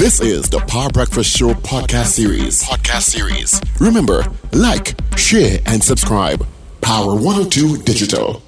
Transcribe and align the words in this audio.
This 0.00 0.18
is 0.22 0.48
the 0.48 0.60
Power 0.60 0.88
Breakfast 0.88 1.36
Show 1.36 1.52
podcast 1.52 2.06
series. 2.06 2.62
Podcast 2.62 3.02
series. 3.02 3.60
Remember, 3.78 4.24
like, 4.54 4.94
share, 5.18 5.58
and 5.66 5.84
subscribe. 5.84 6.46
Power 6.80 7.14
102 7.14 7.82
Digital. 7.82 8.42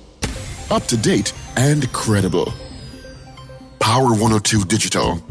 Up 0.70 0.84
to 0.84 0.96
date 0.96 1.34
and 1.58 1.92
credible. 1.92 2.54
Power 3.80 4.14
102 4.14 4.64
Digital. 4.64 5.22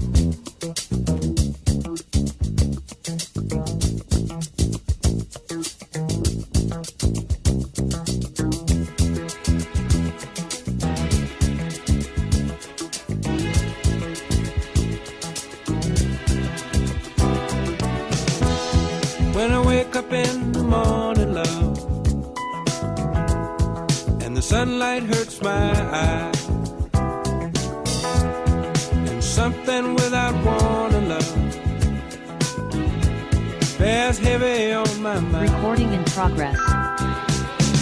Recording 35.72 35.94
in 35.94 36.04
progress. 36.04 36.58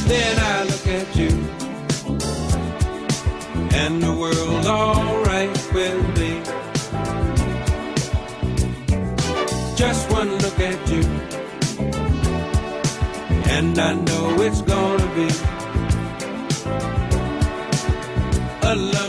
Then 0.06 0.38
I 0.38 0.64
look 0.64 0.86
at 0.86 1.16
you, 1.16 1.30
and 3.76 4.04
the 4.04 4.14
world's 4.14 4.68
alright 4.68 5.50
with 5.74 6.20
me. 6.20 6.44
Just 9.76 10.12
one 10.12 10.30
look 10.38 10.60
at 10.60 10.88
you, 10.92 11.02
and 13.58 13.80
I 13.80 13.96
know 13.96 14.40
it's 14.40 14.62
gonna 14.62 15.08
be 15.16 15.30
a 18.68 18.76
lovely 18.76 19.09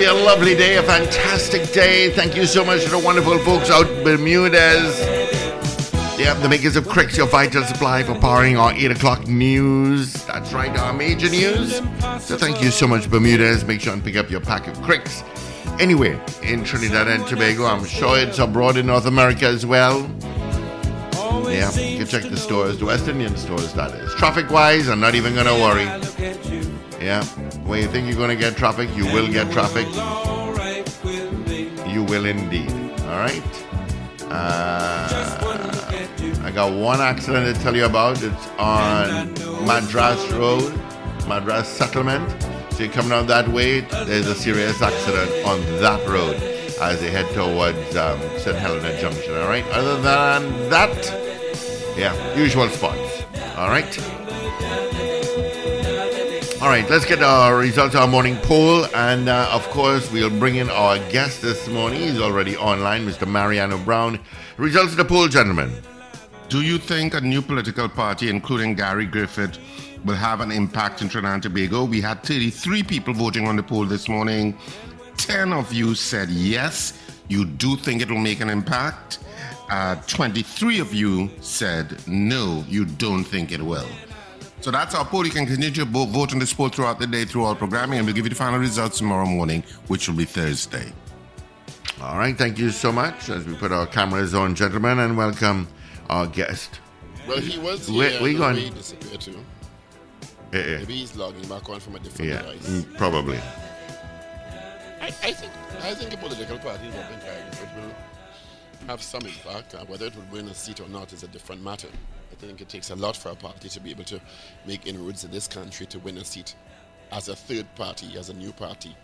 be 0.00 0.06
a 0.06 0.14
lovely 0.14 0.54
day, 0.54 0.78
a 0.78 0.82
fantastic 0.82 1.70
day. 1.72 2.08
Thank 2.08 2.34
you 2.34 2.46
so 2.46 2.64
much 2.64 2.84
to 2.84 2.90
the 2.90 2.98
wonderful 2.98 3.38
folks 3.40 3.68
out 3.70 3.86
in 3.86 4.02
Bermudez. 4.02 4.98
Yeah, 6.18 6.32
the 6.40 6.48
makers 6.48 6.74
of 6.74 6.84
Crix, 6.84 7.18
your 7.18 7.26
vital 7.26 7.62
supply 7.64 8.02
for 8.02 8.14
powering 8.18 8.56
our 8.56 8.72
8 8.72 8.92
o'clock 8.92 9.28
news. 9.28 10.14
That's 10.24 10.54
right, 10.54 10.74
our 10.78 10.94
major 10.94 11.28
news. 11.28 11.82
So 12.18 12.38
thank 12.38 12.62
you 12.62 12.70
so 12.70 12.86
much, 12.86 13.10
Bermudez. 13.10 13.66
Make 13.66 13.82
sure 13.82 13.92
and 13.92 14.02
pick 14.02 14.16
up 14.16 14.30
your 14.30 14.40
pack 14.40 14.68
of 14.68 14.78
Crix. 14.78 15.22
Anyway, 15.78 16.18
in 16.42 16.64
Trinidad 16.64 17.06
and 17.06 17.26
Tobago, 17.26 17.66
I'm 17.66 17.84
sure 17.84 18.18
it's 18.18 18.38
abroad 18.38 18.78
in 18.78 18.86
North 18.86 19.04
America 19.04 19.44
as 19.44 19.66
well. 19.66 20.10
Yeah, 21.46 21.70
you 21.78 21.98
can 21.98 22.06
check 22.06 22.22
the 22.22 22.38
stores, 22.38 22.78
the 22.78 22.86
West 22.86 23.06
Indian 23.06 23.36
stores, 23.36 23.74
that 23.74 23.90
is. 23.96 24.14
Traffic 24.14 24.48
wise, 24.50 24.88
I'm 24.88 25.00
not 25.00 25.14
even 25.14 25.34
going 25.34 25.46
to 25.46 25.52
worry. 25.52 26.69
Yeah, 27.00 27.24
when 27.64 27.80
you 27.80 27.88
think 27.88 28.06
you're 28.06 28.16
going 28.16 28.28
to 28.28 28.36
get 28.36 28.56
traffic, 28.56 28.94
you 28.94 29.06
will 29.06 29.28
get 29.28 29.50
traffic. 29.50 29.86
You 31.88 32.04
will 32.04 32.26
indeed. 32.26 32.70
All 33.02 33.18
right. 33.18 33.42
Uh. 34.28 35.50
I 36.50 36.50
got 36.52 36.72
one 36.72 37.00
accident 37.00 37.54
to 37.54 37.62
tell 37.62 37.76
you 37.76 37.84
about. 37.84 38.22
It's 38.22 38.48
on 38.58 39.32
Madras 39.66 40.30
Road, 40.32 40.74
Madras 41.28 41.68
Settlement. 41.68 42.28
So 42.72 42.84
you're 42.84 42.92
coming 42.92 43.12
out 43.12 43.26
that 43.28 43.48
way, 43.48 43.80
there's 43.80 44.26
a 44.26 44.34
serious 44.34 44.82
accident 44.82 45.46
on 45.46 45.60
that 45.80 46.06
road 46.08 46.34
as 46.80 47.00
they 47.00 47.10
head 47.10 47.32
towards 47.34 47.96
um, 47.96 48.20
St. 48.38 48.56
Helena 48.56 49.00
Junction. 49.00 49.36
All 49.36 49.48
right. 49.48 49.64
Other 49.68 50.00
than 50.00 50.70
that, 50.70 51.94
yeah, 51.96 52.36
usual 52.36 52.68
spots. 52.68 53.22
All 53.56 53.68
right. 53.68 54.19
All 56.60 56.68
right, 56.68 56.86
let's 56.90 57.06
get 57.06 57.22
our 57.22 57.56
results 57.56 57.94
of 57.94 58.02
our 58.02 58.06
morning 58.06 58.36
poll. 58.42 58.84
And 58.94 59.30
uh, 59.30 59.48
of 59.50 59.66
course, 59.70 60.12
we'll 60.12 60.28
bring 60.28 60.56
in 60.56 60.68
our 60.68 60.98
guest 61.10 61.40
this 61.40 61.66
morning. 61.68 62.02
He's 62.02 62.20
already 62.20 62.54
online, 62.54 63.06
Mr. 63.06 63.26
Mariano 63.26 63.78
Browne. 63.78 64.20
Results 64.58 64.90
of 64.90 64.98
the 64.98 65.04
poll, 65.06 65.26
gentlemen. 65.26 65.72
Do 66.50 66.60
you 66.60 66.76
think 66.76 67.14
a 67.14 67.20
new 67.22 67.40
political 67.40 67.88
party, 67.88 68.28
including 68.28 68.74
Gary 68.74 69.06
Griffith, 69.06 69.58
will 70.04 70.16
have 70.16 70.42
an 70.42 70.52
impact 70.52 71.00
in 71.00 71.08
Trinidad 71.08 71.32
and 71.32 71.42
Tobago? 71.44 71.84
We 71.84 72.02
had 72.02 72.22
33 72.22 72.82
people 72.82 73.14
voting 73.14 73.48
on 73.48 73.56
the 73.56 73.62
poll 73.62 73.86
this 73.86 74.06
morning. 74.06 74.54
10 75.16 75.54
of 75.54 75.72
you 75.72 75.94
said 75.94 76.28
yes, 76.28 76.92
you 77.28 77.46
do 77.46 77.74
think 77.74 78.02
it 78.02 78.10
will 78.10 78.18
make 78.18 78.42
an 78.42 78.50
impact. 78.50 79.20
Uh, 79.70 79.94
23 80.06 80.78
of 80.80 80.92
you 80.92 81.30
said 81.40 82.06
no, 82.06 82.62
you 82.68 82.84
don't 82.84 83.24
think 83.24 83.50
it 83.50 83.62
will. 83.62 83.88
So 84.60 84.70
that's 84.70 84.94
our 84.94 85.04
poll. 85.06 85.24
You 85.24 85.32
can 85.32 85.46
continue 85.46 85.70
to 85.70 85.84
vote, 85.86 86.06
vote 86.10 86.32
on 86.34 86.38
this 86.38 86.52
poll 86.52 86.68
throughout 86.68 86.98
the 86.98 87.06
day, 87.06 87.24
through 87.24 87.44
our 87.44 87.54
programming, 87.54 87.98
and 87.98 88.06
we'll 88.06 88.14
give 88.14 88.26
you 88.26 88.30
the 88.30 88.34
final 88.36 88.58
results 88.58 88.98
tomorrow 88.98 89.24
morning, 89.26 89.62
which 89.88 90.06
will 90.08 90.16
be 90.16 90.26
Thursday. 90.26 90.92
All 92.02 92.18
right, 92.18 92.36
thank 92.36 92.58
you 92.58 92.70
so 92.70 92.92
much 92.92 93.28
as 93.30 93.44
we 93.46 93.54
put 93.54 93.72
our 93.72 93.86
cameras 93.86 94.34
on, 94.34 94.54
gentlemen, 94.54 94.98
and 94.98 95.16
welcome 95.16 95.66
our 96.10 96.26
guest. 96.26 96.80
Well, 97.26 97.38
he 97.38 97.58
was 97.58 97.90
Where- 97.90 98.10
here. 98.10 98.20
where 98.20 98.30
you 98.30 98.42
and 98.44 98.56
going? 98.56 98.64
He 98.66 98.70
disappeared 98.78 99.20
too. 99.20 99.38
Eh, 100.52 100.58
eh, 100.58 100.78
Maybe 100.78 100.94
he's 100.96 101.14
logging 101.16 101.46
back 101.48 101.68
on 101.68 101.78
from 101.80 101.94
a 101.96 101.98
different 102.00 102.30
Yeah, 102.30 102.42
device. 102.42 102.66
mm, 102.68 102.96
probably. 102.98 103.38
I, 105.00 105.06
I 105.06 105.10
think 105.32 105.52
I 105.82 105.94
think 105.94 106.12
a 106.12 106.16
political 106.18 106.58
party 106.58 106.86
involving 106.86 107.18
Gary 107.20 107.40
Griffith 107.44 107.68
will 107.76 108.86
have 108.88 109.02
some 109.02 109.22
impact. 109.22 109.74
Uh, 109.74 109.84
whether 109.86 110.06
it 110.06 110.14
will 110.16 110.24
win 110.30 110.48
a 110.48 110.54
seat 110.54 110.80
or 110.80 110.88
not 110.88 111.12
is 111.12 111.22
a 111.22 111.28
different 111.28 111.62
matter. 111.62 111.88
I 112.30 112.34
think 112.36 112.60
it 112.60 112.68
takes 112.68 112.90
a 112.90 112.96
lot 112.96 113.16
for 113.16 113.30
a 113.30 113.34
party 113.34 113.68
to 113.68 113.80
be 113.80 113.90
able 113.90 114.04
to 114.04 114.20
make 114.66 114.86
inroads 114.86 115.24
in 115.24 115.30
this 115.30 115.48
country 115.48 115.86
to 115.86 115.98
win 115.98 116.18
a 116.18 116.24
seat 116.24 116.54
as 117.12 117.28
a 117.28 117.36
third 117.36 117.66
party, 117.74 118.16
as 118.16 118.28
a 118.28 118.34
new 118.34 118.52
party. 118.52 118.96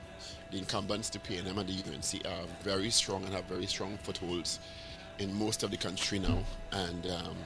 The 0.51 0.59
incumbents, 0.59 1.11
the 1.11 1.19
PNM 1.19 1.59
and 1.59 1.69
the 1.69 1.93
UNC, 1.93 2.27
are 2.27 2.47
very 2.63 2.91
strong 2.91 3.25
and 3.25 3.35
have 3.35 3.45
very 3.47 3.67
strong 3.67 3.99
footholds 4.03 4.61
in 5.19 5.35
most 5.35 5.63
of 5.63 5.71
the 5.71 5.77
country 5.77 6.19
now. 6.19 6.39
And 6.73 7.07
um, 7.07 7.37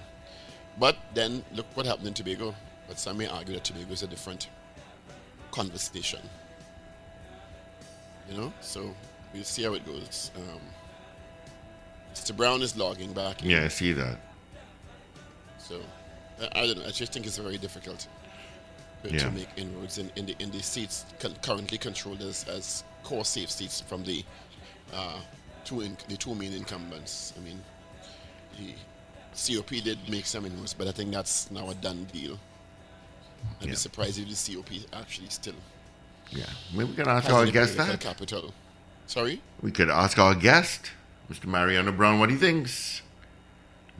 but 0.79 0.97
then 1.15 1.43
look 1.53 1.67
what 1.75 1.87
happened 1.87 2.09
in 2.09 2.15
Tobago. 2.15 2.55
But 2.87 2.99
some 2.99 3.19
may 3.19 3.27
argue 3.27 3.55
that 3.55 3.65
Tobago 3.65 3.93
is 3.93 4.03
a 4.03 4.07
different 4.07 4.49
conversation. 5.51 6.21
You 8.29 8.37
know, 8.37 8.53
so 8.61 8.95
we'll 9.33 9.45
see 9.45 9.63
how 9.63 9.75
it 9.75 9.87
goes. 9.87 10.31
Um, 10.37 10.61
Mr. 12.15 12.37
Browne 12.37 12.63
is 12.63 12.77
logging 12.77 13.13
back. 13.13 13.43
Yeah, 13.43 13.65
I 13.65 13.69
see 13.69 13.93
that. 13.93 14.19
So 15.71 15.81
I, 16.41 16.63
I 16.63 16.67
don't 16.67 16.79
know. 16.79 16.85
I 16.87 16.91
just 16.91 17.13
think 17.13 17.27
it's 17.27 17.39
very 17.39 17.59
difficult 17.59 18.07
to, 19.05 19.11
Yeah. 19.13 19.19
to 19.21 19.31
make 19.31 19.49
inroads 19.57 19.99
in, 19.99 20.11
in 20.17 20.27
the 20.27 20.35
in 20.41 20.51
the 20.51 20.63
seats 20.63 21.05
currently 21.43 21.79
controlled 21.79 22.21
as, 22.23 22.45
as 22.49 22.85
core 23.05 23.25
safe 23.25 23.51
seats 23.51 23.81
from 23.81 24.05
the 24.05 24.25
uh, 24.93 25.21
two 25.65 25.81
in, 25.83 25.97
the 26.09 26.17
two 26.17 26.35
main 26.35 26.53
incumbents. 26.53 27.33
I 27.37 27.41
mean, 27.41 27.61
the 28.59 28.75
COP 29.35 29.71
did 29.85 29.99
make 30.09 30.27
some 30.27 30.45
inroads, 30.45 30.75
but 30.75 30.89
I 30.89 30.93
think 30.93 31.13
that's 31.13 31.51
now 31.51 31.71
a 31.71 31.75
done 31.75 32.05
deal. 32.13 32.39
I'd 33.61 33.67
Yeah. 33.67 33.71
be 33.71 33.77
surprised 33.77 34.19
if 34.19 34.29
the 34.29 34.35
COP 34.55 34.71
actually 34.93 35.29
still 35.31 35.55
Yeah. 36.31 36.45
Maybe 36.75 36.91
we 36.91 36.97
can 36.97 37.09
ask 37.09 37.31
our 37.31 37.47
guest 37.47 37.77
that. 37.77 38.01
capital. 38.01 38.53
Sorry. 39.07 39.41
We 39.63 39.71
could 39.73 39.89
ask 39.91 40.19
our 40.19 40.35
guest, 40.35 40.91
Mr. 41.31 41.47
Mariano 41.47 41.93
Browne, 41.93 42.19
what 42.21 42.31
he 42.31 42.37
thinks. 42.37 43.03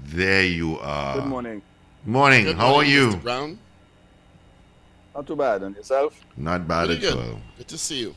There 0.05 0.45
you 0.45 0.79
are. 0.79 1.17
Good 1.17 1.27
morning. 1.27 1.63
Morning. 2.05 2.45
Good 2.45 2.57
How 2.57 2.77
are 2.77 2.85
you? 2.85 3.11
Mr. 3.11 3.23
Browne? 3.23 3.59
Not 5.15 5.27
too 5.27 5.37
bad. 5.37 5.63
And 5.63 5.77
yourself? 5.77 6.19
Not 6.37 6.67
bad 6.67 6.87
Pretty 6.87 7.07
at 7.07 7.13
good. 7.15 7.25
all. 7.33 7.41
Good 7.59 7.69
to 7.69 7.79
see 7.79 8.01
you. 8.01 8.15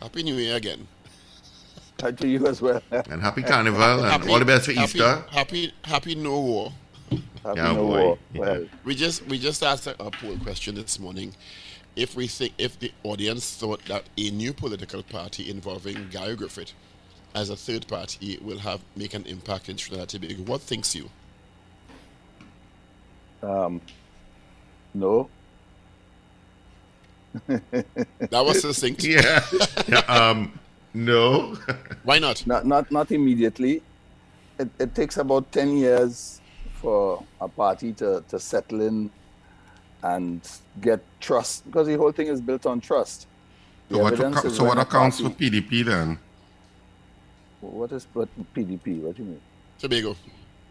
Happy 0.00 0.22
New 0.22 0.34
Year 0.34 0.56
again. 0.56 0.86
Hi 2.00 2.10
to 2.12 2.28
you 2.28 2.46
as 2.46 2.60
well. 2.62 2.80
And 2.90 3.20
happy 3.22 3.42
carnival 3.42 3.82
and 3.82 4.10
Happy- 4.10 4.30
all 4.30 4.38
the 4.38 4.44
best 4.44 4.66
for 4.66 4.72
happy, 4.72 4.98
Easter. 4.98 5.24
Happy, 5.30 5.72
happy 5.84 6.14
no 6.14 6.40
war. 6.40 6.72
Happy 7.44 7.56
Yeah, 7.60 7.72
New 7.72 7.76
boy. 7.78 8.02
War. 8.04 8.18
Yeah. 8.34 8.40
Well, 8.40 8.66
We 8.84 8.94
just 8.94 9.26
we 9.26 9.38
just 9.38 9.62
asked 9.62 9.86
a, 9.86 9.92
a 10.02 10.10
poll 10.10 10.36
question 10.38 10.74
this 10.74 10.98
morning. 10.98 11.34
If 11.96 12.14
we 12.16 12.26
think 12.26 12.54
if 12.58 12.78
the 12.78 12.92
audience 13.02 13.54
thought 13.56 13.84
that 13.86 14.04
a 14.16 14.30
new 14.30 14.52
political 14.52 15.02
party 15.02 15.50
involving 15.50 16.08
Guy 16.10 16.34
Griffith 16.34 16.72
as 17.34 17.50
a 17.50 17.56
third 17.56 17.86
party 17.86 18.38
will 18.40 18.58
have 18.58 18.80
make 18.96 19.12
an 19.14 19.24
impact 19.26 19.68
in 19.68 19.76
Trinidad 19.76 20.12
and 20.14 20.22
Tobago, 20.22 20.42
what 20.50 20.60
thinks 20.62 20.94
you? 20.94 21.10
Um, 23.42 23.80
no. 24.94 25.28
That 27.46 28.44
was 28.44 28.60
succinct. 28.60 29.04
Yeah. 29.04 29.44
yeah. 29.88 29.98
Um, 30.08 30.58
no. 30.94 31.56
Why 32.02 32.18
not? 32.18 32.46
Not 32.46 32.66
not 32.66 32.90
not 32.90 33.10
immediately. 33.12 33.82
it, 34.60 34.68
it 34.78 34.94
takes 34.94 35.16
about 35.16 35.50
10 35.52 35.76
years 35.78 36.40
for 36.74 37.24
a 37.40 37.48
party 37.48 37.92
to, 37.94 38.22
to 38.28 38.38
settle 38.38 38.80
in 38.82 39.10
and 40.02 40.40
get 40.80 41.00
trust 41.20 41.64
because 41.66 41.86
the 41.86 41.96
whole 41.96 42.12
thing 42.12 42.26
is 42.26 42.40
built 42.40 42.66
on 42.66 42.80
trust. 42.80 43.26
The 43.88 43.96
So 43.96 44.02
what, 44.02 44.12
evidence 44.12 44.56
so 44.56 44.64
what 44.64 44.68
when 44.70 44.78
a 44.78 44.82
accounts 44.82 45.20
for 45.20 45.30
PDP 45.30 45.84
then? 45.84 46.18
What 47.60 47.92
is 47.92 48.06
what 48.12 48.28
PDP? 48.54 49.00
What 49.00 49.16
do 49.16 49.22
you 49.22 49.28
mean? 49.30 49.40
Tobago. 49.78 50.16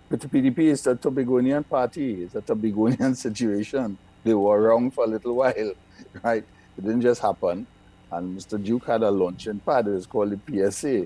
But 0.10 0.22
the 0.22 0.28
PDP 0.28 0.60
is 0.60 0.88
a 0.88 0.96
Tobagonian 0.96 1.68
party. 1.68 2.24
It's 2.24 2.36
a 2.42 2.42
Tobagonian 2.42 3.16
situation. 3.16 3.98
They 4.24 4.34
were 4.34 4.62
wrong 4.62 4.90
for 4.90 5.04
a 5.04 5.08
little 5.08 5.36
while, 5.36 5.54
right? 6.24 6.44
It 6.78 6.82
didn't 6.82 7.02
just 7.02 7.22
happen. 7.22 7.68
And 8.12 8.38
Mr. 8.38 8.62
Duke 8.62 8.88
had 8.88 9.04
a 9.04 9.12
launching 9.12 9.60
pad. 9.60 9.88
It 9.88 9.92
was 9.92 10.08
called 10.08 10.32
the 10.32 10.72
PSA. 10.72 11.06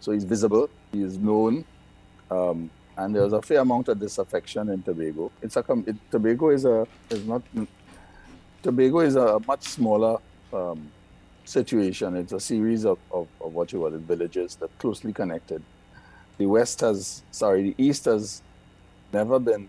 So 0.00 0.12
he's 0.12 0.24
visible. 0.24 0.70
He 0.90 1.02
is 1.02 1.18
known. 1.18 1.64
Um, 2.30 2.70
and 2.96 3.14
there's 3.14 3.34
a 3.34 3.42
fair 3.42 3.60
amount 3.60 3.88
of 3.88 4.00
disaffection 4.00 4.70
in 4.70 4.82
Tobago. 4.82 5.30
It's 5.42 5.56
a 5.56 5.64
it, 5.86 5.96
Tobago 6.10 6.48
is 6.50 6.64
a 6.64 6.86
is 7.10 7.26
not 7.26 7.42
Tobago 8.62 9.00
is 9.00 9.16
a 9.16 9.38
much 9.46 9.64
smaller 9.64 10.18
um, 10.52 10.90
situation. 11.44 12.16
It's 12.16 12.32
a 12.32 12.40
series 12.40 12.84
of, 12.86 12.98
of, 13.10 13.28
of 13.40 13.52
what 13.52 13.72
you 13.72 13.80
call 13.80 13.94
it, 13.94 14.00
villages 14.00 14.56
that 14.56 14.76
closely 14.78 15.12
connected 15.12 15.62
the 16.38 16.46
West 16.46 16.80
has, 16.80 17.22
sorry, 17.30 17.62
the 17.70 17.74
East 17.78 18.04
has 18.06 18.42
never 19.12 19.38
been 19.38 19.68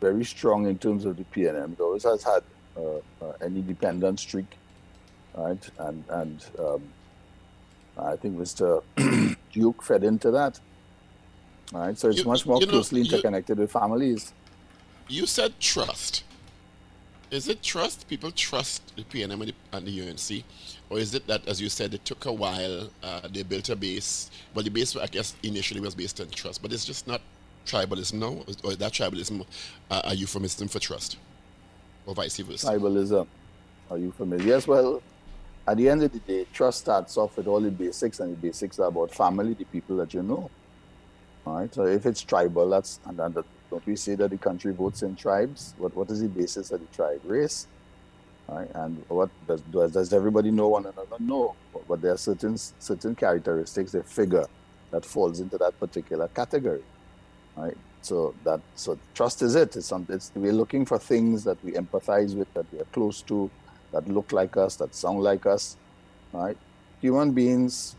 very 0.00 0.24
strong 0.24 0.66
in 0.66 0.78
terms 0.78 1.04
of 1.04 1.16
the 1.16 1.24
PNM. 1.24 1.76
Though 1.76 1.94
it 1.94 2.04
always 2.04 2.04
has 2.04 2.22
had 2.24 2.42
uh, 2.76 2.96
uh, 3.24 3.32
an 3.40 3.56
independent 3.56 4.20
streak, 4.20 4.56
right? 5.34 5.70
And 5.78 6.04
and 6.08 6.44
um, 6.58 6.82
I 7.98 8.16
think 8.16 8.36
Mr. 8.38 8.82
Duke 9.52 9.82
fed 9.82 10.04
into 10.04 10.30
that, 10.30 10.58
right? 11.72 11.96
So 11.98 12.08
it's 12.08 12.18
You- 12.18 12.24
much 12.24 12.46
more 12.46 12.58
you 12.60 12.66
know, 12.66 12.72
closely 12.72 13.00
you- 13.02 13.06
interconnected 13.10 13.58
with 13.58 13.70
families. 13.70 14.32
You 15.08 15.26
said 15.26 15.58
trust. 15.60 16.24
Is 17.30 17.48
it 17.48 17.62
trust? 17.62 18.08
People 18.08 18.30
trust 18.30 18.94
the 18.96 19.02
PNM 19.04 19.32
and 19.40 19.42
the, 19.48 19.54
and 19.72 19.86
the 19.86 20.02
UNC? 20.08 20.44
Or 20.92 20.98
is 20.98 21.14
it 21.14 21.26
that, 21.26 21.48
as 21.48 21.58
you 21.58 21.70
said, 21.70 21.94
it 21.94 22.04
took 22.04 22.26
a 22.26 22.32
while, 22.32 22.90
uh, 23.02 23.26
they 23.32 23.42
built 23.42 23.70
a 23.70 23.76
base? 23.76 24.30
Well, 24.54 24.62
the 24.62 24.70
base, 24.70 24.94
I 24.94 25.06
guess, 25.06 25.34
initially 25.42 25.80
was 25.80 25.94
based 25.94 26.20
on 26.20 26.28
trust, 26.28 26.60
but 26.60 26.70
it's 26.70 26.84
just 26.84 27.06
not 27.06 27.22
tribalism 27.64 28.14
now? 28.14 28.44
Or 28.62 28.74
that 28.74 28.92
tribalism 28.92 29.46
uh, 29.90 30.02
a 30.04 30.14
euphemism 30.14 30.68
for 30.68 30.80
trust? 30.80 31.16
Or 32.04 32.14
vice 32.14 32.36
versa? 32.36 32.66
Tribalism. 32.66 33.26
Are 33.90 33.96
you 33.96 34.12
familiar? 34.12 34.46
Yes, 34.46 34.66
well, 34.66 35.02
at 35.66 35.78
the 35.78 35.88
end 35.88 36.02
of 36.02 36.12
the 36.12 36.18
day, 36.18 36.46
trust 36.52 36.80
starts 36.80 37.16
off 37.16 37.38
with 37.38 37.46
all 37.46 37.60
the 37.60 37.70
basics, 37.70 38.20
and 38.20 38.30
the 38.30 38.36
basics 38.36 38.78
are 38.78 38.88
about 38.88 39.14
family, 39.14 39.54
the 39.54 39.64
people 39.64 39.96
that 39.96 40.12
you 40.12 40.22
know. 40.22 40.50
All 41.46 41.56
right. 41.56 41.72
So 41.72 41.86
if 41.86 42.04
it's 42.04 42.20
tribal, 42.20 42.68
that's 42.68 43.00
and 43.06 43.16
the, 43.16 43.44
don't 43.70 43.86
we 43.86 43.96
say 43.96 44.14
that 44.16 44.28
the 44.28 44.36
country 44.36 44.74
votes 44.74 45.02
in 45.02 45.16
tribes? 45.16 45.72
What 45.78 45.96
what 45.96 46.10
is 46.10 46.20
the 46.20 46.28
basis 46.28 46.70
of 46.70 46.80
the 46.80 46.86
tribe? 46.94 47.22
Race. 47.24 47.66
Right. 48.52 48.68
And 48.74 49.02
what 49.08 49.30
does 49.48 49.62
does, 49.92 50.12
everybody 50.12 50.50
know 50.50 50.68
one 50.68 50.84
another? 50.84 51.16
No. 51.18 51.54
But, 51.72 51.88
but 51.88 52.02
there 52.02 52.12
are 52.12 52.18
certain 52.18 52.58
certain 52.58 53.14
characteristics 53.14 53.94
a 53.94 54.02
figure 54.02 54.46
that 54.90 55.06
falls 55.06 55.40
into 55.40 55.56
that 55.56 55.78
particular 55.80 56.28
category. 56.28 56.82
Right. 57.56 57.76
So 58.02 58.34
that 58.44 58.60
so 58.74 58.98
trust 59.14 59.40
is 59.40 59.54
it. 59.54 59.76
It's, 59.76 59.86
some, 59.86 60.06
it's 60.10 60.32
we're 60.34 60.52
looking 60.52 60.84
for 60.84 60.98
things 60.98 61.44
that 61.44 61.64
we 61.64 61.72
empathize 61.72 62.34
with, 62.34 62.52
that 62.52 62.66
we 62.72 62.80
are 62.80 62.90
close 62.92 63.22
to, 63.22 63.50
that 63.92 64.06
look 64.06 64.32
like 64.32 64.58
us, 64.58 64.76
that 64.76 64.94
sound 64.94 65.22
like 65.22 65.46
us. 65.46 65.78
Right. 66.32 66.58
Human 67.00 67.32
beings 67.32 67.96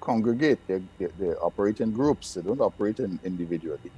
congregate. 0.00 0.60
They, 0.68 0.82
they, 0.98 1.06
they 1.18 1.30
operate 1.30 1.80
in 1.80 1.90
groups. 1.90 2.34
They 2.34 2.42
don't 2.42 2.60
operate 2.60 3.00
in 3.00 3.18
individually. 3.24 3.90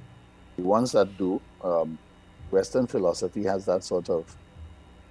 The 0.57 0.63
ones 0.63 0.93
that 0.93 1.15
do, 1.19 1.39
um, 1.63 1.99
Western 2.49 2.87
philosophy 2.87 3.43
has 3.43 3.65
that 3.65 3.83
sort 3.83 4.09
of 4.09 4.35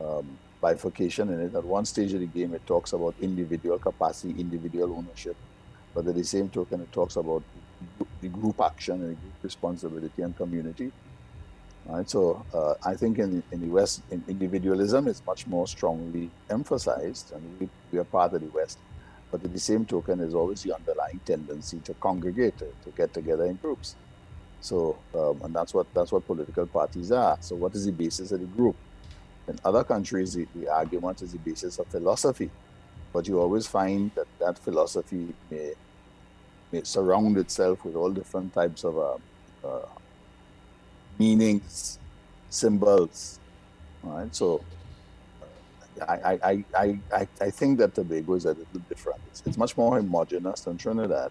um, 0.01 0.39
bifurcation 0.63 1.29
in 1.29 1.41
it. 1.41 1.55
At 1.55 1.65
one 1.65 1.85
stage 1.85 2.15
of 2.15 2.21
the 2.21 2.27
game, 2.27 2.55
it 2.55 2.65
talks 2.67 2.95
about 2.95 3.15
individual 3.21 3.79
capacity, 3.79 4.41
individual 4.41 4.97
ownership, 4.97 5.37
but 5.95 6.07
at 6.07 6.15
the 6.15 6.25
same 6.25 6.49
token, 6.49 6.81
it 6.81 6.93
talks 6.93 7.17
about 7.17 7.43
the 8.23 8.29
group 8.29 8.61
action 8.61 9.03
and 9.03 9.21
group 9.21 9.35
responsibility 9.43 10.23
and 10.23 10.35
community. 10.37 10.91
Right. 11.85 12.09
So 12.09 12.45
uh, 12.55 12.75
I 12.85 12.95
think 12.95 13.19
in, 13.19 13.43
in 13.51 13.61
the 13.61 13.69
West, 13.69 14.03
in 14.13 14.23
individualism 14.29 15.09
is 15.09 15.21
much 15.27 15.49
more 15.49 15.67
strongly 15.67 16.31
emphasized, 16.49 17.33
and 17.33 17.43
we, 17.59 17.69
we 17.91 17.99
are 17.99 18.05
part 18.05 18.33
of 18.35 18.41
the 18.41 18.47
West. 18.59 18.79
But 19.33 19.43
at 19.45 19.53
the 19.53 19.59
same 19.59 19.85
token, 19.85 20.21
there's 20.21 20.35
always 20.35 20.63
the 20.63 20.75
underlying 20.75 21.21
tendency 21.25 21.79
to 21.81 21.95
congregate, 21.95 22.57
to, 22.59 22.67
to 22.85 22.91
get 22.97 23.13
together 23.13 23.47
in 23.47 23.57
groups. 23.57 23.97
So, 24.61 24.97
um, 25.13 25.41
and 25.43 25.53
that's 25.53 25.75
what 25.75 25.93
that's 25.93 26.13
what 26.13 26.25
political 26.25 26.67
parties 26.67 27.11
are. 27.11 27.37
So, 27.41 27.57
what 27.57 27.75
is 27.75 27.85
the 27.85 27.93
basis 27.93 28.31
of 28.31 28.39
the 28.39 28.47
group? 28.47 28.77
In 29.53 29.59
other 29.67 29.85
countries, 29.85 30.33
the, 30.35 30.49
the 30.55 30.69
argument 30.71 31.21
is 31.23 31.33
the 31.33 31.39
basis 31.39 31.79
of 31.79 31.87
philosophy, 31.89 32.51
but 33.13 33.29
you 33.29 33.39
always 33.39 33.67
find 33.67 34.11
that 34.17 34.29
that 34.41 34.59
philosophy 34.59 35.35
may, 35.51 35.75
may 36.73 36.83
surround 36.85 37.37
itself 37.37 37.85
with 37.85 37.95
all 37.95 38.11
different 38.13 38.55
types 38.55 38.83
of 38.85 38.97
uh, 38.99 39.19
uh, 39.69 39.87
meanings, 41.19 42.01
symbols. 42.49 43.41
Right. 44.03 44.35
So, 44.35 44.65
I, 46.09 46.17
I, 46.43 46.65
I, 46.75 47.01
I, 47.13 47.29
I- 47.43 47.51
think 47.51 47.79
that 47.81 47.95
Tobago 47.95 48.35
is 48.35 48.47
a 48.47 48.55
little 48.55 48.81
different. 48.89 49.21
It's, 49.29 49.43
it's 49.47 49.59
much 49.59 49.77
more 49.77 49.97
homogeneous 49.99 50.63
than 50.63 50.79
Trinidad, 50.79 51.31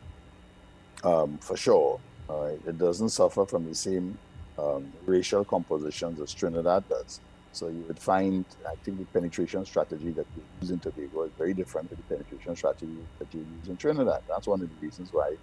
um, 1.03 1.39
for 1.39 1.57
sure. 1.57 2.01
Right. 2.29 2.59
It 2.65 2.77
doesn't 2.77 3.09
suffer 3.09 3.45
from 3.47 3.65
the 3.65 3.75
same 3.75 4.19
um, 4.59 4.93
racial 5.05 5.43
compositions 5.45 6.21
as 6.21 6.33
Trinidad 6.33 6.87
does. 6.87 7.21
So 7.53 7.67
you 7.67 7.83
would 7.87 7.99
find, 7.99 8.45
I 8.67 8.75
think, 8.83 8.97
the 8.99 9.05
penetration 9.05 9.65
strategy 9.65 10.11
that 10.11 10.25
you 10.35 10.43
use 10.61 10.71
in 10.71 10.79
Tobago 10.79 11.23
is 11.23 11.31
very 11.37 11.53
different 11.53 11.89
to 11.89 11.95
the 11.95 12.03
penetration 12.03 12.55
strategy 12.55 12.97
that 13.19 13.27
you 13.33 13.45
use 13.59 13.67
in 13.67 13.75
Trinidad. 13.77 14.21
That's 14.29 14.47
one 14.47 14.61
of 14.61 14.69
the 14.69 14.85
reasons 14.85 15.11
why 15.11 15.35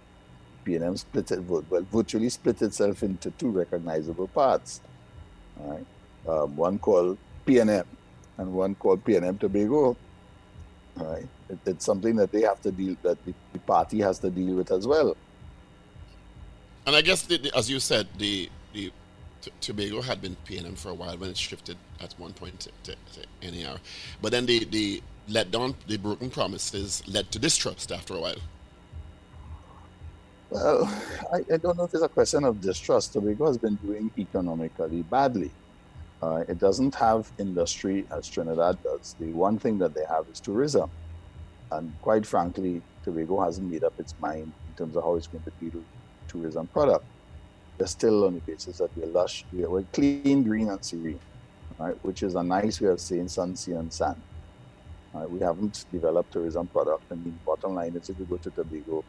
PNM 0.65 0.97
split 0.97 1.31
it, 1.31 1.41
well, 1.43 1.63
virtually 1.91 2.29
split 2.29 2.61
itself 2.63 3.03
into 3.03 3.29
two 3.31 3.49
recognizable 3.51 4.27
parts. 4.27 4.81
Right. 5.57 5.85
Um, 6.27 6.55
one 6.55 6.79
called 6.79 7.17
PNM 7.45 7.85
and 8.37 8.53
one 8.53 8.73
called 8.75 9.03
PNM 9.03 9.39
Tobago. 9.39 9.95
Right. 10.95 11.27
It, 11.49 11.59
it's 11.65 11.85
something 11.85 12.15
that 12.15 12.31
they 12.31 12.41
have 12.41 12.61
to 12.61 12.71
deal, 12.71 12.95
that 13.03 13.23
the, 13.25 13.33
the 13.53 13.59
party 13.59 13.99
has 14.01 14.17
to 14.19 14.29
deal 14.31 14.55
with 14.55 14.71
as 14.71 14.87
well. 14.87 15.15
And 16.87 16.95
I 16.95 17.01
guess, 17.01 17.21
the, 17.21 17.37
the- 17.37 17.55
as 17.55 17.69
you 17.69 17.79
said, 17.79 18.07
the 18.17 18.49
Tobago 19.61 20.01
had 20.01 20.21
been 20.21 20.35
PNM 20.47 20.77
for 20.77 20.89
a 20.89 20.93
while 20.93 21.17
when 21.17 21.29
it 21.29 21.37
shifted 21.37 21.77
at 22.01 22.13
one 22.17 22.33
point 22.33 22.59
to, 22.61 22.71
to, 22.83 22.95
to 23.41 23.51
NAR. 23.51 23.77
But 24.21 24.31
then 24.31 24.45
the, 24.45 24.65
the 24.65 25.01
let 25.27 25.51
down, 25.51 25.75
the 25.87 25.97
broken 25.97 26.29
promises 26.29 27.03
led 27.07 27.31
to 27.31 27.39
distrust 27.39 27.91
after 27.91 28.15
a 28.15 28.19
while. 28.19 28.35
Well, 30.49 30.85
I, 31.31 31.37
I 31.53 31.57
don't 31.57 31.77
know 31.77 31.83
if 31.83 31.93
it's 31.93 32.01
a 32.01 32.09
question 32.09 32.43
of 32.43 32.59
distrust. 32.59 33.13
Tobago 33.13 33.45
has 33.45 33.57
been 33.57 33.75
doing 33.75 34.11
economically 34.17 35.03
badly. 35.03 35.51
Uh, 36.21 36.43
it 36.49 36.59
doesn't 36.59 36.95
have 36.95 37.31
industry 37.37 38.05
as 38.11 38.27
Trinidad 38.27 38.81
does. 38.83 39.15
The 39.19 39.31
one 39.31 39.59
thing 39.59 39.77
that 39.77 39.93
they 39.93 40.03
have 40.09 40.25
is 40.31 40.39
tourism. 40.39 40.89
And 41.71 41.93
quite 42.01 42.25
frankly, 42.25 42.81
Tobago 43.03 43.39
hasn't 43.41 43.69
made 43.69 43.83
up 43.83 43.93
its 43.99 44.15
mind 44.19 44.51
in 44.67 44.75
terms 44.75 44.95
of 44.95 45.03
how 45.03 45.15
it's 45.15 45.27
going 45.27 45.43
to 45.43 45.51
deal 45.59 45.79
with 45.79 45.85
tourism 46.27 46.67
product. 46.67 47.05
They're 47.79 47.87
still 47.87 48.25
on 48.25 48.33
the 48.35 48.41
basis 48.41 48.79
that 48.79 48.95
we're 48.97 49.07
lush, 49.07 49.45
we're, 49.53 49.83
clean, 49.93 50.43
green, 50.43 50.69
and 50.69 50.83
serene, 50.83 51.19
right? 51.79 51.95
which 52.03 52.23
is 52.23 52.35
a 52.35 52.43
nice 52.43 52.81
way 52.81 52.89
of 52.89 52.99
saying 52.99 53.29
sun, 53.29 53.55
sea, 53.55 53.71
and 53.71 53.91
sand. 53.91 54.21
Right? 55.13 55.29
We 55.31 55.39
haven't 55.39 55.85
developed 55.89 56.33
tourism 56.33 56.67
product. 56.67 57.03
I 57.09 57.15
mean, 57.15 57.39
bottom 57.45 57.75
line 57.75 57.95
is 57.95 58.09
if 58.09 58.19
you 58.19 58.25
go 58.25 58.35
to 58.35 58.49
Tobago, 58.51 59.05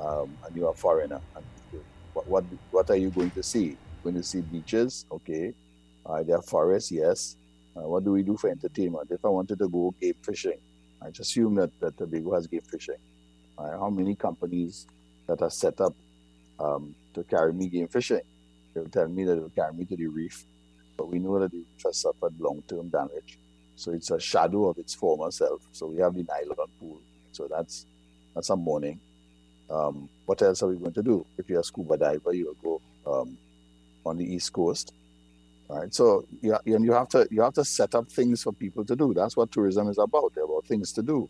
um, 0.00 0.34
and 0.46 0.56
you're 0.56 0.70
a 0.70 0.74
foreigner. 0.74 1.20
You- 1.72 1.84
what, 2.14 2.26
what 2.26 2.44
what 2.70 2.90
are 2.90 2.96
you 2.96 3.10
going 3.10 3.30
to 3.32 3.42
see? 3.42 3.76
Going 4.02 4.16
to 4.16 4.22
see 4.22 4.40
beaches? 4.40 5.04
Okay. 5.12 5.52
Uh, 6.06 6.22
there 6.22 6.36
are 6.36 6.42
forests, 6.42 6.90
yes. 6.90 7.36
Uh, 7.76 7.80
what 7.82 8.02
do 8.02 8.12
we 8.12 8.22
do 8.22 8.38
for 8.38 8.48
entertainment? 8.48 9.10
If 9.10 9.22
I 9.24 9.28
wanted 9.28 9.58
to 9.58 9.68
go 9.68 9.94
game 10.00 10.14
fishing, 10.22 10.58
I 11.02 11.10
just 11.10 11.30
assume 11.30 11.56
that, 11.56 11.70
that 11.80 11.98
Tobago 11.98 12.34
has 12.34 12.46
game 12.46 12.62
fishing. 12.62 12.96
Uh, 13.58 13.72
how 13.72 13.90
many 13.90 14.14
companies 14.14 14.86
that 15.26 15.42
are 15.42 15.50
set 15.50 15.80
up 15.82 15.94
um, 16.58 16.94
to 17.14 17.24
carry 17.24 17.52
me 17.52 17.68
game 17.68 17.88
fishing? 17.88 18.20
They'll 18.74 18.88
tell 18.88 19.08
me 19.08 19.24
that 19.24 19.36
they'll 19.36 19.50
carry 19.50 19.72
me 19.72 19.84
to 19.86 19.96
the 19.96 20.06
reef, 20.06 20.44
but 20.96 21.08
we 21.08 21.18
know 21.18 21.38
that 21.38 21.50
the 21.50 21.58
reef 21.58 21.82
has 21.84 21.98
suffered 21.98 22.38
long-term 22.38 22.88
damage. 22.88 23.38
So 23.76 23.92
it's 23.92 24.10
a 24.10 24.20
shadow 24.20 24.68
of 24.68 24.78
its 24.78 24.94
former 24.94 25.30
self. 25.30 25.62
So 25.72 25.86
we 25.86 26.00
have 26.00 26.14
the 26.14 26.24
nylon 26.24 26.68
pool. 26.80 27.00
So 27.32 27.48
that's 27.50 27.86
that's 28.34 28.50
a 28.50 28.56
morning 28.56 29.00
um, 29.70 30.08
what 30.26 30.42
else 30.42 30.62
are 30.62 30.68
we 30.68 30.76
going 30.76 30.92
to 30.92 31.02
do? 31.02 31.26
If 31.38 31.48
you're 31.48 31.60
a 31.60 31.64
scuba 31.64 31.96
diver, 31.96 32.32
you'll 32.32 32.54
go 32.62 32.80
um, 33.06 33.36
on 34.04 34.16
the 34.16 34.24
east 34.24 34.52
coast, 34.52 34.92
right? 35.68 35.92
So 35.92 36.26
you, 36.40 36.56
and 36.66 36.84
you 36.84 36.92
have 36.92 37.08
to 37.10 37.26
you 37.30 37.42
have 37.42 37.54
to 37.54 37.64
set 37.64 37.94
up 37.94 38.08
things 38.08 38.42
for 38.42 38.52
people 38.52 38.84
to 38.84 38.96
do. 38.96 39.12
That's 39.14 39.36
what 39.36 39.50
tourism 39.50 39.88
is 39.88 39.98
about. 39.98 40.32
They're 40.34 40.44
about 40.44 40.64
things 40.66 40.92
to 40.92 41.02
do, 41.02 41.28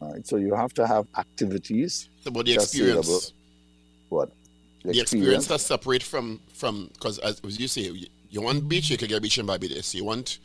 right? 0.00 0.26
So 0.26 0.36
you 0.36 0.54
have 0.54 0.72
to 0.74 0.86
have 0.86 1.06
activities. 1.16 2.08
It's 2.18 2.26
about 2.26 2.44
the 2.44 2.54
experience. 2.54 3.32
What? 4.10 4.30
the 4.84 5.00
experience 5.00 5.46
has 5.48 5.62
separate 5.62 6.02
from 6.02 6.40
from 6.52 6.90
because 6.94 7.18
as, 7.18 7.40
as 7.44 7.58
you 7.58 7.68
say, 7.68 7.82
you, 7.82 8.06
you 8.30 8.40
want 8.40 8.68
beach, 8.68 8.90
you 8.90 8.96
can 8.96 9.08
get 9.08 9.22
beach 9.22 9.38
in 9.38 9.46
Barbados. 9.46 9.94
You 9.94 10.04
want 10.04 10.38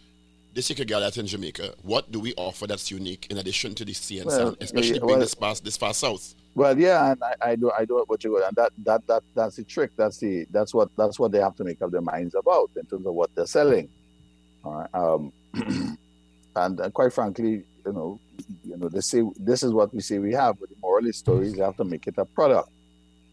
this, 0.53 0.69
you 0.69 0.75
can 0.75 0.87
get 0.87 0.99
that 0.99 1.17
in 1.17 1.27
Jamaica. 1.27 1.73
What 1.83 2.11
do 2.11 2.19
we 2.19 2.33
offer 2.35 2.65
that's 2.65 2.89
unique 2.89 3.27
in 3.29 3.37
addition 3.37 3.75
to 3.75 3.85
the 3.85 3.93
sea 3.93 4.19
and 4.19 4.27
Well, 4.27 4.37
sand, 4.37 4.57
especially 4.61 4.95
yeah, 4.95 4.99
being 4.99 5.07
well- 5.07 5.19
this 5.19 5.33
far 5.33 5.55
this 5.55 5.77
far 5.77 5.93
south? 5.93 6.33
Well, 6.55 6.79
yeah, 6.79 7.11
and 7.11 7.21
I, 7.21 7.51
I 7.51 7.55
do 7.57 7.69
I 7.77 7.83
do 7.83 8.01
what 8.07 8.23
you 8.23 8.31
go, 8.31 8.45
and 8.45 8.55
that 8.55 8.71
that 8.85 9.05
that 9.07 9.23
that's 9.35 9.57
the 9.57 9.65
trick. 9.65 9.91
That's 9.97 10.17
the 10.19 10.45
that's 10.51 10.73
what 10.73 10.89
that's 10.95 11.19
what 11.19 11.33
they 11.33 11.39
have 11.39 11.55
to 11.57 11.65
make 11.65 11.81
up 11.81 11.91
their 11.91 12.01
minds 12.01 12.33
about 12.33 12.71
in 12.77 12.85
terms 12.85 13.05
of 13.05 13.13
what 13.13 13.29
they're 13.35 13.45
selling. 13.45 13.89
All 14.63 14.75
right. 14.75 14.89
Um, 14.93 15.33
and 16.55 16.79
uh, 16.79 16.89
quite 16.91 17.11
frankly, 17.11 17.63
you 17.85 17.93
know, 17.93 18.19
you 18.63 18.77
know, 18.77 18.87
they 18.87 19.01
say 19.01 19.21
this 19.37 19.63
is 19.63 19.73
what 19.73 19.93
we 19.93 19.99
say 19.99 20.17
we 20.19 20.31
have, 20.31 20.57
but 20.57 20.69
the 20.69 20.75
moral 20.81 21.11
stories. 21.11 21.57
You 21.57 21.63
have 21.63 21.75
to 21.75 21.83
make 21.83 22.07
it 22.07 22.15
a 22.17 22.23
product. 22.23 22.69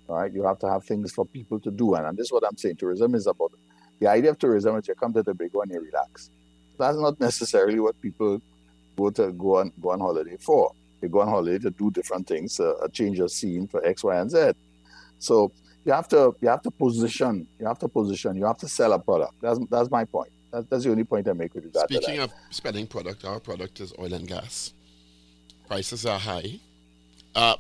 Right. 0.09 0.33
You 0.33 0.45
have 0.45 0.59
to 0.61 0.69
have 0.69 0.85
things 0.85 1.13
for 1.13 1.25
people 1.25 1.59
to 1.61 1.71
do, 1.71 1.95
and, 1.95 2.07
and 2.07 2.17
this 2.19 2.27
is 2.27 2.33
what 2.33 2.45
I'm 2.47 2.57
saying. 2.57 2.77
Tourism 2.77 3.15
is 3.15 3.27
about 3.27 3.53
the 4.01 4.09
idea 4.09 4.31
of 4.31 4.39
tourism 4.39 4.77
is 4.77 4.89
you 4.89 4.95
come 4.95 5.13
to 5.13 5.23
the 5.23 5.33
big 5.33 5.55
one, 5.55 5.71
you 5.71 5.81
relax. 5.81 6.31
That's 6.79 6.99
not 6.99 7.21
necessarily 7.21 7.79
what 7.79 8.01
people 8.01 8.43
go 8.97 9.11
to 9.11 9.33
go 9.33 9.59
on 9.59 9.73
go 9.81 9.91
on 9.91 10.01
holiday 10.01 10.37
for 10.39 10.73
they 11.03 11.09
go 11.09 11.21
on 11.21 11.29
holiday 11.29 11.59
to 11.59 11.71
do 11.71 11.91
different 11.91 12.27
things, 12.27 12.61
uh, 12.61 12.77
a 12.77 12.89
change 12.89 13.19
of 13.19 13.31
scene 13.31 13.67
for 13.67 13.85
X, 13.85 14.05
Y, 14.05 14.17
and 14.17 14.31
Z. 14.31 14.53
So 15.19 15.53
you 15.85 15.93
have 15.93 16.09
to 16.09 16.35
you 16.41 16.49
have 16.49 16.63
to 16.63 16.71
position, 16.71 17.47
you 17.59 17.67
have 17.67 17.79
to 17.81 17.89
position, 17.89 18.37
you 18.37 18.47
have 18.47 18.59
to 18.59 18.69
sell 18.69 18.93
a 18.93 18.99
product. 18.99 19.35
That's 19.43 19.59
that's 19.69 19.91
my 19.91 20.05
point. 20.05 20.31
That's, 20.53 20.67
that's 20.69 20.85
the 20.85 20.91
only 20.91 21.05
point 21.05 21.29
I 21.29 21.33
make 21.33 21.55
with 21.55 21.65
regard 21.65 21.89
to 21.89 21.95
Speaking 21.95 22.21
of 22.21 22.33
spending 22.51 22.87
product, 22.87 23.25
our 23.25 23.41
product 23.41 23.81
is 23.81 23.93
oil 23.99 24.13
and 24.13 24.29
gas. 24.29 24.73
Prices 25.67 26.07
are 26.07 26.19
high. 26.19 26.61
Uh, 27.35 27.57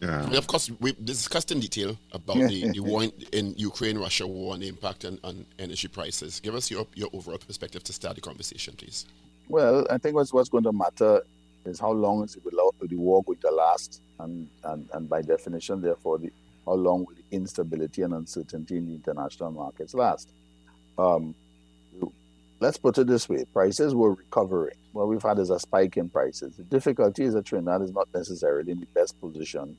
Yeah. 0.00 0.24
and 0.24 0.34
of 0.34 0.46
course, 0.46 0.70
we 0.80 0.92
discussed 0.92 1.52
in 1.52 1.60
detail 1.60 1.98
about 2.12 2.36
the, 2.36 2.70
the 2.72 2.80
war 2.90 3.04
in, 3.04 3.12
in 3.32 3.54
Ukraine, 3.56 3.98
Russia 3.98 4.26
war 4.26 4.54
and 4.54 4.62
the 4.62 4.68
impact 4.68 5.04
on, 5.04 5.18
on 5.24 5.46
energy 5.58 5.88
prices. 5.88 6.40
Give 6.40 6.54
us 6.54 6.70
your, 6.70 6.86
your 6.94 7.08
overall 7.12 7.38
perspective 7.38 7.82
to 7.84 7.92
start 7.92 8.14
the 8.16 8.20
conversation, 8.20 8.74
please. 8.76 9.06
Well, 9.48 9.86
I 9.90 9.98
think 9.98 10.14
what's 10.14 10.32
what's 10.32 10.48
going 10.48 10.64
to 10.64 10.72
matter 10.72 11.22
is 11.64 11.80
how 11.80 11.92
long 11.92 12.24
is 12.24 12.34
the 12.34 12.96
war 12.96 13.22
going 13.22 13.38
to 13.38 13.50
last, 13.50 14.02
and, 14.20 14.48
and 14.64 14.88
and 14.92 15.08
by 15.08 15.22
definition, 15.22 15.80
therefore, 15.80 16.18
the 16.18 16.30
how 16.66 16.74
long 16.74 17.06
will 17.06 17.14
the 17.14 17.36
instability 17.36 18.02
and 18.02 18.12
uncertainty 18.12 18.76
in 18.76 18.86
the 18.86 18.94
international 18.94 19.50
markets 19.50 19.94
last? 19.94 20.28
Um, 20.98 21.34
let's 22.60 22.78
put 22.78 22.98
it 22.98 23.06
this 23.06 23.28
way: 23.28 23.44
prices 23.52 23.94
were 23.94 24.14
recovering. 24.14 24.76
What 24.92 25.08
we've 25.08 25.22
had 25.22 25.38
is 25.38 25.50
a 25.50 25.58
spike 25.58 25.96
in 25.96 26.08
prices. 26.08 26.56
The 26.56 26.64
difficulty 26.64 27.24
is 27.24 27.34
that 27.34 27.46
Trinidad 27.46 27.82
is 27.82 27.92
not 27.92 28.08
necessarily 28.14 28.72
in 28.72 28.80
the 28.80 28.86
best 28.86 29.20
position 29.20 29.76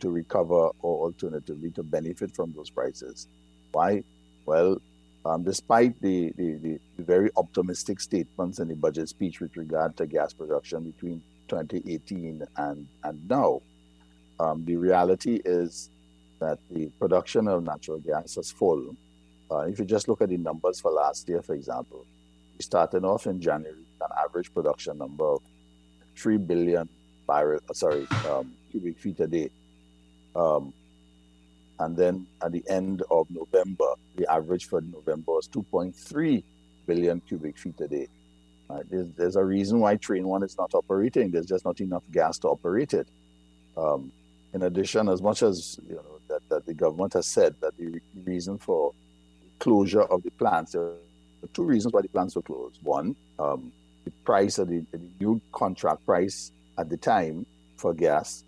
to 0.00 0.10
recover 0.10 0.68
or 0.80 1.06
alternatively 1.06 1.70
to 1.70 1.82
benefit 1.82 2.34
from 2.34 2.52
those 2.56 2.70
prices. 2.70 3.26
Why? 3.72 4.04
Well, 4.46 4.80
um, 5.24 5.42
despite 5.42 6.00
the, 6.02 6.32
the, 6.36 6.54
the, 6.54 6.80
very 6.98 7.30
optimistic 7.36 8.00
statements 8.00 8.58
in 8.58 8.68
the 8.68 8.74
budget 8.74 9.08
speech 9.08 9.40
with 9.40 9.56
regard 9.56 9.96
to 9.96 10.06
gas 10.06 10.34
production 10.34 10.84
between 10.90 11.22
2018 11.48 12.46
and, 12.56 12.86
and 13.02 13.28
now, 13.28 13.62
um, 14.38 14.64
the 14.66 14.76
reality 14.76 15.40
is 15.44 15.88
that 16.40 16.58
the 16.70 16.88
production 16.98 17.48
of 17.48 17.64
natural 17.64 17.98
gas 17.98 18.34
has 18.34 18.50
fallen. 18.50 18.96
Uh, 19.50 19.60
if 19.60 19.78
you 19.78 19.84
just 19.84 20.08
look 20.08 20.22
at 20.22 20.28
the 20.28 20.36
numbers 20.36 20.80
for 20.80 20.90
last 20.90 21.28
year, 21.28 21.42
for 21.42 21.54
example, 21.54 22.04
we 22.56 22.62
started 22.62 23.04
off 23.04 23.26
in 23.26 23.40
January 23.40 23.76
an 24.00 24.08
average 24.24 24.52
production 24.52 24.98
number 24.98 25.24
of 25.24 25.42
3 26.16 26.36
billion 26.38 26.88
barrel, 27.26 27.60
uh, 27.68 27.72
sorry, 27.72 28.06
um, 28.28 28.52
cubic 28.70 28.98
feet 28.98 29.20
a 29.20 29.26
day. 29.26 29.50
Um, 30.34 30.72
and 31.80 31.96
then 31.96 32.26
at 32.42 32.52
the 32.52 32.62
end 32.68 33.02
of 33.10 33.28
November, 33.30 33.94
the 34.16 34.30
average 34.30 34.66
for 34.66 34.80
November 34.80 35.32
was 35.32 35.48
2.3 35.48 36.42
billion 36.86 37.20
cubic 37.20 37.58
feet 37.58 37.80
a 37.80 37.88
day. 37.88 38.08
Right? 38.68 38.84
There's, 38.88 39.08
there's 39.12 39.36
a 39.36 39.44
reason 39.44 39.80
why 39.80 39.96
Train 39.96 40.26
1 40.26 40.42
is 40.44 40.56
not 40.56 40.74
operating. 40.74 41.30
There's 41.30 41.46
just 41.46 41.64
not 41.64 41.80
enough 41.80 42.04
gas 42.12 42.38
to 42.38 42.48
operate 42.48 42.94
it. 42.94 43.08
Um, 43.76 44.12
in 44.52 44.62
addition, 44.62 45.08
as 45.08 45.20
much 45.20 45.42
as 45.42 45.80
you 45.88 45.96
know 45.96 46.20
that, 46.28 46.48
that 46.48 46.64
the 46.64 46.74
government 46.74 47.12
has 47.14 47.26
said 47.26 47.56
that 47.60 47.76
the 47.76 47.86
re- 47.86 48.00
reason 48.24 48.56
for 48.56 48.92
closure 49.64 50.02
of 50.02 50.22
the 50.22 50.30
plants, 50.32 50.72
there 50.72 50.82
are 50.82 51.52
two 51.54 51.64
reasons 51.64 51.94
why 51.94 52.02
the 52.02 52.08
plants 52.08 52.36
were 52.36 52.42
closed. 52.42 52.78
One, 52.82 53.16
um, 53.38 53.72
the 54.04 54.10
price 54.30 54.58
of 54.58 54.68
the, 54.68 54.84
the 54.92 55.00
new 55.18 55.40
contract 55.52 56.04
price 56.04 56.52
at 56.76 56.90
the 56.90 56.98
time 56.98 57.46
for 57.78 57.94
gas 57.94 58.44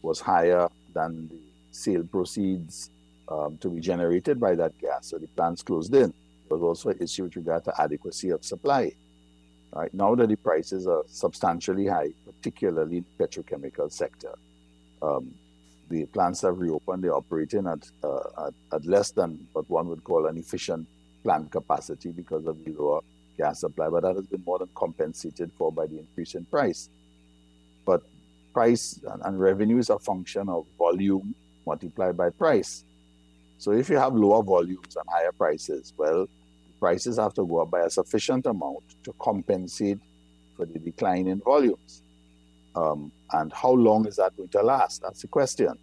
was 0.00 0.20
higher 0.20 0.68
than 0.94 1.28
the 1.28 1.40
sale 1.72 2.04
proceeds 2.04 2.90
um, 3.28 3.58
to 3.58 3.68
be 3.68 3.80
generated 3.80 4.38
by 4.38 4.54
that 4.54 4.78
gas. 4.78 5.08
So 5.08 5.18
the 5.18 5.26
plants 5.26 5.62
closed 5.62 5.92
in. 5.92 6.14
There 6.48 6.56
was 6.56 6.62
also 6.62 6.90
an 6.90 6.98
issue 7.00 7.24
with 7.24 7.34
regard 7.34 7.64
to 7.64 7.72
adequacy 7.80 8.30
of 8.30 8.44
supply. 8.44 8.92
Right 9.72 9.92
now 9.92 10.14
that 10.14 10.28
the 10.28 10.36
prices 10.36 10.86
are 10.86 11.02
substantially 11.08 11.88
high, 11.88 12.10
particularly 12.24 12.98
in 12.98 13.04
the 13.10 13.24
petrochemical 13.24 13.90
sector, 13.90 14.34
um, 15.02 15.34
the 15.90 16.06
plants 16.06 16.40
have 16.42 16.58
reopened. 16.58 17.04
They're 17.04 17.14
operating 17.14 17.66
at, 17.66 17.86
uh, 18.02 18.46
at 18.46 18.54
at 18.72 18.86
less 18.86 19.10
than 19.10 19.46
what 19.52 19.68
one 19.68 19.88
would 19.88 20.04
call 20.04 20.26
an 20.26 20.38
efficient 20.38 20.86
plant 21.22 21.50
capacity 21.50 22.10
because 22.10 22.46
of 22.46 22.64
the 22.64 22.72
lower 22.72 23.00
gas 23.36 23.60
supply. 23.60 23.88
But 23.88 24.04
that 24.04 24.16
has 24.16 24.26
been 24.26 24.42
more 24.46 24.58
than 24.58 24.68
compensated 24.74 25.50
for 25.58 25.70
by 25.72 25.86
the 25.86 25.98
increase 25.98 26.34
in 26.34 26.44
price. 26.46 26.88
But 27.84 28.02
price 28.54 29.00
and, 29.10 29.20
and 29.24 29.38
revenue 29.38 29.78
is 29.78 29.90
a 29.90 29.98
function 29.98 30.48
of 30.48 30.64
volume 30.78 31.34
multiplied 31.66 32.16
by 32.16 32.30
price. 32.30 32.84
So 33.58 33.72
if 33.72 33.90
you 33.90 33.96
have 33.96 34.14
lower 34.14 34.42
volumes 34.42 34.96
and 34.96 35.04
higher 35.08 35.32
prices, 35.32 35.92
well, 35.96 36.26
prices 36.78 37.18
have 37.18 37.34
to 37.34 37.44
go 37.44 37.58
up 37.62 37.70
by 37.70 37.80
a 37.80 37.90
sufficient 37.90 38.46
amount 38.46 38.84
to 39.04 39.12
compensate 39.18 39.98
for 40.56 40.66
the 40.66 40.78
decline 40.78 41.26
in 41.26 41.40
volumes. 41.40 42.02
Um, 42.76 43.10
and 43.32 43.52
how 43.52 43.72
long 43.72 44.06
is 44.06 44.16
that 44.16 44.36
going 44.36 44.48
to 44.50 44.62
last? 44.62 45.02
That's 45.02 45.22
the 45.22 45.28
question, 45.28 45.74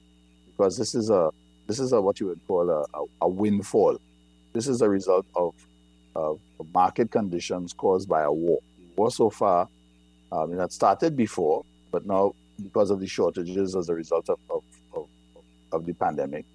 because 0.47 0.77
this 0.77 0.95
is 0.95 1.09
a 1.09 1.31
this 1.67 1.79
is 1.79 1.91
a 1.91 2.01
what 2.01 2.19
you 2.19 2.27
would 2.27 2.39
call 2.47 2.69
a, 2.69 2.81
a, 2.93 3.03
a 3.21 3.27
windfall. 3.27 3.99
This 4.53 4.67
is 4.67 4.81
a 4.81 4.89
result 4.89 5.25
of, 5.35 5.53
of 6.15 6.39
market 6.73 7.11
conditions 7.11 7.73
caused 7.73 8.07
by 8.07 8.23
a 8.23 8.31
war. 8.31 8.59
War 8.95 9.11
so 9.11 9.29
far, 9.29 9.67
um, 10.31 10.53
it 10.53 10.59
had 10.59 10.71
started 10.71 11.15
before, 11.15 11.63
but 11.91 12.05
now 12.05 12.33
because 12.63 12.89
of 12.89 12.99
the 12.99 13.07
shortages 13.07 13.75
as 13.75 13.89
a 13.89 13.93
result 13.93 14.29
of, 14.29 14.39
of, 14.49 14.63
of, 14.95 15.07
of 15.71 15.85
the 15.85 15.93
pandemic, 15.93 16.45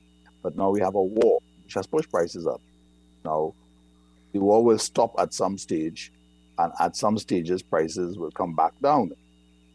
but 0.42 0.56
now 0.56 0.70
we 0.70 0.80
have 0.80 0.94
a 0.94 1.02
war 1.02 1.40
which 1.64 1.74
has 1.74 1.86
pushed 1.86 2.10
prices 2.10 2.46
up. 2.46 2.60
Now, 3.24 3.54
the 4.32 4.40
war 4.40 4.64
will 4.64 4.78
stop 4.78 5.14
at 5.18 5.32
some 5.32 5.58
stage, 5.58 6.10
and 6.58 6.72
at 6.80 6.96
some 6.96 7.18
stages, 7.18 7.62
prices 7.62 8.18
will 8.18 8.32
come 8.32 8.56
back 8.56 8.72
down. 8.82 9.12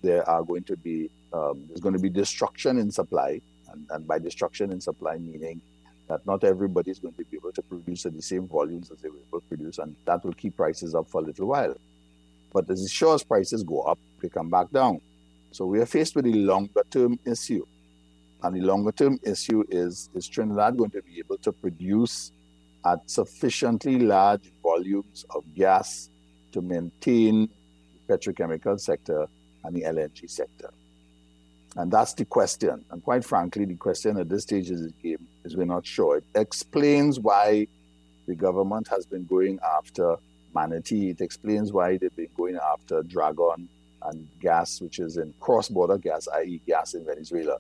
There 0.08 0.24
are 0.34 0.44
going 0.52 0.64
to 0.72 0.78
be 0.88 0.98
um, 1.34 1.66
there's 1.68 1.82
going 1.86 1.98
to 2.00 2.06
be 2.08 2.10
destruction 2.24 2.74
in 2.84 2.90
supply, 2.92 3.32
and, 3.72 3.82
and 3.94 4.08
by 4.12 4.18
destruction 4.20 4.72
in 4.72 4.80
supply, 4.80 5.18
meaning 5.18 5.60
that 6.08 6.26
not 6.26 6.46
everybody 6.46 6.92
is 6.92 7.00
going 7.00 7.14
to 7.16 7.26
be 7.32 7.36
able 7.42 7.52
to 7.52 7.62
produce 7.62 8.06
at 8.06 8.14
the 8.16 8.22
same 8.22 8.48
volumes 8.48 8.90
as 8.90 9.00
they 9.02 9.10
were 9.10 9.24
able 9.28 9.42
to 9.42 9.48
produce, 9.48 9.78
and 9.80 9.96
that 10.06 10.24
will 10.24 10.38
keep 10.42 10.56
prices 10.56 10.96
up 10.96 11.08
for 11.12 11.20
a 11.20 11.26
little 11.26 11.48
while. 11.48 11.76
But 12.54 12.70
as 12.70 12.90
sure 12.90 13.16
as 13.16 13.24
prices 13.24 13.64
go 13.64 13.82
up, 13.82 14.00
they 14.22 14.30
come 14.30 14.50
back 14.50 14.72
down. 14.72 15.02
So 15.52 15.66
we 15.66 15.80
are 15.80 15.86
faced 15.86 16.16
with 16.16 16.26
a 16.26 16.38
longer 16.52 16.84
term 16.90 17.20
issue. 17.26 17.66
And 18.44 18.56
the 18.56 18.62
longer 18.62 18.94
term 18.94 19.20
issue 19.24 19.66
is 19.70 20.10
is 20.18 20.28
Trinidad 20.28 20.78
going 20.78 20.92
to 20.92 21.02
be 21.02 21.20
able 21.20 21.40
to 21.40 21.52
produce 21.52 22.32
at 22.86 23.00
sufficiently 23.10 24.00
large 24.00 24.46
volumes 24.64 25.26
of 25.36 25.44
gas 25.54 26.10
to 26.54 26.62
maintain 26.62 27.50
the 27.94 28.00
petrochemical 28.10 28.80
sector 28.80 29.28
and 29.68 29.76
the 29.76 29.82
LNG 29.82 30.30
sector? 30.30 30.72
And 31.76 31.92
that's 31.92 32.14
the 32.14 32.26
question. 32.26 32.84
And 32.90 33.04
quite 33.04 33.24
frankly, 33.24 33.66
the 33.66 33.76
question 33.76 34.18
at 34.18 34.30
this 34.30 34.44
stage 34.44 34.72
of 34.72 34.80
the 34.80 34.94
game 35.04 35.28
is 35.44 35.56
we're 35.56 35.66
not 35.66 35.86
sure. 35.86 36.18
It 36.18 36.24
explains 36.34 37.20
why 37.20 37.68
the 38.26 38.36
government 38.36 38.88
has 38.88 39.06
been 39.06 39.26
going 39.26 39.60
after 39.78 40.16
Manatee. 40.56 41.12
It 41.12 41.22
explains 41.22 41.72
why 41.72 41.98
they've 41.98 42.16
been 42.16 42.30
going 42.36 42.58
after 42.74 43.04
Dragon 43.04 43.70
and 44.04 44.28
gas, 44.40 44.82
which 44.82 45.00
is 45.00 45.18
in 45.18 45.34
cross 45.40 45.70
border 45.70 45.98
gas, 45.98 46.28
i.e., 46.36 46.62
gas 46.66 46.96
in 46.96 47.06
Venezuela. 47.06 47.58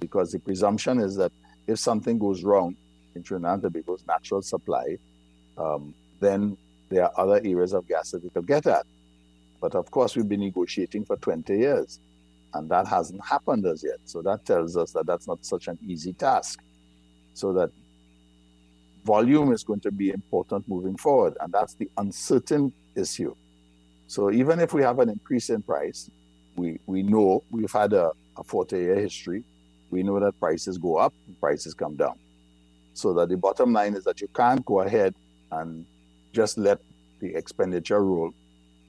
Because 0.00 0.32
the 0.32 0.40
presumption 0.40 0.98
is 0.98 1.16
that 1.16 1.32
if 1.66 1.78
something 1.78 2.18
goes 2.18 2.42
wrong 2.42 2.74
in 3.14 3.22
Trinidad 3.22 3.62
and 3.62 3.74
Tobago's 3.74 4.04
natural 4.06 4.42
supply, 4.42 4.98
um, 5.56 5.94
then 6.18 6.56
there 6.88 7.04
are 7.04 7.12
other 7.16 7.40
areas 7.44 7.72
of 7.72 7.86
gas 7.86 8.10
that 8.10 8.24
we 8.24 8.30
could 8.30 8.46
get 8.46 8.66
at. 8.66 8.86
But 9.62 9.76
of 9.76 9.92
course, 9.92 10.16
we've 10.16 10.28
been 10.28 10.40
negotiating 10.40 11.04
for 11.04 11.16
20 11.16 11.56
years, 11.56 12.00
and 12.52 12.68
that 12.68 12.88
hasn't 12.88 13.24
happened 13.24 13.64
as 13.64 13.84
yet. 13.84 14.00
So 14.04 14.20
that 14.22 14.44
tells 14.44 14.76
us 14.76 14.90
that 14.90 15.06
that's 15.06 15.28
not 15.28 15.46
such 15.46 15.68
an 15.68 15.78
easy 15.86 16.12
task. 16.12 16.60
So 17.34 17.52
that 17.52 17.70
volume 19.04 19.52
is 19.52 19.62
going 19.62 19.78
to 19.80 19.92
be 19.92 20.10
important 20.10 20.68
moving 20.68 20.96
forward, 20.96 21.36
and 21.40 21.52
that's 21.52 21.74
the 21.74 21.88
uncertain 21.96 22.72
issue. 22.96 23.36
So 24.08 24.32
even 24.32 24.58
if 24.58 24.74
we 24.74 24.82
have 24.82 24.98
an 24.98 25.08
increase 25.08 25.48
in 25.48 25.62
price, 25.62 26.10
we, 26.56 26.80
we 26.86 27.04
know 27.04 27.44
we've 27.52 27.72
had 27.72 27.92
a, 27.92 28.10
a 28.36 28.42
40 28.42 28.76
year 28.76 28.96
history. 28.96 29.44
We 29.90 30.02
know 30.02 30.18
that 30.18 30.38
prices 30.40 30.76
go 30.76 30.96
up 30.96 31.14
prices 31.40 31.72
come 31.72 31.94
down. 31.96 32.18
So 32.94 33.14
that 33.14 33.28
the 33.28 33.36
bottom 33.36 33.72
line 33.72 33.94
is 33.94 34.04
that 34.04 34.20
you 34.20 34.28
can't 34.28 34.64
go 34.64 34.80
ahead 34.80 35.14
and 35.52 35.86
just 36.32 36.58
let 36.58 36.80
the 37.20 37.34
expenditure 37.34 38.02
roll 38.02 38.34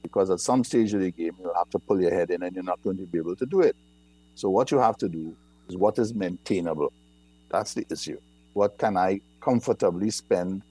because 0.03 0.29
at 0.29 0.39
some 0.39 0.63
stage 0.63 0.93
of 0.93 1.01
the 1.01 1.10
game 1.12 1.36
you'll 1.39 1.55
have 1.55 1.69
to 1.72 1.79
pull 1.79 2.00
your 2.00 2.12
head 2.12 2.29
in 2.29 2.43
and 2.43 2.53
you're 2.53 2.63
not 2.63 2.83
going 2.83 2.98
to 2.98 3.03
be 3.03 3.17
able 3.17 3.36
to 3.36 3.45
do 3.45 3.62
it. 3.62 3.75
So 4.36 4.50
what 4.50 4.69
you 4.69 4.77
have 4.77 4.98
to 4.98 5.10
do 5.10 5.36
is 5.67 5.75
what 5.75 5.98
is 5.98 6.13
maintainable. 6.13 6.93
That's 7.50 7.74
the 7.74 7.86
issue. 7.89 8.19
What 8.53 8.77
can 8.77 8.98
I 8.98 9.22
comfortably 9.41 10.12
spend 10.12 10.62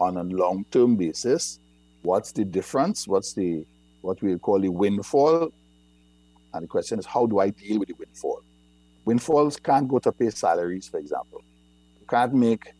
on 0.00 0.16
a 0.16 0.24
long-term 0.24 0.96
basis? 0.96 1.60
What's 2.02 2.32
the 2.32 2.44
difference? 2.44 3.06
What's 3.06 3.32
the 3.34 3.64
what 4.00 4.20
we 4.20 4.36
call 4.38 4.58
the 4.58 4.68
windfall? 4.68 5.52
And 6.54 6.64
the 6.64 6.68
question 6.68 6.98
is, 6.98 7.06
how 7.06 7.26
do 7.26 7.38
I 7.38 7.50
deal 7.50 7.78
with 7.78 7.88
the 7.88 7.94
windfall? 7.94 8.42
Windfalls 9.04 9.56
can't 9.56 9.88
go 9.88 9.98
to 10.00 10.12
pay 10.12 10.30
salaries, 10.30 10.88
for 10.88 10.98
example. 10.98 11.42
You 12.00 12.06
can't 12.08 12.34
make 12.34 12.72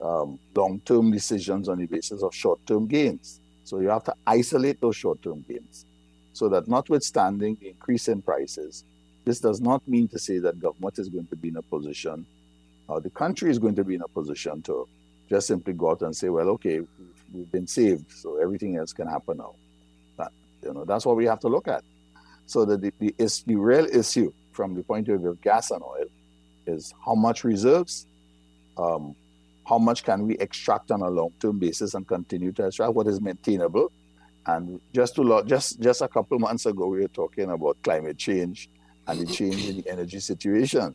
um, 0.00 0.38
long-term 0.54 1.12
decisions 1.12 1.68
on 1.68 1.78
the 1.78 1.86
basis 1.86 2.22
of 2.22 2.34
short-term 2.34 2.86
gains. 2.86 3.40
So 3.64 3.80
you 3.80 3.88
have 3.88 4.04
to 4.04 4.14
isolate 4.26 4.80
those 4.80 4.96
short-term 4.96 5.44
gains. 5.48 5.86
So 6.32 6.48
that 6.50 6.68
notwithstanding 6.68 7.56
the 7.60 7.68
increase 7.68 8.08
in 8.08 8.22
prices, 8.22 8.84
this 9.24 9.40
does 9.40 9.60
not 9.60 9.86
mean 9.88 10.08
to 10.08 10.18
say 10.18 10.38
that 10.38 10.60
government 10.60 10.98
is 10.98 11.08
going 11.08 11.26
to 11.28 11.36
be 11.36 11.48
in 11.48 11.56
a 11.56 11.62
position, 11.62 12.26
or 12.88 13.00
the 13.00 13.10
country 13.10 13.50
is 13.50 13.58
going 13.58 13.74
to 13.76 13.84
be 13.84 13.94
in 13.94 14.02
a 14.02 14.08
position 14.08 14.60
to 14.62 14.86
just 15.28 15.46
simply 15.46 15.72
go 15.72 15.90
out 15.90 16.02
and 16.02 16.14
say, 16.14 16.28
well, 16.28 16.48
okay, 16.50 16.80
we've, 17.32 17.50
been 17.50 17.66
saved, 17.66 18.12
so 18.12 18.36
everything 18.36 18.76
else 18.76 18.92
can 18.92 19.08
happen 19.08 19.38
now. 19.38 19.54
That, 20.18 20.30
you 20.62 20.72
know, 20.72 20.84
that's 20.84 21.04
what 21.04 21.16
we 21.16 21.24
have 21.24 21.40
to 21.40 21.48
look 21.48 21.66
at. 21.66 21.82
So 22.46 22.64
the, 22.64 22.76
the, 22.76 22.92
the, 23.00 23.14
is, 23.18 23.42
the 23.42 23.56
real 23.56 23.86
issue 23.86 24.32
from 24.52 24.74
the 24.74 24.82
point 24.82 25.08
of 25.08 25.20
view 25.20 25.30
of 25.30 25.40
gas 25.40 25.70
and 25.70 25.82
oil 25.82 26.06
is 26.66 26.94
how 27.04 27.14
much 27.14 27.42
reserves, 27.42 28.06
um, 28.78 29.16
how 29.66 29.78
much 29.78 30.04
can 30.04 30.26
we 30.26 30.36
extract 30.38 30.90
on 30.90 31.00
a 31.00 31.08
long-term 31.08 31.58
basis 31.58 31.94
and 31.94 32.06
continue 32.06 32.52
to 32.52 32.66
extract, 32.66 32.92
what 32.94 33.06
is 33.06 33.20
maintainable. 33.20 33.90
And 34.46 34.80
just 34.92 35.14
to 35.16 35.42
just 35.46 35.80
just 35.80 36.02
a 36.02 36.08
couple 36.08 36.38
months 36.38 36.66
ago, 36.66 36.86
we 36.86 37.00
were 37.00 37.08
talking 37.08 37.50
about 37.50 37.78
climate 37.82 38.18
change 38.18 38.68
and 39.06 39.20
the 39.20 39.26
change 39.26 39.68
in 39.68 39.76
the 39.78 39.90
energy 39.90 40.20
situation, 40.20 40.94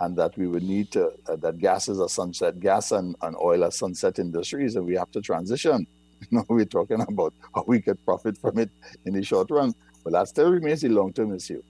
and 0.00 0.16
that 0.16 0.36
we 0.36 0.46
would 0.46 0.62
need 0.62 0.90
to 0.92 1.10
uh, 1.26 1.36
that 1.36 1.58
gas 1.58 1.88
is 1.88 1.98
a 1.98 2.08
sunset, 2.08 2.60
gas 2.60 2.92
and, 2.92 3.16
and 3.22 3.36
oil 3.36 3.64
are 3.64 3.70
sunset 3.70 4.18
industries, 4.18 4.76
and 4.76 4.84
we 4.84 4.94
have 4.94 5.10
to 5.12 5.20
transition. 5.20 5.86
You 6.30 6.36
know, 6.36 6.44
we're 6.50 6.66
talking 6.66 7.00
about 7.00 7.32
how 7.54 7.64
we 7.66 7.80
could 7.80 8.04
profit 8.04 8.36
from 8.36 8.58
it 8.58 8.68
in 9.06 9.14
the 9.14 9.22
short 9.22 9.50
run, 9.50 9.72
but 10.04 10.12
that 10.12 10.28
still 10.28 10.50
remains 10.50 10.84
a 10.84 10.90
long-term 10.90 11.34
issue. 11.34 11.62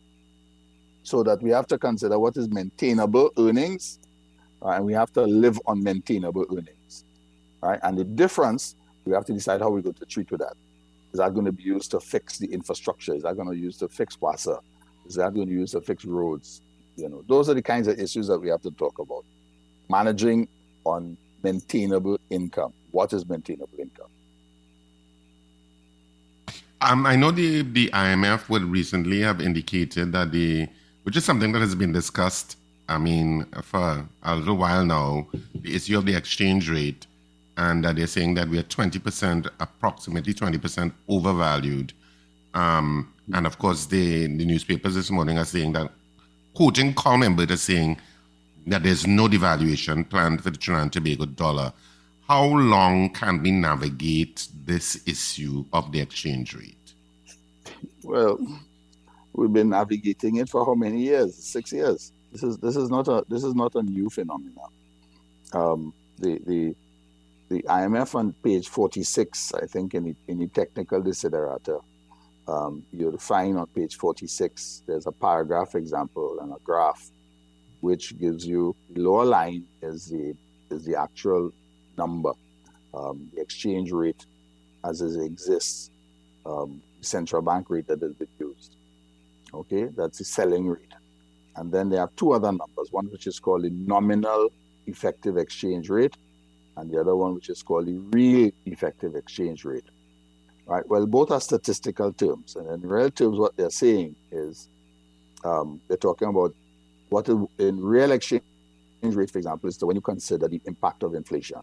So 1.05 1.23
that 1.23 1.41
we 1.41 1.51
have 1.51 1.69
to 1.69 1.79
consider 1.79 2.19
what 2.19 2.37
is 2.37 2.49
maintainable 2.49 3.31
earnings, 3.39 4.01
right? 4.61 4.77
and 4.77 4.85
we 4.85 4.93
have 4.93 5.13
to 5.13 5.23
live 5.23 5.61
on 5.67 5.83
maintainable 5.83 6.47
earnings, 6.51 7.05
right? 7.63 7.79
And 7.83 7.99
the 7.99 8.05
difference, 8.05 8.75
we 9.05 9.13
have 9.13 9.25
to 9.27 9.33
decide 9.33 9.61
how 9.61 9.71
we're 9.71 9.83
going 9.83 9.95
to 9.95 10.07
treat 10.07 10.31
with 10.31 10.41
that. 10.41 10.55
Is 11.13 11.19
that 11.19 11.35
going 11.35 11.47
to 11.47 11.53
be 11.53 11.63
used 11.63 11.91
to 11.91 12.01
fix 12.01 12.39
the 12.39 12.47
infrastructure? 12.47 13.15
Is 13.15 13.25
that 13.25 13.35
going 13.35 13.49
to 13.49 13.55
be 13.55 13.61
used 13.61 13.81
to 13.81 13.89
fix 13.89 14.21
water? 14.21 14.59
Is 15.07 15.17
that 15.17 15.35
going 15.35 15.49
to 15.49 15.53
use 15.53 15.73
to 15.73 15.81
fix 15.81 16.05
roads? 16.05 16.63
You 16.97 17.09
know, 17.09 17.25
those 17.29 17.49
are 17.49 17.55
the 17.55 17.63
kinds 17.63 17.89
of 17.89 17.99
issues 17.99 18.29
that 18.29 18.39
we 18.39 18.49
have 18.49 18.63
to 18.63 18.71
talk 18.73 18.99
about. 18.99 19.25
Managing 19.89 20.47
on 20.85 21.17
maintainable 21.43 22.19
income. 22.31 22.73
What 22.91 23.13
is 23.13 23.29
maintainable 23.29 23.79
income? 23.79 24.07
Um, 26.83 27.07
I 27.07 27.17
know 27.17 27.31
the, 27.31 27.63
the 27.63 27.89
IMF 27.89 28.49
would 28.49 28.65
recently 28.65 29.21
have 29.21 29.41
indicated 29.41 30.13
that 30.13 30.33
the, 30.33 30.69
which 31.03 31.17
is 31.17 31.25
something 31.25 31.53
that 31.53 31.61
has 31.61 31.75
been 31.75 31.93
discussed, 31.93 32.57
I 32.91 32.99
mean, 32.99 33.47
for 33.63 34.05
a 34.25 34.35
little 34.35 34.57
while 34.57 34.85
now, 34.85 35.29
the 35.55 35.77
issue 35.77 35.97
of 35.97 36.07
the 36.07 36.17
exchange 36.17 36.69
rate, 36.69 37.07
and 37.57 37.85
that 37.85 37.95
they're 37.95 38.09
saying 38.09 38.35
that 38.35 38.49
we 38.49 38.59
are 38.59 38.65
20%, 38.65 39.49
approximately 39.61 40.35
20% 40.35 40.93
overvalued. 41.09 41.93
Um, 42.53 43.13
and 43.33 43.47
of 43.47 43.59
course, 43.59 43.87
the, 43.87 44.27
the 44.27 44.45
newspapers 44.45 44.97
this 44.97 45.09
morning 45.09 45.39
are 45.39 45.45
saying 45.45 45.73
that, 45.75 45.93
quoting 46.53 46.93
Imbert 46.93 47.53
as 47.53 47.63
saying 47.63 47.97
that 48.67 48.83
there's 48.83 49.07
no 49.07 49.29
devaluation 49.29 50.09
planned 50.09 50.43
for 50.43 50.51
the 50.51 50.59
Trinidad 50.59 50.83
and 50.83 50.93
Tobago 50.93 51.27
dollar. 51.27 51.73
How 52.27 52.45
long 52.45 53.11
can 53.11 53.41
we 53.41 53.53
navigate 53.53 54.49
this 54.65 55.01
issue 55.07 55.65
of 55.73 55.93
the 55.93 56.01
exchange 56.01 56.55
rate? 56.57 56.95
Well, 58.03 58.39
we've 59.33 59.53
been 59.53 59.71
navigating 59.71 60.37
it 60.37 60.49
for 60.49 60.65
how 60.65 60.75
many 60.75 61.03
years? 61.03 61.37
Six 61.37 61.73
years. 61.73 62.13
This 62.33 62.43
is 62.43 62.59
this 62.59 62.77
is 62.77 62.91
not 62.91 63.09
a 63.09 63.25
this 63.29 63.45
is 63.45 63.55
not 63.55 63.75
a 63.75 63.83
new 63.83 64.09
phenomenon. 64.09 64.71
Um, 65.53 65.95
the 66.19 66.39
the 66.47 66.75
the 67.51 67.63
IMF 67.65 68.15
on 68.15 68.33
page 68.45 68.69
46, 68.69 69.55
I 69.55 69.67
think, 69.67 69.95
in 69.95 70.05
the, 70.05 70.15
in 70.29 70.39
the 70.39 70.47
technical 70.47 71.03
desiderata, 71.03 71.83
um, 72.47 72.85
you'll 72.93 73.19
find 73.19 73.59
on 73.59 73.67
page 73.67 73.97
46, 73.97 74.85
there's 74.87 75.07
a 75.07 75.13
paragraph 75.13 75.75
example 75.75 76.39
and 76.41 76.53
a 76.53 76.59
graph 76.63 77.11
which 77.81 78.17
gives 78.19 78.47
you 78.47 78.77
the 78.91 79.01
lower 79.01 79.25
line 79.25 79.65
is 79.83 80.07
the 80.07 80.35
is 80.71 80.85
the 80.85 80.95
actual 80.95 81.51
number, 81.99 82.33
um, 82.95 83.29
the 83.35 83.41
exchange 83.41 83.91
rate 83.91 84.27
as 84.85 85.01
it 85.01 85.21
exists, 85.21 85.91
um, 86.47 86.81
central 87.01 87.43
bank 87.43 87.69
rate 87.69 87.89
that 87.89 88.01
has 88.01 88.13
been 88.13 88.29
used. 88.39 88.77
Okay, 89.53 89.85
that's 89.97 90.19
the 90.19 90.25
selling 90.25 90.69
rate. 90.69 90.93
And 91.57 91.73
then 91.73 91.91
there 91.91 92.01
are 92.01 92.11
two 92.17 92.33
other 92.33 92.53
numbers, 92.53 92.89
one 92.93 93.07
which 93.07 93.27
is 93.27 93.39
called 93.41 93.65
the 93.65 93.71
nominal 93.71 94.51
effective 94.87 95.37
exchange 95.37 95.91
rate, 95.91 96.17
and 96.77 96.91
the 96.91 97.01
other 97.01 97.17
one 97.17 97.35
which 97.35 97.51
is 97.51 97.63
called 97.63 97.87
the 97.87 97.99
real 98.13 98.51
effective 98.67 99.17
exchange 99.17 99.65
rate 99.65 99.85
right? 100.67 100.89
Well, 100.89 101.07
both 101.07 101.31
are 101.33 101.41
statistical 101.41 102.13
terms, 102.13 102.57
and 102.57 102.69
in 102.71 102.89
real 102.89 103.11
terms, 103.11 103.39
what 103.39 103.57
they're 103.57 103.71
saying 103.71 104.17
is 104.31 104.69
um, 105.45 105.81
they're 105.89 105.97
talking 105.97 106.29
about 106.29 106.55
what 107.09 107.29
in 107.29 107.81
real 107.83 108.13
exchange 108.13 108.43
rate, 109.03 109.31
for 109.31 109.39
example, 109.39 109.69
is 109.69 109.83
when 109.83 109.97
you 109.97 110.03
consider 110.03 110.49
the 110.49 110.61
impact 110.67 111.03
of 111.03 111.15
inflation. 111.15 111.61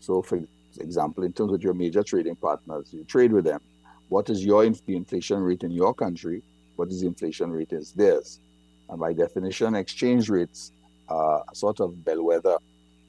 So, 0.00 0.22
for 0.22 0.40
example, 0.80 1.24
in 1.24 1.32
terms 1.32 1.52
of 1.52 1.62
your 1.62 1.74
major 1.74 2.02
trading 2.02 2.36
partners, 2.36 2.88
you 2.92 3.04
trade 3.04 3.32
with 3.32 3.44
them. 3.44 3.60
What 4.08 4.30
is 4.30 4.44
your 4.44 4.68
the 4.68 4.96
inflation 4.96 5.40
rate 5.40 5.64
in 5.64 5.72
your 5.72 5.94
country? 5.94 6.42
What 6.76 6.88
is 6.90 7.00
the 7.00 7.08
inflation 7.08 7.50
rate 7.50 7.72
is 7.72 7.92
theirs? 7.92 8.40
And 8.88 9.00
by 9.00 9.12
definition, 9.12 9.74
exchange 9.74 10.28
rates 10.28 10.72
are 11.08 11.44
a 11.50 11.54
sort 11.54 11.80
of 11.80 12.04
bellwether 12.04 12.58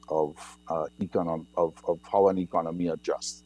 of 0.10 0.58
uh, 0.68 0.88
econom- 1.00 1.46
of, 1.56 1.74
of 1.88 2.00
how 2.12 2.30
an 2.30 2.38
economy 2.38 2.88
adjusts. 2.88 3.44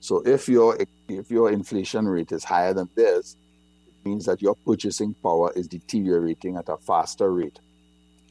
So 0.00 0.22
if 0.24 0.48
your 0.48 0.78
if 1.08 1.30
your 1.30 1.50
inflation 1.50 2.06
rate 2.06 2.32
is 2.32 2.44
higher 2.44 2.72
than 2.72 2.88
this, 2.94 3.36
it 3.86 4.08
means 4.08 4.26
that 4.26 4.40
your 4.40 4.54
purchasing 4.66 5.14
power 5.22 5.52
is 5.56 5.66
deteriorating 5.66 6.56
at 6.56 6.68
a 6.68 6.76
faster 6.76 7.32
rate. 7.32 7.58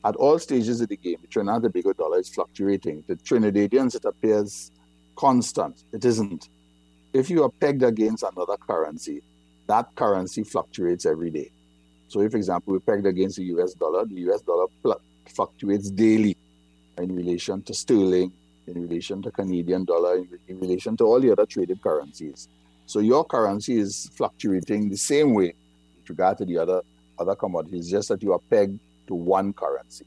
At 0.05 0.15
all 0.15 0.39
stages 0.39 0.79
of 0.79 0.87
the 0.87 0.95
game, 0.95 1.17
the 1.21 1.27
Trinidad 1.27 1.75
and 1.75 1.97
dollar 1.97 2.19
is 2.19 2.29
fluctuating. 2.29 3.03
The 3.07 3.15
Trinidadians, 3.15 3.95
it 3.95 4.05
appears 4.05 4.71
constant. 5.15 5.83
It 5.91 6.05
isn't. 6.05 6.47
If 7.13 7.29
you 7.29 7.43
are 7.43 7.49
pegged 7.49 7.83
against 7.83 8.23
another 8.23 8.55
currency, 8.57 9.21
that 9.67 9.93
currency 9.95 10.43
fluctuates 10.43 11.05
every 11.05 11.31
day. 11.31 11.51
So, 12.07 12.21
if, 12.21 12.31
for 12.31 12.37
example, 12.37 12.73
we 12.73 12.79
pegged 12.79 13.05
against 13.05 13.37
the 13.37 13.43
US 13.45 13.73
dollar, 13.73 14.05
the 14.05 14.15
US 14.31 14.41
dollar 14.41 14.67
fluctuates 15.25 15.89
daily 15.91 16.37
in 16.97 17.15
relation 17.15 17.61
to 17.63 17.73
sterling, 17.73 18.31
in 18.67 18.81
relation 18.81 19.21
to 19.21 19.31
Canadian 19.31 19.85
dollar, 19.85 20.17
in, 20.17 20.27
in 20.47 20.59
relation 20.59 20.97
to 20.97 21.03
all 21.05 21.19
the 21.19 21.31
other 21.31 21.45
traded 21.45 21.81
currencies. 21.81 22.47
So 22.85 22.99
your 22.99 23.25
currency 23.25 23.79
is 23.79 24.09
fluctuating 24.13 24.89
the 24.89 24.97
same 24.97 25.33
way 25.33 25.53
with 25.97 26.09
regard 26.09 26.37
to 26.39 26.45
the 26.45 26.57
other 26.57 26.81
other 27.19 27.35
commodities, 27.35 27.89
just 27.89 28.09
that 28.09 28.21
you 28.21 28.33
are 28.33 28.39
pegged 28.49 28.79
to 29.07 29.15
one 29.15 29.51
currency. 29.53 30.05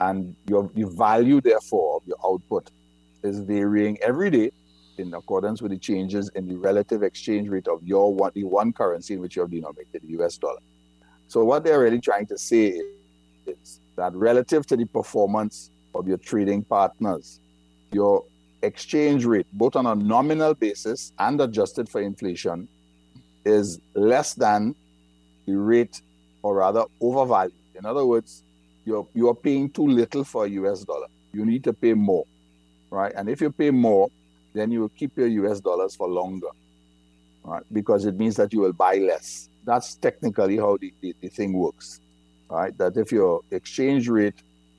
And 0.00 0.34
your 0.46 0.70
the 0.74 0.84
value, 0.84 1.40
therefore, 1.40 1.96
of 1.96 2.02
your 2.06 2.18
output 2.24 2.70
is 3.22 3.40
varying 3.40 3.98
every 4.02 4.30
day 4.30 4.50
in 4.98 5.14
accordance 5.14 5.62
with 5.62 5.70
the 5.70 5.78
changes 5.78 6.28
in 6.34 6.48
the 6.48 6.56
relative 6.56 7.02
exchange 7.02 7.48
rate 7.48 7.68
of 7.68 7.82
your 7.82 8.12
one, 8.12 8.32
the 8.34 8.44
one 8.44 8.72
currency 8.72 9.14
in 9.14 9.20
which 9.20 9.36
you 9.36 9.42
have 9.42 9.50
denominated, 9.50 10.02
the 10.02 10.22
US 10.22 10.36
dollar. 10.36 10.58
So 11.28 11.44
what 11.44 11.62
they're 11.62 11.80
really 11.80 12.00
trying 12.00 12.26
to 12.26 12.38
say 12.38 12.80
is 13.46 13.80
that 13.96 14.14
relative 14.14 14.66
to 14.66 14.76
the 14.76 14.86
performance 14.86 15.70
of 15.94 16.08
your 16.08 16.16
trading 16.18 16.62
partners, 16.62 17.38
your 17.92 18.24
exchange 18.62 19.24
rate, 19.24 19.46
both 19.52 19.76
on 19.76 19.86
a 19.86 19.94
nominal 19.94 20.54
basis 20.54 21.12
and 21.18 21.40
adjusted 21.40 21.88
for 21.88 22.00
inflation, 22.00 22.66
is 23.44 23.78
less 23.94 24.34
than 24.34 24.74
the 25.46 25.56
rate, 25.56 26.00
or 26.42 26.56
rather 26.56 26.84
overvalued. 27.00 27.52
In 27.74 27.84
other 27.84 28.04
words, 28.04 28.42
you're 28.84 29.06
you're 29.14 29.34
paying 29.34 29.70
too 29.70 29.86
little 29.86 30.24
for 30.24 30.46
a 30.46 30.48
US 30.48 30.84
dollar. 30.84 31.06
You 31.32 31.44
need 31.44 31.64
to 31.64 31.72
pay 31.72 31.94
more, 31.94 32.24
right? 32.90 33.12
And 33.14 33.28
if 33.28 33.40
you 33.40 33.50
pay 33.50 33.70
more, 33.70 34.08
then 34.54 34.70
you 34.72 34.80
will 34.80 34.94
keep 35.00 35.16
your 35.16 35.28
US 35.44 35.60
dollars 35.60 35.94
for 35.94 36.08
longer, 36.08 36.48
right? 37.44 37.62
Because 37.72 38.06
it 38.06 38.18
means 38.18 38.36
that 38.36 38.52
you 38.52 38.60
will 38.60 38.72
buy 38.72 38.96
less. 38.96 39.48
That's 39.64 39.94
technically 39.96 40.56
how 40.56 40.76
the, 40.78 40.92
the, 41.00 41.14
the 41.20 41.28
thing 41.28 41.52
works, 41.52 42.00
right? 42.48 42.76
That 42.78 42.96
if 42.96 43.12
your 43.12 43.42
exchange 43.50 44.08
rate 44.08 44.34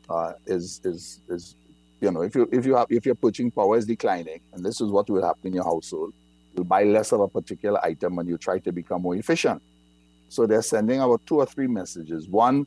uh, 0.10 0.34
is 0.46 0.82
is 0.84 1.20
is 1.30 1.56
you 2.02 2.12
know, 2.12 2.22
if 2.22 2.36
you 2.36 2.48
if 2.52 2.66
you 2.66 2.76
have 2.76 2.88
if 2.90 3.06
your 3.06 3.16
purchasing 3.16 3.52
power 3.52 3.78
is 3.78 3.86
declining, 3.86 4.40
and 4.54 4.66
this 4.66 4.82
is 4.82 4.90
what 4.90 5.10
will 5.10 5.24
happen 5.24 5.48
in 5.48 5.54
your 5.54 5.66
household, 5.66 6.14
you'll 6.56 6.64
buy 6.66 6.84
less 6.84 7.12
of 7.12 7.20
a 7.22 7.28
particular 7.28 7.84
item 7.84 8.20
and 8.20 8.28
you 8.28 8.38
try 8.38 8.60
to 8.60 8.72
become 8.72 9.02
more 9.02 9.16
efficient. 9.16 9.62
So 10.30 10.46
they're 10.46 10.62
sending 10.62 11.02
about 11.02 11.26
two 11.26 11.38
or 11.38 11.46
three 11.46 11.68
messages. 11.68 12.28
One, 12.28 12.66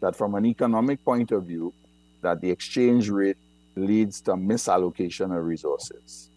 that 0.00 0.16
from 0.16 0.34
an 0.34 0.46
economic 0.46 1.04
point 1.04 1.30
of 1.30 1.44
view, 1.44 1.72
that 2.22 2.40
the 2.40 2.50
exchange 2.50 3.08
rate 3.08 3.36
leads 3.76 4.20
to 4.22 4.32
misallocation 4.32 5.36
of 5.36 5.44
resources. 5.44 6.30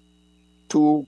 Two, 0.67 1.08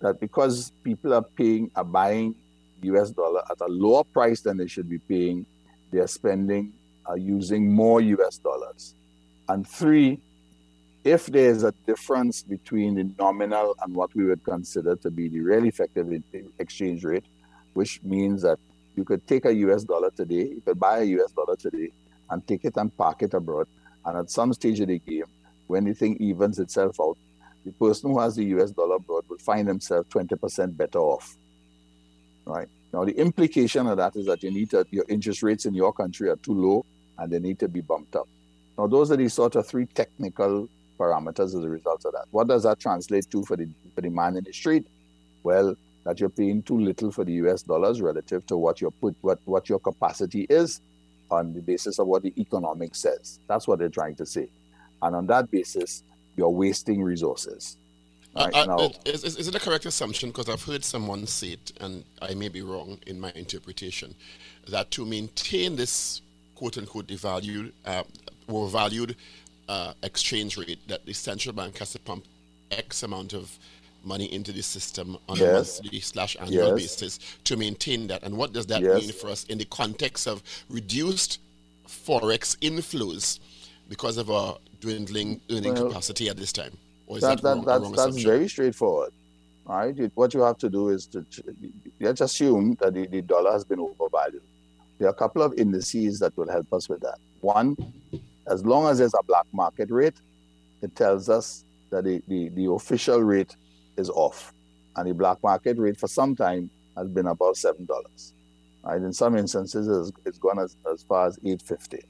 that 0.00 0.20
because 0.20 0.72
people 0.84 1.14
are 1.14 1.22
paying 1.22 1.70
are 1.74 1.84
buying 1.84 2.34
US 2.82 3.10
dollar 3.10 3.42
at 3.50 3.60
a 3.60 3.66
lower 3.66 4.04
price 4.04 4.40
than 4.40 4.56
they 4.56 4.66
should 4.66 4.88
be 4.88 4.98
paying, 4.98 5.46
they 5.90 5.98
are 5.98 6.06
spending 6.06 6.72
are 7.08 7.16
using 7.16 7.72
more 7.72 8.00
US 8.00 8.38
dollars. 8.38 8.94
And 9.48 9.66
three, 9.66 10.20
if 11.04 11.26
there 11.26 11.50
is 11.50 11.64
a 11.64 11.72
difference 11.86 12.42
between 12.42 12.94
the 12.96 13.10
nominal 13.18 13.74
and 13.82 13.94
what 13.94 14.14
we 14.14 14.24
would 14.24 14.44
consider 14.44 14.94
to 14.96 15.10
be 15.10 15.28
the 15.28 15.40
real 15.40 15.64
effective 15.64 16.22
exchange 16.58 17.02
rate, 17.04 17.24
which 17.72 18.02
means 18.02 18.42
that 18.42 18.58
you 18.94 19.04
could 19.04 19.26
take 19.26 19.46
a 19.46 19.54
US 19.54 19.84
dollar 19.84 20.10
today, 20.10 20.48
you 20.48 20.62
could 20.64 20.78
buy 20.78 20.98
a 20.98 21.04
US 21.04 21.32
dollar 21.32 21.56
today 21.56 21.90
and 22.30 22.46
take 22.46 22.64
it 22.64 22.76
and 22.76 22.94
park 22.96 23.22
it 23.22 23.32
abroad. 23.32 23.66
And 24.04 24.18
at 24.18 24.30
some 24.30 24.52
stage 24.52 24.80
of 24.80 24.88
the 24.88 24.98
game, 24.98 25.24
when 25.66 25.84
the 25.84 25.94
thing 25.94 26.16
evens 26.16 26.58
itself 26.58 27.00
out, 27.00 27.16
the 27.64 27.72
person 27.72 28.10
who 28.10 28.18
has 28.20 28.36
the 28.36 28.44
US 28.56 28.70
dollar 28.70 28.96
abroad 28.96 29.24
will 29.28 29.38
find 29.38 29.66
himself 29.66 30.08
20% 30.10 30.76
better 30.76 30.98
off. 30.98 31.36
Right? 32.48 32.68
Now, 32.92 33.04
the 33.04 33.12
implication 33.12 33.86
of 33.86 33.98
that 33.98 34.16
is 34.16 34.26
that 34.26 34.42
you 34.42 34.50
need 34.50 34.70
to, 34.70 34.86
your 34.90 35.04
interest 35.08 35.42
rates 35.42 35.66
in 35.66 35.74
your 35.74 35.92
country 35.92 36.30
are 36.30 36.36
too 36.36 36.54
low 36.54 36.86
and 37.18 37.30
they 37.30 37.38
need 37.38 37.58
to 37.58 37.68
be 37.68 37.82
bumped 37.82 38.16
up. 38.16 38.26
Now, 38.78 38.86
those 38.86 39.10
are 39.10 39.16
the 39.16 39.28
sort 39.28 39.56
of 39.56 39.66
three 39.66 39.86
technical 39.86 40.68
parameters 40.98 41.54
as 41.54 41.54
a 41.54 41.68
result 41.68 42.04
of 42.06 42.12
that. 42.12 42.24
What 42.30 42.48
does 42.48 42.62
that 42.62 42.80
translate 42.80 43.30
to 43.30 43.44
for 43.44 43.56
the, 43.56 43.68
for 43.94 44.00
the 44.00 44.08
man 44.08 44.36
in 44.36 44.44
the 44.44 44.52
street? 44.52 44.86
Well, 45.42 45.76
that 46.04 46.20
you're 46.20 46.30
paying 46.30 46.62
too 46.62 46.80
little 46.80 47.12
for 47.12 47.24
the 47.24 47.32
US 47.34 47.62
dollars 47.62 48.00
relative 48.00 48.46
to 48.46 48.56
what 48.56 48.80
your 48.80 48.90
put 48.90 49.14
what, 49.20 49.40
what 49.44 49.68
your 49.68 49.78
capacity 49.78 50.46
is 50.48 50.80
on 51.30 51.52
the 51.52 51.60
basis 51.60 51.98
of 51.98 52.06
what 52.06 52.22
the 52.22 52.32
economics 52.40 53.00
says. 53.00 53.38
That's 53.46 53.68
what 53.68 53.78
they're 53.78 53.90
trying 53.90 54.14
to 54.16 54.24
say. 54.24 54.48
And 55.02 55.14
on 55.14 55.26
that 55.26 55.50
basis, 55.50 56.02
you're 56.36 56.48
wasting 56.48 57.02
resources. 57.02 57.76
Right 58.38 58.54
uh, 58.54 58.76
uh, 58.76 58.88
is, 59.04 59.24
is, 59.24 59.48
it 59.48 59.54
a 59.54 59.60
correct 59.60 59.84
assumption? 59.86 60.30
Because 60.30 60.48
I've 60.48 60.62
heard 60.62 60.84
someone 60.84 61.26
say 61.26 61.48
it, 61.48 61.72
and 61.80 62.04
I 62.22 62.34
may 62.34 62.48
be 62.48 62.62
wrong 62.62 62.98
in 63.06 63.18
my 63.18 63.32
interpretation, 63.34 64.14
that 64.68 64.90
to 64.92 65.04
maintain 65.04 65.76
this 65.76 66.22
quote 66.54 66.78
unquote 66.78 67.06
devalued 67.06 67.72
uh, 67.84 68.04
or 68.48 68.68
valued 68.68 69.16
uh, 69.68 69.92
exchange 70.02 70.56
rate, 70.56 70.78
that 70.88 71.04
the 71.04 71.12
central 71.12 71.54
bank 71.54 71.78
has 71.78 71.92
to 71.92 71.98
pump 71.98 72.24
X 72.70 73.02
amount 73.02 73.32
of 73.32 73.58
money 74.04 74.32
into 74.32 74.52
the 74.52 74.62
system 74.62 75.16
on 75.28 75.36
yes. 75.36 75.48
a 75.48 75.82
monthly 75.82 76.00
slash 76.00 76.36
annual 76.40 76.68
yes. 76.68 76.74
basis 76.74 77.18
to 77.44 77.56
maintain 77.56 78.06
that. 78.06 78.22
And 78.22 78.36
what 78.36 78.52
does 78.52 78.66
that 78.66 78.82
yes. 78.82 79.00
mean 79.00 79.12
for 79.12 79.28
us 79.28 79.44
in 79.44 79.58
the 79.58 79.64
context 79.66 80.26
of 80.26 80.42
reduced 80.68 81.40
forex 81.86 82.56
inflows 82.58 83.40
because 83.88 84.16
of 84.16 84.30
our 84.30 84.58
dwindling 84.80 85.40
earning 85.50 85.74
well, 85.74 85.88
capacity 85.88 86.28
at 86.28 86.36
this 86.36 86.52
time? 86.52 86.76
Is 87.10 87.22
that, 87.22 87.42
that, 87.42 87.56
wrong, 87.56 87.64
that's, 87.64 87.90
that's 87.92 88.22
very 88.22 88.48
straightforward. 88.48 89.12
Right? 89.64 89.94
What 90.14 90.32
you 90.34 90.40
have 90.40 90.58
to 90.58 90.70
do 90.70 90.88
is 90.88 91.06
to 91.08 91.24
let's 92.00 92.20
assume 92.20 92.76
that 92.80 92.94
the, 92.94 93.06
the 93.06 93.22
dollar 93.22 93.52
has 93.52 93.64
been 93.64 93.80
overvalued. 93.80 94.42
There 94.98 95.08
are 95.08 95.12
a 95.12 95.14
couple 95.14 95.42
of 95.42 95.54
indices 95.54 96.18
that 96.20 96.36
will 96.36 96.50
help 96.50 96.72
us 96.72 96.88
with 96.88 97.00
that. 97.00 97.18
One, 97.40 97.76
as 98.46 98.64
long 98.64 98.88
as 98.88 98.98
there's 98.98 99.14
a 99.14 99.22
black 99.24 99.46
market 99.52 99.90
rate, 99.90 100.16
it 100.82 100.96
tells 100.96 101.28
us 101.28 101.64
that 101.90 102.04
the, 102.04 102.22
the, 102.28 102.48
the 102.50 102.70
official 102.70 103.22
rate 103.22 103.54
is 103.96 104.10
off. 104.10 104.52
And 104.96 105.08
the 105.08 105.14
black 105.14 105.42
market 105.42 105.78
rate 105.78 105.98
for 105.98 106.08
some 106.08 106.34
time 106.34 106.70
has 106.96 107.08
been 107.08 107.26
about 107.26 107.54
$7. 107.54 108.32
Right? 108.82 108.96
In 108.96 109.12
some 109.12 109.36
instances, 109.36 109.86
it's, 109.86 110.18
it's 110.24 110.38
gone 110.38 110.58
as, 110.58 110.76
as 110.90 111.02
far 111.02 111.26
as 111.26 111.38
850 111.38 112.00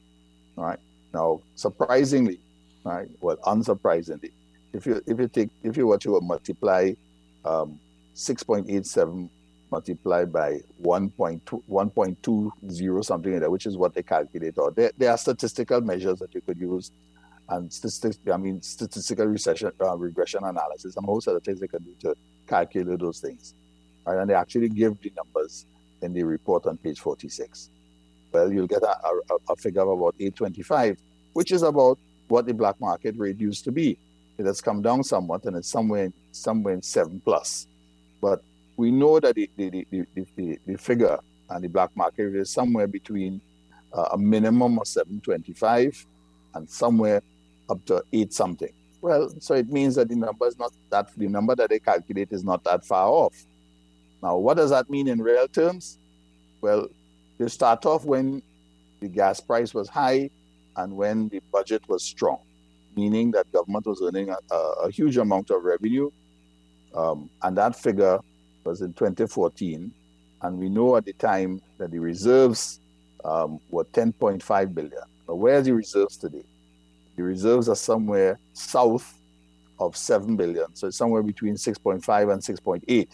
Right? 0.56 0.78
Now, 1.14 1.40
surprisingly, 1.54 2.40
right, 2.84 3.08
well, 3.20 3.36
unsurprisingly, 3.38 4.32
if 4.72 4.86
you 4.86 5.02
if 5.06 5.18
you 5.18 5.28
take 5.28 5.50
if 5.62 5.76
you 5.76 5.86
were 5.86 5.98
to 5.98 6.20
multiply 6.20 6.92
um, 7.44 7.78
6.87 8.14 9.28
multiplied 9.70 10.32
by 10.32 10.60
1.2 10.82 11.40
1.20 11.68 13.04
something 13.04 13.32
like 13.32 13.42
that, 13.42 13.50
which 13.50 13.66
is 13.66 13.76
what 13.76 13.94
they 13.94 14.02
calculate. 14.02 14.56
Or 14.58 14.70
there, 14.70 14.92
there 14.96 15.10
are 15.10 15.18
statistical 15.18 15.80
measures 15.80 16.18
that 16.20 16.34
you 16.34 16.40
could 16.40 16.58
use, 16.58 16.90
and 17.48 17.72
statistics. 17.72 18.18
I 18.32 18.36
mean, 18.36 18.62
statistical 18.62 19.26
recession, 19.26 19.72
uh, 19.80 19.96
regression 19.96 20.44
analysis, 20.44 20.96
and 20.96 21.06
most 21.06 21.26
of 21.26 21.34
the 21.34 21.40
things 21.40 21.60
they 21.60 21.68
can 21.68 21.82
do 21.82 21.94
to 22.00 22.16
calculate 22.46 22.98
those 22.98 23.20
things. 23.20 23.54
Right? 24.06 24.18
And 24.18 24.28
they 24.28 24.34
actually 24.34 24.68
give 24.68 25.00
the 25.00 25.12
numbers 25.16 25.66
in 26.02 26.12
the 26.12 26.22
report 26.22 26.66
on 26.66 26.76
page 26.78 27.00
46. 27.00 27.70
Well, 28.32 28.52
you'll 28.52 28.66
get 28.66 28.82
a, 28.82 28.88
a, 28.90 29.36
a 29.50 29.56
figure 29.56 29.82
of 29.82 29.88
about 29.88 30.14
825, 30.18 30.98
which 31.32 31.52
is 31.52 31.62
about 31.62 31.98
what 32.28 32.46
the 32.46 32.54
black 32.54 32.80
market 32.80 33.16
rate 33.16 33.38
used 33.38 33.64
to 33.64 33.72
be. 33.72 33.98
It 34.38 34.46
has 34.46 34.60
come 34.60 34.82
down 34.82 35.02
somewhat, 35.02 35.44
and 35.44 35.56
it's 35.56 35.68
somewhere 35.68 36.12
somewhere 36.32 36.74
in 36.74 36.82
seven 36.82 37.20
plus. 37.24 37.66
But 38.20 38.42
we 38.76 38.90
know 38.90 39.20
that 39.20 39.34
the, 39.34 39.50
the, 39.56 39.86
the, 39.90 40.06
the, 40.36 40.58
the 40.66 40.78
figure 40.78 41.18
and 41.50 41.64
the 41.64 41.68
black 41.68 41.90
market 41.96 42.34
is 42.34 42.50
somewhere 42.50 42.86
between 42.86 43.40
uh, 43.92 44.08
a 44.12 44.18
minimum 44.18 44.78
of 44.78 44.86
725 44.86 46.06
and 46.54 46.68
somewhere 46.70 47.22
up 47.68 47.84
to 47.86 48.02
eight 48.12 48.32
something. 48.32 48.72
Well, 49.00 49.32
so 49.40 49.54
it 49.54 49.68
means 49.70 49.94
that 49.96 50.08
the 50.08 50.16
number 50.16 50.46
is 50.46 50.58
not 50.58 50.72
that 50.90 51.08
the 51.16 51.28
number 51.28 51.54
that 51.56 51.70
they 51.70 51.78
calculate 51.78 52.28
is 52.32 52.44
not 52.44 52.64
that 52.64 52.84
far 52.84 53.08
off. 53.08 53.34
Now, 54.22 54.36
what 54.36 54.56
does 54.56 54.70
that 54.70 54.90
mean 54.90 55.08
in 55.08 55.22
real 55.22 55.46
terms? 55.48 55.98
Well, 56.60 56.88
you 57.38 57.48
start 57.48 57.86
off 57.86 58.04
when 58.04 58.42
the 59.00 59.08
gas 59.08 59.40
price 59.40 59.72
was 59.72 59.88
high 59.88 60.30
and 60.76 60.96
when 60.96 61.28
the 61.28 61.40
budget 61.52 61.82
was 61.88 62.02
strong, 62.02 62.40
meaning 62.98 63.30
that 63.30 63.50
government 63.52 63.86
was 63.86 64.02
earning 64.02 64.28
a, 64.30 64.54
a 64.86 64.90
huge 64.90 65.16
amount 65.16 65.50
of 65.50 65.62
revenue, 65.62 66.10
um, 66.94 67.30
and 67.42 67.56
that 67.56 67.76
figure 67.76 68.18
was 68.64 68.80
in 68.80 68.92
2014, 68.92 69.92
and 70.42 70.58
we 70.58 70.68
know 70.68 70.96
at 70.96 71.04
the 71.04 71.12
time 71.14 71.60
that 71.78 71.90
the 71.90 71.98
reserves 71.98 72.80
um, 73.24 73.60
were 73.70 73.84
10.5 73.84 74.74
billion. 74.74 75.02
But 75.26 75.36
where 75.36 75.58
are 75.58 75.62
the 75.62 75.74
reserves 75.74 76.16
today? 76.16 76.44
The 77.16 77.22
reserves 77.22 77.68
are 77.68 77.76
somewhere 77.76 78.38
south 78.52 79.06
of 79.78 79.96
7 79.96 80.36
billion, 80.36 80.74
so 80.74 80.88
it's 80.88 80.96
somewhere 80.96 81.22
between 81.22 81.54
6.5 81.54 82.32
and 82.32 82.42
6.8. 82.42 83.08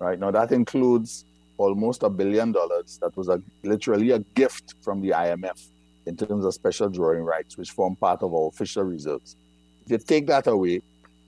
Right 0.00 0.18
now, 0.18 0.30
that 0.32 0.50
includes 0.52 1.24
almost 1.56 2.02
a 2.02 2.10
billion 2.10 2.52
dollars 2.52 2.98
that 3.02 3.16
was 3.16 3.28
a, 3.28 3.40
literally 3.62 4.10
a 4.10 4.20
gift 4.40 4.74
from 4.82 5.00
the 5.00 5.10
IMF 5.10 5.68
in 6.08 6.16
terms 6.16 6.44
of 6.46 6.54
special 6.54 6.88
drawing 6.88 7.22
rights, 7.22 7.58
which 7.58 7.70
form 7.70 7.94
part 7.94 8.22
of 8.22 8.32
our 8.32 8.48
official 8.48 8.82
reserves. 8.82 9.36
If 9.84 9.92
you 9.92 9.98
take 9.98 10.26
that 10.28 10.46
away, 10.46 10.80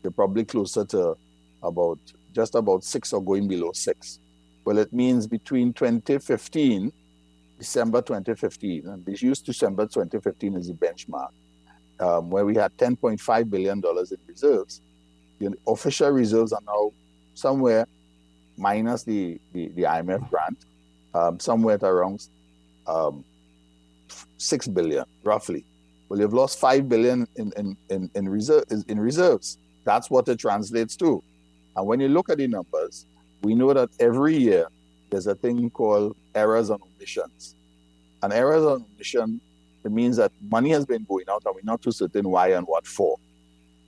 you're 0.03 0.11
probably 0.11 0.47
closer 0.47 0.87
to 0.87 1.16
about 1.62 1.99
just 2.35 2.55
about 2.55 2.83
six 2.83 3.12
or 3.12 3.23
going 3.23 3.47
below 3.47 3.73
six. 3.73 4.19
Well, 4.64 4.79
it 4.79 4.90
means 4.90 5.27
between 5.27 5.75
2015, 5.75 6.90
December 7.59 8.01
2015, 8.01 8.88
and 8.88 9.05
this 9.05 9.21
used 9.21 9.45
December 9.45 9.85
2015 9.85 10.57
as 10.57 10.71
a 10.71 10.73
benchmark, 10.73 11.29
um, 11.99 12.31
where 12.31 12.47
we 12.47 12.55
had 12.55 12.75
$10.5 12.79 13.51
billion 13.51 13.83
in 13.85 14.19
reserves. 14.27 14.81
The 15.40 15.55
official 15.66 16.11
reserves 16.11 16.55
are 16.55 16.62
now 16.66 16.93
somewhere 17.35 17.87
minus 18.57 19.03
the, 19.03 19.38
the, 19.53 19.69
the 19.69 19.83
IMF 19.83 20.31
grant, 20.31 20.64
um, 21.12 21.38
somewhere 21.38 21.79
around 21.83 22.27
um, 22.87 23.25
6 24.40 24.68
billion, 24.68 25.05
roughly. 25.22 25.64
Well, 26.09 26.18
you've 26.18 26.35
lost 26.35 26.59
5 26.59 26.88
billion 26.88 27.26
in, 27.37 27.53
in, 27.57 27.76
in, 27.88 28.11
in, 28.14 28.29
reserve, 28.29 28.64
in 28.88 28.98
reserves. 28.98 29.59
That's 29.85 30.11
what 30.11 30.29
it 30.29 30.38
translates 30.38 30.96
to. 30.96 31.22
And 31.76 31.87
when 31.87 32.00
you 32.00 32.09
look 32.09 32.31
at 32.31 32.38
the 32.38 32.48
numbers, 32.48 33.07
we 33.42 33.55
know 33.55 33.72
that 33.72 33.90
every 34.00 34.37
year 34.37 34.66
there's 35.11 35.26
a 35.26 35.35
thing 35.35 35.70
called 35.70 36.16
errors 36.35 36.70
and 36.70 36.81
omissions. 36.83 37.55
And 38.22 38.33
errors 38.33 38.64
and 38.64 38.85
omission, 38.94 39.40
it 39.85 39.92
means 39.92 40.16
that 40.16 40.33
money 40.50 40.70
has 40.70 40.85
been 40.85 41.05
going 41.05 41.24
out 41.31 41.42
and 41.46 41.55
we're 41.55 41.61
not 41.62 41.83
too 41.83 41.92
certain 41.92 42.29
why 42.29 42.48
and 42.48 42.66
what 42.66 42.87
for. 42.87 43.18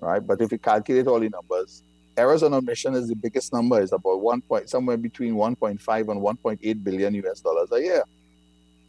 Right? 0.00 0.24
But 0.24 0.40
if 0.40 0.52
you 0.52 0.58
calculate 0.58 1.06
all 1.06 1.20
the 1.20 1.28
numbers, 1.28 1.82
errors 2.16 2.42
and 2.42 2.54
omission 2.54 2.94
is 2.94 3.08
the 3.08 3.14
biggest 3.14 3.52
number, 3.52 3.80
is 3.80 3.92
about 3.92 4.20
one 4.20 4.40
point 4.42 4.68
somewhere 4.68 4.96
between 4.96 5.34
1.5 5.34 6.08
and 6.08 6.20
1.8 6.20 6.84
billion 6.84 7.14
US 7.14 7.40
dollars 7.40 7.70
a 7.72 7.80
year. 7.80 8.04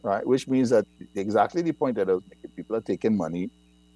Right? 0.04 0.24
Which 0.26 0.46
means 0.46 0.68
that 0.68 0.86
exactly 1.14 1.62
the 1.62 1.72
point 1.72 1.96
that 1.96 2.10
I 2.10 2.12
was 2.12 2.22
making, 2.28 2.50
people 2.50 2.76
are 2.76 2.82
taking 2.82 3.16
money 3.16 3.48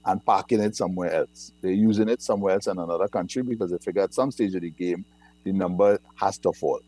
and 0.06 0.24
parking 0.24 0.60
it 0.60 0.74
somewhere 0.74 1.12
else. 1.12 1.52
They're 1.60 1.70
using 1.70 2.08
it 2.08 2.22
somewhere 2.22 2.54
else 2.54 2.66
in 2.66 2.78
another 2.78 3.08
country 3.08 3.42
because 3.42 3.70
they 3.70 3.76
figure 3.76 4.02
at 4.02 4.14
some 4.14 4.30
stage 4.30 4.54
of 4.54 4.62
the 4.62 4.70
game, 4.70 5.04
the 5.44 5.52
number 5.52 5.98
has 6.14 6.38
to 6.38 6.52
fall. 6.54 6.80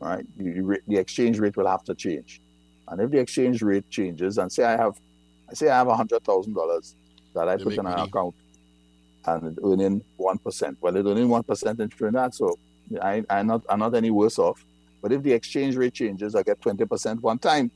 Right? 0.00 0.24
The, 0.38 0.80
the 0.88 0.96
exchange 0.96 1.38
rate 1.40 1.58
will 1.58 1.66
have 1.66 1.84
to 1.84 1.94
change. 1.94 2.40
And 2.88 3.02
if 3.02 3.10
the 3.10 3.18
exchange 3.18 3.60
rate 3.60 3.88
changes, 3.90 4.38
and 4.38 4.50
say 4.50 4.64
I 4.64 4.78
have, 4.78 4.98
I 5.50 5.52
say 5.52 5.68
I 5.68 5.76
have 5.76 5.88
hundred 5.88 6.24
thousand 6.24 6.54
dollars 6.54 6.94
that 7.34 7.50
I 7.50 7.58
put 7.58 7.74
in 7.74 7.86
an 7.86 7.98
account, 7.98 8.34
and 9.26 9.48
it's 9.48 9.58
earning 9.62 10.02
one 10.16 10.38
percent. 10.38 10.78
Well, 10.80 10.96
it's 10.96 11.06
earning 11.06 11.28
one 11.28 11.42
percent 11.42 11.80
in 11.80 11.90
Trinidad, 11.90 12.34
so 12.34 12.58
I, 13.00 13.22
I'm 13.28 13.46
not 13.46 13.62
I'm 13.68 13.78
not 13.78 13.94
any 13.94 14.10
worse 14.10 14.38
off. 14.38 14.64
But 15.02 15.12
if 15.12 15.22
the 15.22 15.32
exchange 15.32 15.76
rate 15.76 15.92
changes, 15.92 16.34
I 16.34 16.42
get 16.42 16.62
twenty 16.62 16.86
percent 16.86 17.22
one 17.22 17.38
time. 17.38 17.70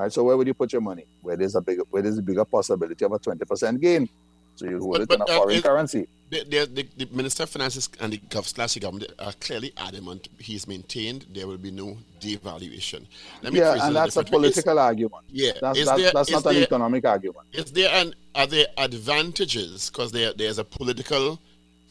Right. 0.00 0.10
So 0.10 0.24
where 0.24 0.34
would 0.34 0.46
you 0.46 0.54
put 0.54 0.72
your 0.72 0.80
money? 0.80 1.04
Where 1.20 1.36
there's 1.36 1.54
a 1.56 1.60
bigger 1.60 1.82
where 1.90 2.00
there's 2.02 2.16
a 2.16 2.22
bigger 2.22 2.46
possibility 2.46 3.04
of 3.04 3.12
a 3.12 3.18
twenty 3.18 3.44
percent 3.44 3.82
gain. 3.82 4.08
So 4.56 4.64
you 4.64 4.78
hold 4.78 4.92
But- 4.92 5.00
it 5.02 5.08
but, 5.10 5.14
in 5.16 5.20
a 5.20 5.24
uh, 5.24 5.38
foreign 5.38 5.62
currency. 5.62 6.08
The, 6.30 6.44
the, 6.44 6.86
the, 6.96 7.08
Minister 7.12 7.42
of 7.42 7.50
Finances 7.50 7.88
and 8.00 8.12
the 8.12 8.42
slash 8.42 8.76
government 8.76 9.12
are 9.18 9.32
clearly 9.40 9.72
adamant 9.76 10.28
he's 10.38 10.68
maintained 10.68 11.26
there 11.34 11.48
will 11.48 11.58
be 11.58 11.72
no 11.72 11.98
devaluation. 12.20 13.04
Let 13.42 13.52
me 13.52 13.58
Yeah, 13.58 13.84
and 13.84 13.96
that's 13.96 14.14
a 14.16 14.20
way. 14.20 14.24
Is- 14.24 14.30
political 14.30 14.78
argument. 14.78 15.24
Yeah, 15.28 15.52
That's, 15.60 15.78
is 15.78 15.86
that's, 15.86 16.00
there- 16.00 16.12
that's 16.12 16.30
not 16.30 16.46
an 16.46 16.62
economic 16.62 17.04
argument. 17.04 17.46
Is 17.52 17.72
there 17.72 17.90
an 17.92 18.14
are 18.34 18.46
there 18.46 18.66
advantages 18.78 19.90
because 19.90 20.12
there 20.12 20.32
there's 20.32 20.58
a 20.58 20.64
political 20.64 21.38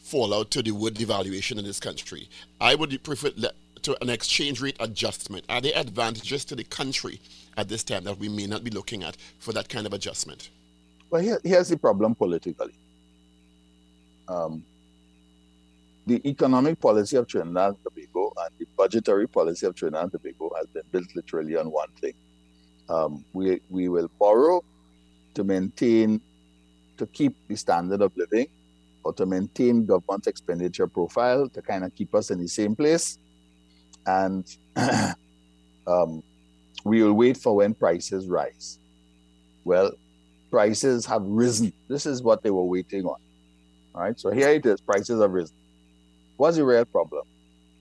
fallout 0.02 0.50
to 0.52 0.62
the 0.62 0.72
word 0.72 0.94
devaluation 0.94 1.58
in 1.58 1.64
this 1.64 1.78
country? 1.78 2.28
I 2.60 2.74
would 2.74 3.02
prefer 3.04 3.30
to 3.82 3.96
an 4.02 4.10
exchange 4.10 4.60
rate 4.60 4.76
adjustment. 4.80 5.44
Are 5.48 5.60
there 5.60 5.72
advantages 5.76 6.44
to 6.46 6.56
the 6.56 6.64
country 6.64 7.20
at 7.56 7.68
this 7.68 7.82
time 7.82 8.04
that 8.04 8.18
we 8.18 8.28
may 8.28 8.46
not 8.46 8.64
be 8.64 8.70
looking 8.70 9.02
at 9.02 9.16
for 9.38 9.52
that 9.52 9.68
kind 9.68 9.86
of 9.86 9.92
adjustment? 9.92 10.50
Well, 11.10 11.22
here, 11.22 11.40
here's 11.42 11.68
the 11.68 11.76
problem 11.76 12.14
politically. 12.14 12.72
Um, 14.28 14.64
the 16.06 16.26
economic 16.28 16.80
policy 16.80 17.16
of 17.16 17.26
Trinidad 17.26 17.74
and 17.74 17.84
Tobago 17.84 18.32
and 18.36 18.50
the 18.58 18.66
budgetary 18.76 19.28
policy 19.28 19.66
of 19.66 19.74
Trinidad 19.74 20.04
and 20.04 20.12
Tobago 20.12 20.50
has 20.56 20.66
been 20.66 20.82
built 20.90 21.06
literally 21.14 21.56
on 21.56 21.70
one 21.70 21.90
thing. 22.00 22.14
Um, 22.88 23.24
we, 23.32 23.60
we 23.70 23.88
will 23.88 24.10
borrow 24.18 24.64
to 25.34 25.44
maintain, 25.44 26.20
to 26.96 27.06
keep 27.06 27.36
the 27.46 27.56
standard 27.56 28.02
of 28.02 28.16
living 28.16 28.48
or 29.04 29.12
to 29.14 29.26
maintain 29.26 29.86
government 29.86 30.26
expenditure 30.26 30.86
profile 30.86 31.48
to 31.48 31.62
kind 31.62 31.84
of 31.84 31.94
keep 31.94 32.14
us 32.14 32.30
in 32.30 32.40
the 32.40 32.48
same 32.48 32.74
place. 32.74 33.18
And 34.10 34.44
um, 35.86 36.22
we 36.84 37.02
will 37.02 37.12
wait 37.12 37.36
for 37.36 37.56
when 37.56 37.74
prices 37.74 38.26
rise. 38.26 38.78
Well, 39.64 39.92
prices 40.50 41.06
have 41.06 41.22
risen. 41.22 41.72
This 41.88 42.06
is 42.06 42.22
what 42.22 42.42
they 42.42 42.50
were 42.50 42.64
waiting 42.64 43.04
on. 43.04 43.20
All 43.94 44.02
right, 44.02 44.18
so 44.18 44.30
here 44.30 44.50
it 44.50 44.66
is 44.66 44.80
prices 44.80 45.20
have 45.20 45.30
risen. 45.30 45.56
What's 46.36 46.56
the 46.56 46.64
real 46.64 46.84
problem? 46.84 47.24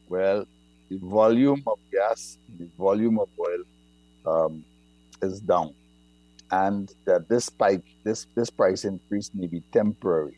Well, 0.10 0.46
the 0.90 0.98
volume 0.98 1.64
of 1.66 1.80
gas, 1.92 2.38
the 2.58 2.68
volume 2.78 3.20
of 3.20 3.30
oil 3.40 3.64
um, 4.26 4.66
is 5.22 5.40
down. 5.40 5.74
And 6.52 6.92
that 7.06 7.30
this 7.30 7.46
spike, 7.46 7.84
this, 8.04 8.26
this 8.36 8.50
price 8.50 8.86
increase 8.86 9.30
may 9.34 9.48
be 9.48 9.62
temporary. 9.72 10.38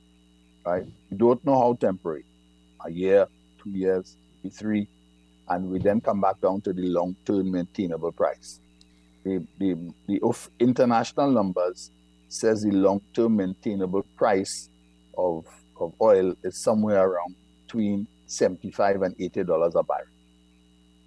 Right? 0.65 0.85
We 1.09 1.17
don't 1.17 1.43
know 1.45 1.57
how 1.57 1.77
temporary. 1.79 2.25
A 2.85 2.91
year, 2.91 3.27
two 3.63 3.71
years, 3.71 4.15
maybe 4.43 4.53
three. 4.53 4.87
And 5.51 5.69
we 5.69 5.79
then 5.79 6.01
come 6.01 6.21
back 6.21 6.39
down 6.41 6.61
to 6.61 6.73
the 6.73 6.83
long 6.83 7.15
term 7.25 7.51
maintainable 7.51 8.13
price. 8.13 8.59
The, 9.25 9.45
the, 9.59 9.93
the 10.07 10.19
international 10.59 11.31
numbers 11.31 11.91
says 12.29 12.63
the 12.63 12.71
long-term 12.71 13.35
maintainable 13.35 14.03
price 14.17 14.69
of, 15.17 15.45
of 15.79 15.93
oil 16.01 16.33
is 16.43 16.57
somewhere 16.57 17.05
around 17.07 17.35
between 17.67 18.07
75 18.25 19.01
and 19.01 19.15
80 19.19 19.43
dollars 19.43 19.75
a 19.75 19.83
barrel. 19.83 20.05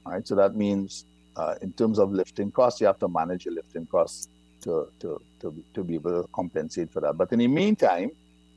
All 0.04 0.12
right, 0.12 0.26
so 0.26 0.34
that 0.36 0.54
means 0.54 1.06
uh, 1.36 1.54
in 1.62 1.72
terms 1.72 1.98
of 1.98 2.12
lifting 2.12 2.52
costs, 2.52 2.80
you 2.80 2.86
have 2.86 2.98
to 3.00 3.08
manage 3.08 3.46
your 3.46 3.54
lifting 3.54 3.86
costs 3.86 4.28
to, 4.62 4.88
to, 5.00 5.20
to, 5.40 5.64
to 5.74 5.84
be 5.84 5.94
able 5.94 6.22
to 6.22 6.28
compensate 6.34 6.90
for 6.92 7.00
that. 7.00 7.16
But 7.16 7.32
in 7.32 7.38
the 7.38 7.48
meantime, 7.48 8.10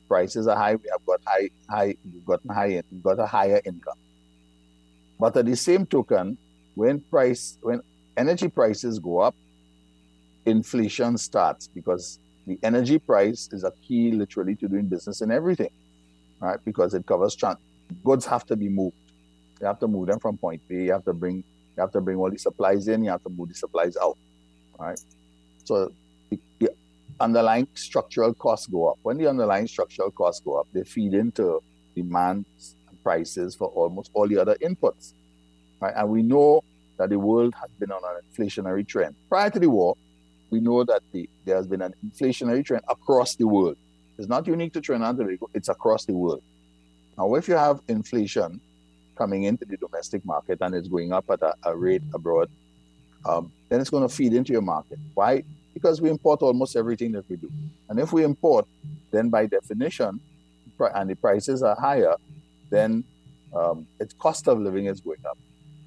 prices 0.09 0.47
are 0.47 0.57
high. 0.57 0.75
We 0.75 0.89
have 0.91 1.05
got 1.05 1.21
high, 1.25 1.49
high, 1.69 1.95
gotten 2.25 2.49
high, 2.49 2.83
got 3.01 3.19
a 3.19 3.25
higher 3.25 3.61
income. 3.65 3.97
But 5.19 5.35
at 5.37 5.45
the 5.45 5.55
same 5.55 5.85
token, 5.85 6.37
when 6.75 7.01
price, 7.01 7.57
when 7.61 7.81
energy 8.15 8.47
prices 8.47 8.99
go 8.99 9.19
up, 9.19 9.35
inflation 10.45 11.17
starts 11.17 11.67
because 11.67 12.19
the 12.45 12.57
energy 12.63 12.99
price 12.99 13.49
is 13.51 13.63
a 13.63 13.71
key 13.85 14.11
literally 14.11 14.55
to 14.55 14.67
doing 14.67 14.87
business 14.87 15.21
in 15.21 15.31
everything, 15.31 15.69
right? 16.39 16.59
Because 16.63 16.93
it 16.93 17.05
covers 17.05 17.35
trans- 17.35 17.57
goods 18.03 18.25
have 18.25 18.45
to 18.45 18.55
be 18.55 18.69
moved. 18.69 18.95
You 19.59 19.67
have 19.67 19.79
to 19.79 19.87
move 19.87 20.07
them 20.07 20.19
from 20.19 20.37
point 20.37 20.61
B. 20.67 20.85
You 20.85 20.91
have 20.93 21.05
to 21.05 21.13
bring 21.13 21.37
you 21.37 21.81
have 21.81 21.91
to 21.91 22.01
bring 22.01 22.17
all 22.17 22.29
the 22.29 22.37
supplies 22.39 22.87
in. 22.87 23.03
You 23.03 23.11
have 23.11 23.23
to 23.23 23.29
move 23.29 23.49
the 23.49 23.55
supplies 23.55 23.97
out, 23.97 24.17
right? 24.79 24.99
So 25.63 25.91
the, 26.29 26.39
the 26.59 26.69
underlying 27.19 27.67
structural 27.73 28.33
costs 28.33 28.67
go 28.67 28.87
up. 28.87 28.97
When 29.03 29.17
the 29.17 29.27
underlying 29.27 29.67
structural 29.67 30.11
costs 30.11 30.41
go 30.43 30.55
up, 30.59 30.67
they 30.73 30.83
feed 30.83 31.13
into 31.13 31.61
demands 31.95 32.45
and 32.45 32.76
prices 33.07 33.55
for 33.55 33.67
almost 33.69 34.11
all 34.13 34.27
the 34.27 34.37
other 34.37 34.55
inputs, 34.67 35.13
right? 35.79 35.93
And 35.95 36.09
we 36.09 36.21
know 36.33 36.61
that 36.97 37.09
the 37.09 37.19
world 37.29 37.53
has 37.61 37.69
been 37.79 37.91
on 37.97 38.01
an 38.11 38.15
inflationary 38.27 38.85
trend. 38.85 39.15
Prior 39.29 39.49
to 39.49 39.59
the 39.59 39.69
war, 39.69 39.95
we 40.49 40.59
know 40.59 40.83
that 40.83 41.01
the, 41.13 41.29
there 41.45 41.55
has 41.55 41.67
been 41.73 41.81
an 41.81 41.93
inflationary 42.05 42.65
trend 42.65 42.83
across 42.89 43.35
the 43.35 43.47
world. 43.47 43.77
It's 44.17 44.27
not 44.27 44.45
unique 44.45 44.73
to 44.73 44.81
Trinidad 44.81 45.11
and 45.11 45.19
Tobago, 45.19 45.49
it's 45.53 45.69
across 45.69 46.03
the 46.03 46.17
world. 46.23 46.43
Now, 47.17 47.33
if 47.35 47.47
you 47.47 47.55
have 47.67 47.79
inflation 47.87 48.59
coming 49.15 49.43
into 49.43 49.63
the 49.63 49.77
domestic 49.77 50.25
market 50.25 50.57
and 50.59 50.75
it's 50.75 50.89
going 50.89 51.13
up 51.13 51.25
at 51.29 51.41
a, 51.41 51.53
a 51.63 51.73
rate 51.85 52.03
abroad, 52.13 52.49
um, 53.25 53.51
then 53.69 53.79
it's 53.79 53.89
going 53.89 54.07
to 54.07 54.13
feed 54.13 54.33
into 54.33 54.51
your 54.51 54.61
market. 54.75 54.99
Why? 55.13 55.43
Because 55.73 56.01
we 56.01 56.09
import 56.09 56.41
almost 56.41 56.75
everything 56.75 57.13
that 57.13 57.25
we 57.29 57.37
do. 57.37 57.49
And 57.87 57.99
if 57.99 58.11
we 58.11 58.25
import, 58.25 58.65
then 59.11 59.29
by 59.29 59.45
definition, 59.45 60.19
and 60.79 61.09
the 61.09 61.15
prices 61.15 61.63
are 61.63 61.75
higher, 61.75 62.15
then 62.69 63.03
um, 63.55 63.87
its 63.99 64.13
cost 64.13 64.47
of 64.47 64.59
living 64.59 64.85
is 64.85 65.01
going 65.01 65.23
up. 65.29 65.37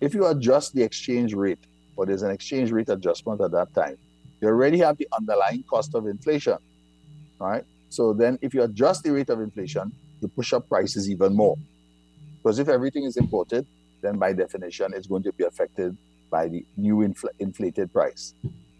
If 0.00 0.14
you 0.14 0.26
adjust 0.26 0.74
the 0.74 0.82
exchange 0.82 1.34
rate, 1.34 1.58
or 1.96 2.06
there's 2.06 2.22
an 2.22 2.30
exchange 2.30 2.72
rate 2.72 2.88
adjustment 2.88 3.40
at 3.40 3.50
that 3.50 3.74
time, 3.74 3.98
you 4.40 4.48
already 4.48 4.78
have 4.78 4.96
the 4.96 5.08
underlying 5.16 5.62
cost 5.64 5.94
of 5.94 6.06
inflation, 6.06 6.56
right? 7.38 7.64
So 7.90 8.12
then 8.12 8.38
if 8.40 8.54
you 8.54 8.62
adjust 8.62 9.02
the 9.04 9.12
rate 9.12 9.28
of 9.28 9.40
inflation, 9.40 9.92
you 10.20 10.28
push 10.28 10.52
up 10.52 10.68
prices 10.68 11.10
even 11.10 11.34
more. 11.34 11.56
Because 12.42 12.58
if 12.58 12.68
everything 12.68 13.04
is 13.04 13.16
imported, 13.16 13.66
then 14.00 14.16
by 14.16 14.32
definition, 14.32 14.94
it's 14.94 15.06
going 15.06 15.22
to 15.24 15.32
be 15.32 15.44
affected 15.44 15.96
by 16.30 16.48
the 16.48 16.64
new 16.76 16.98
infl- 16.98 17.28
inflated 17.38 17.92
price. 17.92 18.34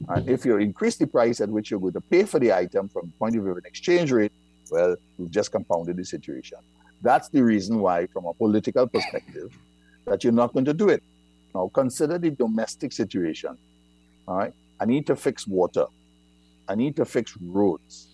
And 0.08 0.28
if 0.28 0.46
you 0.46 0.56
increase 0.56 0.96
the 0.96 1.06
price 1.06 1.40
at 1.40 1.50
which 1.50 1.70
you're 1.70 1.80
going 1.80 1.92
to 1.92 2.00
pay 2.00 2.24
for 2.24 2.38
the 2.38 2.54
item 2.54 2.88
from 2.88 3.06
the 3.06 3.12
point 3.18 3.36
of 3.36 3.42
view 3.42 3.50
of 3.50 3.58
an 3.58 3.66
exchange 3.66 4.10
rate, 4.12 4.32
well, 4.70 4.96
you've 5.18 5.30
just 5.30 5.52
compounded 5.52 5.96
the 5.96 6.04
situation. 6.04 6.58
That's 7.02 7.28
the 7.28 7.42
reason 7.42 7.80
why, 7.80 8.06
from 8.06 8.26
a 8.26 8.34
political 8.34 8.86
perspective, 8.86 9.56
that 10.06 10.22
you're 10.22 10.32
not 10.32 10.52
going 10.52 10.66
to 10.66 10.74
do 10.74 10.88
it. 10.88 11.02
Now, 11.54 11.70
consider 11.72 12.18
the 12.18 12.30
domestic 12.30 12.92
situation. 12.92 13.56
All 14.28 14.36
right. 14.36 14.52
I 14.78 14.84
need 14.84 15.06
to 15.06 15.16
fix 15.16 15.46
water. 15.46 15.86
I 16.68 16.74
need 16.74 16.96
to 16.96 17.04
fix 17.04 17.36
roads. 17.40 18.06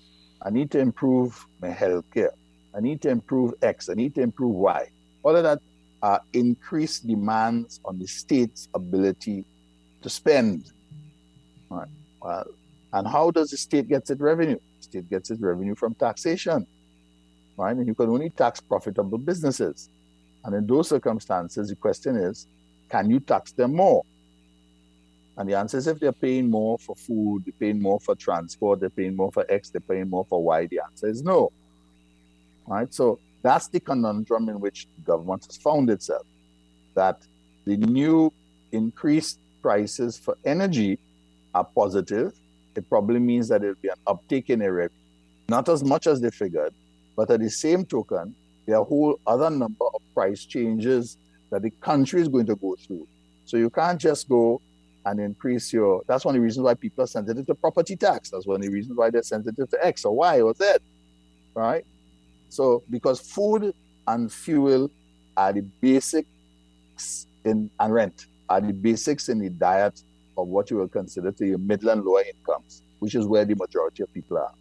I 0.43 0.51
need 0.51 0.71
to 0.73 0.79
improve 0.79 1.47
my 1.61 1.69
health 1.69 2.05
care. 2.13 2.33
I 2.75 2.81
need 2.81 3.03
to 3.03 3.11
improve 3.11 3.55
X. 3.63 3.89
I 3.89 3.95
need 3.95 4.15
to 4.15 4.23
improve 4.23 4.55
Y. 4.55 4.89
All 5.23 5.37
of 5.37 5.43
that 5.43 5.61
are 6.03 6.21
increased 6.33 7.07
demands 7.07 7.81
on 7.85 7.99
the 7.99 8.07
state's 8.07 8.69
ability 8.75 9.45
to 10.03 10.09
spend. 10.09 10.71
All 11.71 11.79
right. 11.79 11.89
Well, 12.23 12.45
and 12.93 13.07
how 13.07 13.31
does 13.31 13.51
the 13.51 13.57
state 13.57 13.89
get 13.89 14.09
its 14.09 14.21
revenue? 14.21 14.59
The 14.79 14.83
state 14.83 15.11
gets 15.11 15.31
its 15.31 15.41
revenue 15.41 15.75
from 15.75 15.95
taxation. 15.95 16.67
Right? 17.57 17.77
And 17.77 17.87
you 17.87 17.95
can 17.95 18.09
only 18.11 18.31
tax 18.31 18.61
profitable 18.61 19.19
businesses. 19.19 19.89
And 20.45 20.55
in 20.55 20.67
those 20.67 20.89
circumstances, 20.89 21.69
the 21.71 21.77
question 21.77 22.17
is, 22.17 22.47
can 22.89 23.11
you 23.11 23.21
tax 23.21 23.53
them 23.53 23.75
more? 23.75 24.05
And 25.37 25.49
the 25.49 25.55
answer 25.55 25.77
is 25.77 25.87
if 25.87 25.99
they're 25.99 26.13
paying 26.13 26.51
more 26.51 26.79
for 26.79 26.95
food, 26.97 27.45
they're 27.45 27.53
paying 27.59 27.81
more 27.81 28.01
for 28.01 28.15
transport, 28.15 28.81
they're 28.81 28.91
paying 28.91 29.17
more 29.17 29.31
for 29.33 29.45
X, 29.51 29.71
they're 29.71 29.81
paying 29.81 30.09
more 30.09 30.25
for 30.25 30.43
Y, 30.43 30.67
the 30.67 30.81
answer 30.81 31.09
is 31.09 31.23
no. 31.23 31.53
Right? 32.67 32.93
So 32.93 33.19
that's 33.43 33.69
the 33.69 33.81
conundrum 33.81 34.49
in 34.49 34.61
which 34.61 34.89
government 35.05 35.45
has 35.47 35.57
found 35.57 35.91
itself. 35.91 36.27
That 36.95 37.21
the 37.67 37.77
new 37.77 38.33
increased 38.73 39.39
prices 39.61 40.17
for 40.17 40.37
energy 40.45 40.99
are 41.55 41.65
positive. 41.65 42.33
It 42.75 42.89
probably 42.89 43.21
means 43.21 43.49
that 43.49 43.63
it'll 43.63 43.75
be 43.75 43.89
an 43.89 43.97
uptake 44.07 44.49
in 44.51 44.61
revenue. 44.61 44.89
Not 45.49 45.69
as 45.69 45.85
much 45.85 46.07
as 46.07 46.21
they 46.21 46.31
figured, 46.31 46.73
but 47.17 47.31
at 47.31 47.41
the 47.41 47.51
same 47.51 47.85
token, 47.85 48.35
there 48.67 48.77
are 48.77 48.83
a 48.83 48.85
whole 48.85 49.19
other 49.27 49.51
number 49.51 49.85
of 49.95 50.03
price 50.15 50.45
changes 50.45 51.17
that 51.51 51.63
the 51.63 51.71
country 51.81 52.21
is 52.21 52.29
going 52.29 52.47
to 52.47 52.57
go 52.57 52.77
through. 52.87 53.07
So 53.45 53.57
you 53.57 53.71
can't 53.71 54.01
just 54.01 54.29
go 54.29 54.61
and 55.05 55.21
increase 55.21 55.73
your. 55.73 56.03
That's 56.07 56.25
one 56.25 56.35
of 56.35 56.41
the 56.41 56.45
reasons 56.45 56.65
why 56.65 56.75
people 56.75 57.05
are 57.05 57.07
sensitive 57.07 57.47
to 57.47 57.55
property 57.55 57.97
tax. 57.97 58.31
That's 58.31 58.47
one 58.47 58.57
of 58.57 58.63
the 58.63 58.71
reasons 58.71 58.99
why 58.99 59.11
they're 59.11 59.23
sensitive 59.23 59.71
to 59.71 59.87
X 59.87 60.05
or 60.05 60.15
Y 60.17 60.41
or 60.41 60.53
Z, 60.55 60.65
right? 61.55 61.85
So 62.49 62.83
because 62.91 63.21
food 63.21 63.73
and 64.09 64.33
fuel 64.33 64.91
are 65.37 65.53
the 65.53 65.63
basics 65.81 67.27
in 67.45 67.71
and 67.79 67.95
rent 67.95 68.27
are 68.49 68.61
the 68.61 68.73
basics 68.73 69.29
in 69.29 69.39
the 69.39 69.51
diet 69.51 70.03
of 70.39 70.49
what 70.49 70.71
you 70.71 70.77
will 70.77 70.89
consider 70.89 71.33
to 71.33 71.47
your 71.47 71.59
middle 71.59 71.91
and 71.91 72.05
lower 72.05 72.23
incomes, 72.23 72.83
which 72.99 73.15
is 73.15 73.27
where 73.27 73.45
the 73.45 73.55
majority 73.55 74.03
of 74.03 74.13
people 74.13 74.39
are. 74.39 74.53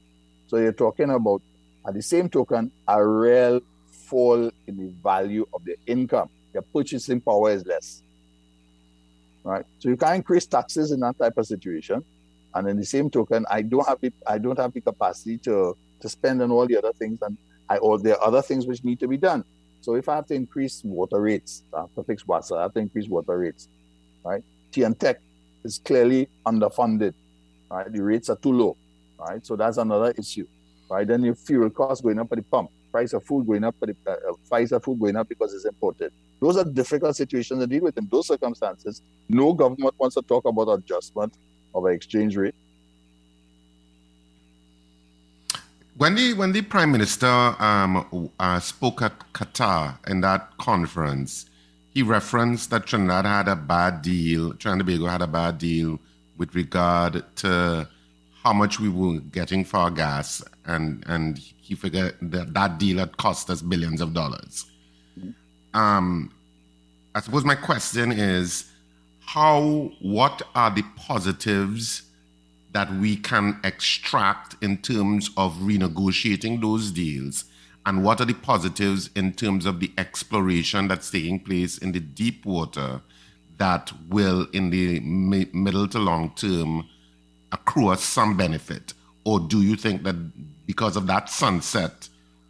So 0.48 0.58
you're 0.58 0.72
talking 0.74 1.10
about 1.10 1.42
At 1.88 1.94
the 1.94 2.02
same 2.02 2.30
token, 2.30 2.72
a 2.88 3.06
real 3.06 3.62
fall 3.92 4.50
in 4.68 4.78
the 4.78 4.92
value 5.04 5.46
of 5.54 5.64
their 5.66 5.76
income. 5.86 6.30
Their 6.54 6.62
purchasing 6.62 7.22
power 7.22 7.52
is 7.52 7.66
less. 7.66 8.02
Right? 9.44 9.66
So 9.80 9.90
you 9.90 9.98
can't 9.98 10.16
increase 10.16 10.46
taxes 10.46 10.92
in 10.92 11.00
that 11.02 11.18
type 11.18 11.38
of 11.38 11.46
situation. 11.46 12.04
And 12.54 12.68
in 12.68 12.78
the 12.78 12.86
same 12.86 13.10
token, 13.10 13.46
I 13.52 13.62
don't 13.62 13.88
have 13.88 14.00
the 14.02 14.12
I 14.26 14.38
don't 14.38 14.58
have 14.58 14.74
the 14.74 14.82
capacity 14.82 15.38
to 15.40 15.76
to 16.00 16.10
spend 16.10 16.42
on 16.42 16.52
all 16.52 16.66
the 16.66 16.78
other 16.78 16.94
things 16.94 17.22
and 17.22 17.38
I 17.70 17.78
or 17.78 18.00
there 18.00 18.16
are 18.16 18.28
other 18.28 18.42
things 18.42 18.66
which 18.66 18.84
need 18.84 19.00
to 19.02 19.08
be 19.08 19.18
done. 19.18 19.44
So 19.82 19.96
if 19.96 20.10
I 20.10 20.16
have 20.16 20.28
to 20.28 20.34
increase 20.34 20.84
water 20.84 21.22
rates, 21.22 21.64
I 21.74 21.82
have 21.82 21.94
to 21.96 22.04
fix 22.04 22.26
water, 22.26 22.58
I 22.58 22.64
have 22.64 22.74
to 22.74 22.80
increase 22.80 23.08
water 23.08 23.38
rates. 23.38 23.68
Right? 24.24 24.44
T&TEC 24.72 25.20
is 25.64 25.80
clearly 25.80 26.28
underfunded. 26.46 27.14
Right? 27.70 27.92
The 27.92 28.02
rates 28.02 28.30
are 28.30 28.36
too 28.36 28.52
low. 28.52 28.78
Right? 29.20 29.46
So 29.46 29.56
that's 29.56 29.78
another 29.78 30.12
issue. 30.18 30.48
Right? 30.90 31.08
Then 31.08 31.24
your 31.24 31.36
fuel 31.36 31.70
costs 31.70 32.04
going 32.04 32.20
up 32.20 32.32
at 32.32 32.38
the 32.38 32.44
pump, 32.44 32.70
price 32.92 33.14
of 33.14 33.24
food 33.24 33.48
going 33.48 33.64
up, 33.64 33.76
at 33.82 33.90
the 33.90 34.12
uh, 34.12 34.34
price 34.48 34.72
of 34.72 34.84
food 34.84 35.00
going 35.00 35.16
up 35.16 35.28
because 35.28 35.54
it's 35.54 35.66
imported. 35.66 36.12
Those 36.40 36.58
are 36.58 36.64
difficult 36.64 37.16
situations 37.16 37.60
to 37.60 37.68
deal 37.68 37.84
with. 37.84 37.98
In 37.98 38.08
those 38.12 38.28
circumstances, 38.28 39.02
no 39.30 39.54
government 39.54 39.96
wants 39.98 40.16
to 40.16 40.22
talk 40.22 40.46
about 40.46 40.70
adjustment 40.70 41.34
of 41.74 41.86
an 41.86 41.94
exchange 41.94 42.38
rate. 42.38 42.56
When 45.98 46.16
the 46.16 46.34
when 46.34 46.52
the 46.52 46.62
prime 46.62 46.92
minister 46.92 47.28
um, 47.28 48.30
uh, 48.38 48.60
spoke 48.60 49.02
at 49.02 49.32
Qatar 49.32 49.98
in 50.08 50.20
that 50.22 50.58
conference, 50.58 51.46
he 51.94 52.04
referenced 52.04 52.70
that 52.72 52.86
Trinidad 52.86 53.26
had 53.26 53.48
a 53.48 53.56
bad 53.56 54.02
deal. 54.02 54.54
Trinidad 54.54 54.90
and 54.90 55.08
had 55.08 55.22
a 55.22 55.28
bad 55.28 55.58
deal 55.58 56.00
with 56.38 56.54
regard 56.54 57.24
to 57.38 57.88
how 58.46 58.54
much 58.54 58.80
we 58.80 58.88
were 58.88 59.20
getting 59.20 59.66
for 59.66 59.78
our 59.78 59.92
gas, 59.92 60.42
and 60.66 61.04
and 61.08 61.40
he 61.40 61.76
figured 61.76 62.16
that 62.22 62.54
that 62.54 62.78
deal 62.78 63.00
had 63.00 63.18
cost 63.18 63.50
us 63.50 63.62
billions 63.62 64.00
of 64.00 64.14
dollars. 64.14 64.66
Um, 65.74 66.32
I 67.16 67.22
suppose 67.22 67.44
my 67.44 67.56
question 67.56 68.12
is, 68.12 68.72
how? 69.20 69.92
What 70.00 70.44
are 70.54 70.70
the 70.70 70.84
positives? 70.96 72.04
that 72.76 72.94
we 72.96 73.16
can 73.16 73.58
extract 73.64 74.58
in 74.62 74.78
terms 74.78 75.30
of 75.38 75.54
renegotiating 75.60 76.60
those 76.60 76.92
deals? 76.92 77.46
And 77.86 78.04
what 78.04 78.20
are 78.20 78.26
the 78.26 78.34
positives 78.34 79.10
in 79.16 79.32
terms 79.32 79.66
of 79.66 79.80
the 79.80 79.90
exploration 79.98 80.90
that's 80.90 81.10
taking 81.10 81.40
place 81.40 81.78
in 81.78 81.94
the 81.94 82.02
deep 82.02 82.46
water 82.46 83.00
that 83.60 83.94
will, 84.10 84.48
in 84.52 84.72
the 84.72 85.00
mi- 85.00 85.50
middle 85.54 85.88
to 85.88 86.00
long 86.00 86.32
term, 86.36 86.84
accrue 87.52 87.90
us 87.90 88.04
some 88.04 88.38
benefit? 88.38 88.94
Or 89.24 89.40
do 89.40 89.62
you 89.62 89.76
think 89.76 90.04
that 90.04 90.16
because 90.66 90.96
of 90.96 91.08
that 91.08 91.30
sunset 91.30 92.10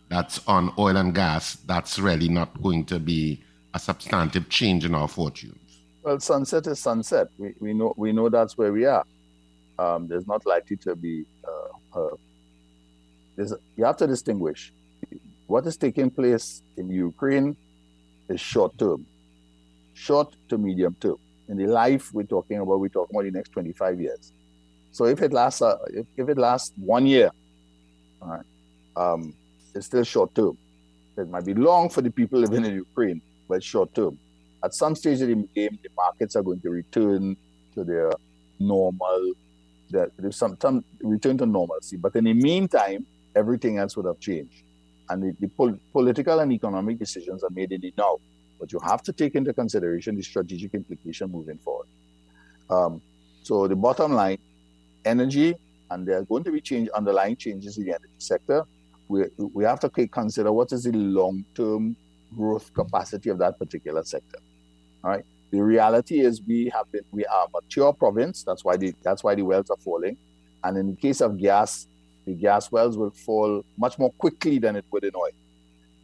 that's 0.10 0.46
on 0.48 0.74
oil 0.78 0.98
and 0.98 1.14
gas, 1.14 1.56
that's 1.66 2.00
really 2.00 2.30
not 2.30 2.62
going 2.62 2.86
to 2.86 3.00
be 3.00 3.44
a 3.74 3.80
substantive 3.80 4.50
change 4.50 4.86
in 4.86 4.94
our 4.94 5.08
fortunes? 5.08 5.58
Well, 6.04 6.20
sunset 6.20 6.68
is 6.68 6.80
sunset. 6.80 7.30
We, 7.38 7.54
we 7.60 7.74
know 7.74 7.94
we 7.98 8.12
know 8.12 8.30
that's 8.30 8.58
where 8.58 8.72
we 8.72 8.86
are 8.86 9.06
um, 9.78 10.08
there's 10.08 10.28
not 10.28 10.46
likely 10.46 10.78
to 10.78 10.96
be. 10.96 11.26
Uh, 11.44 12.00
uh, 12.00 12.16
you 13.76 13.84
have 13.84 13.98
to 13.98 14.08
distinguish 14.08 14.72
what 15.48 15.66
is 15.66 15.76
taking 15.78 16.10
place 16.10 16.62
in 16.78 16.90
Ukraine 16.90 17.56
is 18.30 18.40
short 18.40 18.78
term, 18.78 19.06
short 19.94 20.36
to 20.50 20.58
medium 20.58 20.96
term. 21.00 21.18
In 21.50 21.58
the 21.58 21.68
life 21.68 22.14
we're 22.14 22.24
talking 22.24 22.60
about, 22.60 22.80
we're 22.80 22.88
talking 22.88 23.16
about 23.16 23.26
the 23.26 23.32
next 23.32 23.50
25 23.50 24.00
years. 24.00 24.32
So 24.96 25.04
if 25.04 25.22
it 25.22 25.34
lasts, 25.34 25.62
uh, 25.62 25.78
if, 25.90 26.06
if 26.16 26.30
it 26.30 26.38
lasts 26.38 26.72
one 26.78 27.06
year, 27.06 27.30
all 28.22 28.30
right, 28.30 28.46
um, 28.96 29.34
it's 29.76 29.88
still 29.88 30.06
short 30.06 30.34
term. 30.34 30.58
It 31.18 31.28
might 31.30 31.44
be 31.44 31.54
long 31.54 31.90
for 31.90 32.02
the 32.02 32.10
people 32.10 32.40
living 32.40 32.64
in 32.64 32.76
Ukraine, 32.76 33.22
but 33.50 33.62
short 33.62 33.94
term. 33.94 34.18
At 34.64 34.74
some 34.74 34.96
stage 34.96 35.20
of 35.20 35.28
the 35.28 35.36
game, 35.54 35.78
the 35.84 35.90
markets 35.98 36.38
are 36.38 36.44
going 36.44 36.62
to 36.62 36.70
return 36.70 37.36
to 37.74 37.84
their 37.84 38.10
normal 38.58 39.34
that 39.92 40.12
some, 40.34 40.58
some 40.62 40.86
return 41.02 41.38
to 41.40 41.46
normalcy. 41.46 41.98
But 41.98 42.16
in 42.16 42.24
the 42.24 42.34
meantime, 42.34 43.06
everything 43.36 43.80
else 43.80 43.98
would 43.98 44.06
have 44.06 44.22
changed. 44.22 44.64
And 45.10 45.22
the, 45.24 45.36
the 45.42 45.50
pol- 45.50 45.78
political 45.92 46.40
and 46.40 46.54
economic 46.54 47.00
decisions 47.00 47.44
are 47.44 47.50
made 47.50 47.74
in 47.74 47.82
the 47.82 47.94
now. 47.98 48.20
But 48.62 48.72
you 48.72 48.80
have 48.80 49.04
to 49.04 49.12
take 49.12 49.36
into 49.36 49.54
consideration 49.54 50.16
the 50.16 50.24
strategic 50.24 50.74
implication 50.74 51.30
moving 51.30 51.58
forward. 51.58 51.88
Um, 52.70 53.02
so 53.44 53.68
the 53.68 53.76
bottom 53.76 54.14
line, 54.14 54.38
energy, 55.06 55.56
and 55.92 56.08
there 56.08 56.18
are 56.18 56.24
going 56.24 56.44
to 56.44 56.52
be 56.52 56.62
change, 56.62 56.90
underlying 56.90 57.36
changes 57.36 57.78
in 57.78 57.86
the 57.86 57.92
energy 57.92 58.14
sector. 58.18 58.64
We, 59.08 59.26
we 59.38 59.64
have 59.64 59.80
to 59.82 59.90
consider 59.90 60.52
what 60.52 60.72
is 60.72 60.84
the 60.84 60.92
long-term 60.92 61.96
growth 62.36 62.74
capacity 62.74 63.30
of 63.30 63.38
that 63.38 63.60
particular 63.60 64.04
sector. 64.04 64.40
All 65.04 65.12
right. 65.12 65.26
The 65.52 65.62
reality 65.64 66.20
is 66.20 66.42
we 66.42 66.72
have 66.74 66.92
been 66.92 67.04
we 67.12 67.26
are 67.26 67.46
a 67.46 67.50
mature 67.54 67.94
province. 67.94 68.44
That's 68.44 68.66
why 68.66 68.78
the 68.78 68.94
that's 69.04 69.24
why 69.24 69.36
the 69.36 69.44
wells 69.44 69.70
are 69.70 69.78
falling. 69.78 70.18
And 70.64 70.78
in 70.78 70.88
the 70.88 70.96
case 70.96 71.22
of 71.22 71.38
gas, 71.38 71.88
the 72.26 72.34
gas 72.34 72.72
wells 72.72 72.98
will 72.98 73.12
fall 73.12 73.64
much 73.78 74.00
more 74.00 74.12
quickly 74.14 74.58
than 74.58 74.76
it 74.76 74.86
would 74.92 75.04
in 75.04 75.16
oil. 75.16 75.30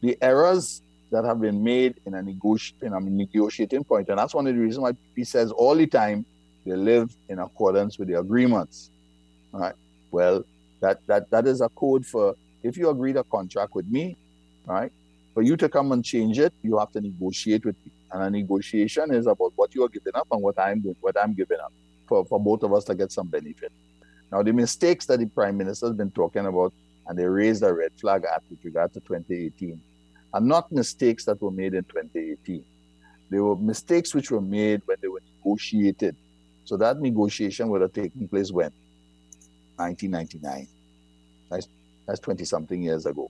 The 0.01 0.17
errors 0.21 0.83
that 1.11 1.25
have 1.25 1.41
been 1.41 1.63
made 1.63 1.95
in 2.05 2.13
a, 2.13 2.21
negoti- 2.21 2.73
in 2.81 2.93
a 2.93 2.99
negotiating 2.99 3.83
point, 3.83 4.07
and 4.09 4.17
that's 4.19 4.33
one 4.33 4.47
of 4.47 4.55
the 4.55 4.61
reasons 4.61 4.79
why 4.79 4.91
he 5.15 5.23
says 5.23 5.51
all 5.51 5.75
the 5.75 5.87
time 5.87 6.25
they 6.65 6.76
live 6.76 7.15
in 7.30 7.39
accordance 7.39 7.97
with 7.97 8.08
the 8.08 8.19
agreements. 8.19 8.89
All 9.54 9.62
right. 9.62 9.76
Well, 10.12 10.43
that 10.80 11.06
that 11.08 11.30
that 11.32 11.47
is 11.47 11.62
a 11.62 11.69
code 11.69 12.06
for 12.06 12.36
if 12.63 12.78
you 12.78 12.89
agreed 12.89 13.17
a 13.17 13.24
contract 13.24 13.74
with 13.76 13.88
me, 13.88 14.17
right, 14.65 14.91
for 15.34 15.41
you 15.41 15.56
to 15.58 15.69
come 15.69 15.91
and 15.91 16.04
change 16.04 16.39
it, 16.39 16.54
you 16.62 16.78
have 16.78 16.91
to 16.91 17.02
negotiate 17.02 17.65
with 17.65 17.76
me. 17.86 17.91
And 18.12 18.24
a 18.24 18.30
negotiation 18.30 19.13
is 19.13 19.26
about 19.26 19.54
what 19.56 19.74
you 19.74 19.84
are 19.84 19.89
giving 19.89 20.15
up 20.15 20.28
and 20.32 20.41
what 20.41 20.60
I'm 20.60 20.82
doing, 20.82 20.95
what 21.02 21.15
I'm 21.21 21.34
giving 21.34 21.60
up 21.60 21.71
for, 22.08 22.26
for 22.26 22.39
both 22.39 22.63
of 22.63 22.74
us 22.74 22.84
to 22.86 22.95
get 22.95 23.12
some 23.12 23.28
benefit. 23.28 23.71
Now, 24.32 24.43
the 24.43 24.54
mistakes 24.54 25.06
that 25.08 25.19
the 25.19 25.26
Prime 25.26 25.58
Minister 25.58 25.88
has 25.88 25.95
been 25.95 26.12
talking 26.12 26.45
about, 26.45 26.74
and 27.08 27.17
they 27.17 27.26
raised 27.26 27.63
a 27.63 27.74
red 27.74 27.91
flag 28.00 28.26
at 28.26 28.43
with 28.50 28.63
regard 28.63 28.93
to 28.93 29.00
2018, 29.00 29.82
are 30.34 30.41
not 30.41 30.71
mistakes 30.71 31.26
that 31.26 31.41
were 31.41 31.52
made 31.52 31.74
in 31.74 31.84
2018. 31.84 32.63
They 33.30 33.39
were 33.39 33.56
mistakes 33.56 34.13
which 34.13 34.30
were 34.30 34.41
made 34.41 34.82
when 34.86 34.97
they 35.02 35.08
were 35.08 35.21
negotiated. 35.38 36.15
So 36.65 36.78
that 36.78 37.00
negotiation 37.00 37.69
would 37.69 37.82
have 37.82 37.93
taken 37.93 38.28
place 38.28 38.52
when? 38.52 38.71
1999. 39.78 40.67
That's, 41.50 41.67
that's 42.08 42.19
20 42.19 42.45
something 42.45 42.82
years 42.82 43.06
ago. 43.06 43.30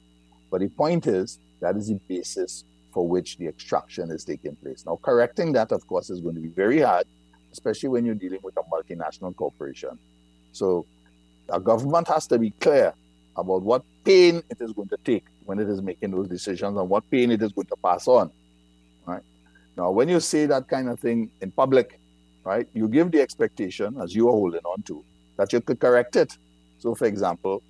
But 0.49 0.61
the 0.61 0.69
point 0.69 1.07
is, 1.07 1.39
that 1.61 1.75
is 1.77 1.87
the 1.87 1.99
basis 2.07 2.65
for 2.93 3.07
which 3.07 3.37
the 3.37 3.47
extraction 3.47 4.11
is 4.11 4.25
taking 4.25 4.55
place. 4.57 4.85
Now, 4.85 4.99
correcting 5.01 5.53
that, 5.53 5.71
of 5.71 5.87
course, 5.87 6.09
is 6.09 6.19
going 6.19 6.35
to 6.35 6.41
be 6.41 6.49
very 6.49 6.81
hard, 6.81 7.05
especially 7.53 7.89
when 7.89 8.05
you're 8.05 8.15
dealing 8.15 8.39
with 8.43 8.57
a 8.57 8.63
multinational 8.63 9.35
corporation. 9.35 9.97
So, 10.51 10.85
a 11.49 11.59
government 11.59 12.07
has 12.09 12.27
to 12.27 12.37
be 12.37 12.51
clear 12.51 12.93
about 13.37 13.61
what 13.61 13.83
pain 14.03 14.43
it 14.49 14.57
is 14.59 14.73
going 14.73 14.89
to 14.89 14.97
take 15.05 15.25
when 15.45 15.59
it 15.59 15.69
is 15.69 15.81
making 15.81 16.11
those 16.11 16.27
decisions 16.27 16.77
and 16.77 16.89
what 16.89 17.09
pain 17.09 17.31
it 17.31 17.41
is 17.41 17.51
going 17.53 17.67
to 17.67 17.75
pass 17.77 18.07
on. 18.07 18.29
Right 19.05 19.23
now, 19.77 19.91
when 19.91 20.09
you 20.09 20.19
say 20.19 20.45
that 20.47 20.67
kind 20.67 20.89
of 20.89 20.99
thing 20.99 21.31
in 21.41 21.51
public, 21.51 21.99
right, 22.43 22.67
you 22.73 22.87
give 22.87 23.11
the 23.11 23.21
expectation, 23.21 23.97
as 24.01 24.15
you 24.15 24.27
are 24.27 24.31
holding 24.31 24.61
on 24.61 24.81
to, 24.83 25.03
that 25.37 25.53
you 25.53 25.61
could 25.61 25.79
correct 25.79 26.15
it. 26.15 26.37
So, 26.79 26.95
for 26.95 27.05
example, 27.05 27.61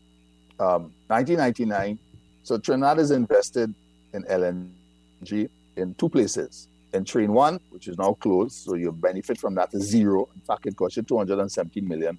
um, 0.60 0.92
1999, 1.08 2.00
so 2.44 2.58
Trinidad 2.58 3.00
is 3.00 3.12
invested 3.12 3.74
in 4.14 4.24
LNG 4.24 5.50
in 5.76 5.94
two 5.96 6.10
places. 6.10 6.68
In 6.94 7.06
train 7.06 7.32
one, 7.32 7.60
which 7.70 7.88
is 7.88 7.98
now 7.98 8.14
closed, 8.14 8.66
so 8.66 8.76
your 8.76 8.92
benefit 8.92 9.38
from 9.38 9.56
that 9.56 9.74
is 9.74 9.84
zero. 9.84 10.28
In 10.36 10.42
fact, 10.42 10.66
it 10.66 10.76
cost 10.76 10.98
you 10.98 11.04
$217 11.04 11.84
million. 11.84 12.18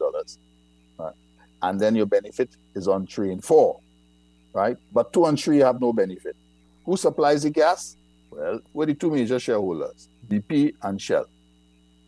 Right? 0.99 1.15
And 1.63 1.79
then 1.79 1.95
your 1.95 2.07
benefit 2.07 2.51
is 2.75 2.89
on 2.89 3.07
train 3.07 3.41
four, 3.41 3.81
right? 4.53 4.77
But 4.93 5.13
two 5.13 5.27
and 5.27 5.39
three 5.39 5.59
have 5.59 5.81
no 5.81 5.93
benefit. 5.93 6.37
Who 6.85 6.97
supplies 6.97 7.43
the 7.43 7.51
gas? 7.51 7.97
Well, 8.31 8.61
we're 8.73 8.87
the 8.87 8.95
two 8.95 9.11
major 9.11 9.39
shareholders, 9.39 10.09
BP 10.29 10.75
and 10.83 11.01
Shell. 11.01 11.27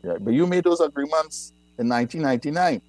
Yeah, 0.04 0.18
but 0.20 0.34
you 0.34 0.46
made 0.46 0.64
those 0.64 0.80
agreements 0.80 1.52
in 1.78 1.88
1999. 1.88 2.82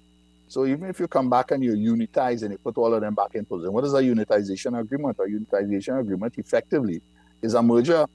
So 0.48 0.66
even 0.66 0.88
if 0.88 1.00
you 1.00 1.08
come 1.08 1.30
back 1.30 1.50
and 1.50 1.64
you 1.64 1.72
unitize 1.72 2.42
and 2.42 2.52
you 2.52 2.58
put 2.58 2.76
all 2.76 2.92
of 2.92 3.00
them 3.00 3.14
back 3.14 3.34
in 3.34 3.44
position, 3.44 3.72
what 3.72 3.84
is 3.84 3.94
a 3.94 4.02
unitization 4.02 4.78
agreement? 4.78 5.16
A 5.18 5.22
unitization 5.22 5.98
agreement 5.98 6.34
effectively 6.36 7.00
is 7.42 7.54
a 7.54 7.62
merger. 7.62 8.06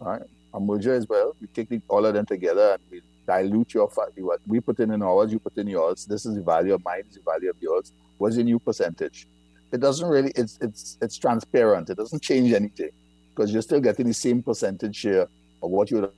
Right? 0.00 0.22
A 0.52 0.60
merger 0.60 0.94
as 0.94 1.08
well. 1.08 1.36
We 1.40 1.46
take 1.48 1.68
the, 1.68 1.80
all 1.88 2.04
of 2.04 2.14
them 2.14 2.26
together 2.26 2.72
and 2.72 2.82
we 2.90 3.00
dilute 3.26 3.74
your 3.74 3.88
what 4.18 4.40
we 4.46 4.60
put 4.60 4.80
in 4.80 4.90
in 4.90 5.02
ours, 5.02 5.32
you 5.32 5.38
put 5.38 5.56
in 5.56 5.68
yours. 5.68 6.04
This 6.04 6.26
is 6.26 6.34
the 6.34 6.42
value 6.42 6.74
of 6.74 6.84
mine, 6.84 7.02
this 7.06 7.16
is 7.16 7.24
the 7.24 7.30
value 7.30 7.50
of 7.50 7.56
yours. 7.60 7.92
What's 8.18 8.36
the 8.36 8.44
new 8.44 8.58
percentage? 8.58 9.26
It 9.72 9.80
doesn't 9.80 10.08
really. 10.08 10.32
It's 10.36 10.58
it's 10.60 10.96
it's 11.02 11.18
transparent. 11.18 11.90
It 11.90 11.96
doesn't 11.96 12.22
change 12.22 12.52
anything 12.52 12.90
because 13.34 13.52
you're 13.52 13.62
still 13.62 13.80
getting 13.80 14.06
the 14.06 14.14
same 14.14 14.42
percentage 14.42 14.96
share 14.96 15.22
of 15.62 15.70
what 15.70 15.90
you 15.90 16.00
would 16.00 16.10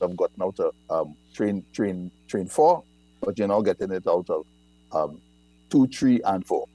have 0.00 0.16
gotten 0.16 0.42
out 0.42 0.58
of 0.60 0.74
um, 0.90 1.16
train 1.34 1.64
train 1.72 2.10
train 2.28 2.46
four, 2.46 2.82
but 3.20 3.38
you're 3.38 3.48
now 3.48 3.60
getting 3.62 3.92
it 3.92 4.06
out 4.06 4.28
of 4.30 4.46
um, 4.92 5.20
two, 5.70 5.86
three, 5.88 6.20
and 6.22 6.46
four. 6.46 6.66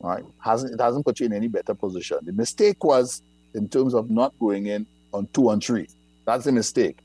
right? 0.00 0.24
Hasn't 0.38 0.74
it 0.74 0.80
hasn't 0.80 1.04
put 1.04 1.20
you 1.20 1.26
in 1.26 1.32
any 1.32 1.48
better 1.48 1.74
position. 1.74 2.18
The 2.22 2.32
mistake 2.32 2.82
was 2.84 3.22
in 3.54 3.68
terms 3.68 3.94
of 3.94 4.10
not 4.10 4.32
going 4.38 4.66
in 4.66 4.86
on 5.12 5.28
two 5.32 5.50
and 5.50 5.62
three. 5.62 5.88
That's 6.26 6.46
a 6.46 6.52
mistake. 6.52 6.98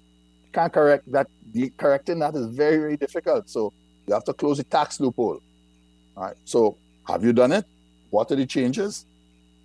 You 0.46 0.52
can't 0.54 0.74
correct 0.74 1.12
that. 1.12 1.28
The 1.54 1.72
correcting 1.78 2.20
that 2.20 2.36
is 2.36 2.48
very 2.48 2.78
very 2.78 2.98
difficult. 2.98 3.50
So 3.50 3.74
you 4.08 4.14
have 4.14 4.24
to 4.26 4.34
close 4.34 4.58
the 4.58 4.64
tax 4.66 5.00
loophole. 5.00 5.39
Right. 6.16 6.36
So 6.46 6.78
have 7.08 7.24
you 7.24 7.34
done 7.34 7.52
it? 7.54 7.66
What 8.10 8.32
are 8.32 8.36
the 8.36 8.46
changes? 8.46 9.06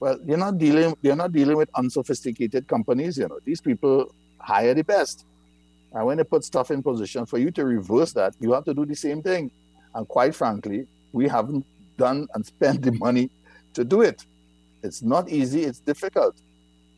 Well, 0.00 0.18
you're 0.24 0.38
not 0.38 0.58
dealing. 0.58 0.96
You're 1.02 1.16
not 1.16 1.32
dealing 1.32 1.56
with 1.56 1.70
unsophisticated 1.76 2.66
companies. 2.68 3.18
You 3.18 3.28
know, 3.28 3.38
these 3.44 3.60
people 3.60 4.14
hire 4.38 4.74
the 4.74 4.84
best, 4.84 5.24
and 5.92 6.06
when 6.06 6.18
they 6.18 6.24
put 6.24 6.44
stuff 6.44 6.70
in 6.70 6.82
position 6.82 7.26
for 7.26 7.38
you 7.38 7.50
to 7.52 7.64
reverse 7.64 8.12
that, 8.12 8.34
you 8.40 8.52
have 8.52 8.64
to 8.64 8.74
do 8.74 8.86
the 8.86 8.94
same 8.94 9.22
thing. 9.22 9.50
And 9.94 10.06
quite 10.06 10.34
frankly, 10.34 10.86
we 11.12 11.26
haven't 11.26 11.66
done 11.96 12.28
and 12.34 12.46
spent 12.46 12.82
the 12.82 12.92
money 12.92 13.30
to 13.74 13.84
do 13.84 14.02
it. 14.02 14.24
It's 14.82 15.02
not 15.02 15.28
easy. 15.28 15.64
It's 15.64 15.80
difficult, 15.80 16.36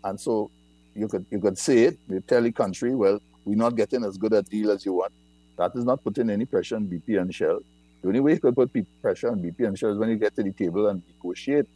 and 0.05 0.21
so 0.21 0.51
you 0.95 1.09
could 1.09 1.27
you 1.31 1.41
could 1.41 1.59
say 1.59 1.85
it. 1.85 1.99
You 2.09 2.21
tell 2.21 2.43
the 2.43 2.53
country, 2.53 2.95
well, 2.95 3.19
we're 3.45 3.57
not 3.57 3.77
getting 3.77 4.05
as 4.05 4.17
good 4.17 4.33
a 4.33 4.43
deal 4.43 4.71
as 4.71 4.85
you 4.87 4.93
want. 4.93 5.13
That 5.57 5.73
is 5.75 5.85
not 5.85 6.03
putting 6.05 6.31
any 6.31 6.45
pressure 6.45 6.77
on 6.77 6.87
BP 6.87 7.21
and 7.21 7.35
Shell. 7.35 7.61
The 8.03 8.09
only 8.09 8.21
way 8.21 8.33
you 8.35 8.41
could 8.41 8.55
put 8.55 8.71
pressure 9.01 9.31
on 9.31 9.41
BP 9.41 9.67
and 9.67 9.79
Shell 9.79 9.93
is 9.93 9.99
when 9.99 10.11
you 10.11 10.17
get 10.17 10.35
to 10.37 10.43
the 10.43 10.53
table 10.53 10.89
and 10.89 11.03
negotiate. 11.17 11.67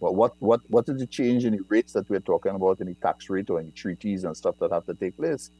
Well, 0.00 0.14
what 0.14 0.34
what 0.40 0.60
what 0.68 0.88
is 0.88 0.98
the 0.98 1.06
change 1.06 1.44
in 1.44 1.52
the 1.56 1.62
rates 1.68 1.92
that 1.92 2.10
we're 2.10 2.20
talking 2.20 2.54
about 2.54 2.78
the 2.78 2.94
tax 2.94 3.30
rate 3.30 3.50
or 3.50 3.62
the 3.62 3.70
treaties 3.70 4.24
and 4.24 4.36
stuff 4.36 4.56
that 4.58 4.72
have 4.72 4.86
to 4.86 4.94
take 4.94 5.16
place? 5.16 5.50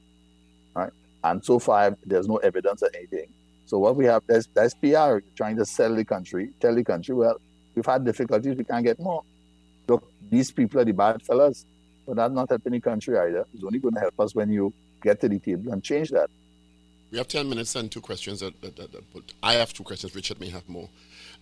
And 1.24 1.44
so 1.44 1.58
far, 1.58 1.96
there's 2.04 2.28
no 2.28 2.36
evidence 2.38 2.82
of 2.82 2.90
anything. 2.94 3.28
So 3.66 3.78
what 3.78 3.96
we 3.96 4.04
have, 4.06 4.22
that's, 4.26 4.46
there's 4.54 4.74
PR 4.74 5.24
trying 5.36 5.56
to 5.56 5.64
sell 5.64 5.94
the 5.94 6.04
country, 6.04 6.50
tell 6.60 6.74
the 6.74 6.84
country, 6.84 7.14
well, 7.14 7.40
we've 7.74 7.86
had 7.86 8.04
difficulties, 8.04 8.56
we 8.56 8.64
can't 8.64 8.84
get 8.84 8.98
more. 8.98 9.22
Look, 9.88 10.10
these 10.30 10.50
people 10.50 10.80
are 10.80 10.84
the 10.84 10.92
bad 10.92 11.22
fellas, 11.22 11.64
but 12.06 12.16
that's 12.16 12.34
not 12.34 12.48
helping 12.50 12.72
the 12.72 12.80
country 12.80 13.16
either. 13.18 13.46
It's 13.54 13.64
only 13.64 13.78
going 13.78 13.94
to 13.94 14.00
help 14.00 14.18
us 14.20 14.34
when 14.34 14.50
you 14.50 14.72
get 15.02 15.20
to 15.20 15.28
the 15.28 15.38
table 15.38 15.72
and 15.72 15.82
change 15.82 16.10
that. 16.10 16.28
We 17.10 17.18
have 17.18 17.28
10 17.28 17.48
minutes 17.48 17.76
and 17.76 17.90
two 17.90 18.00
questions. 18.00 18.40
That, 18.40 18.60
that, 18.62 18.76
that, 18.76 19.02
I 19.42 19.54
have 19.54 19.72
two 19.72 19.84
questions. 19.84 20.14
Richard 20.14 20.40
may 20.40 20.48
have 20.48 20.66
more. 20.68 20.88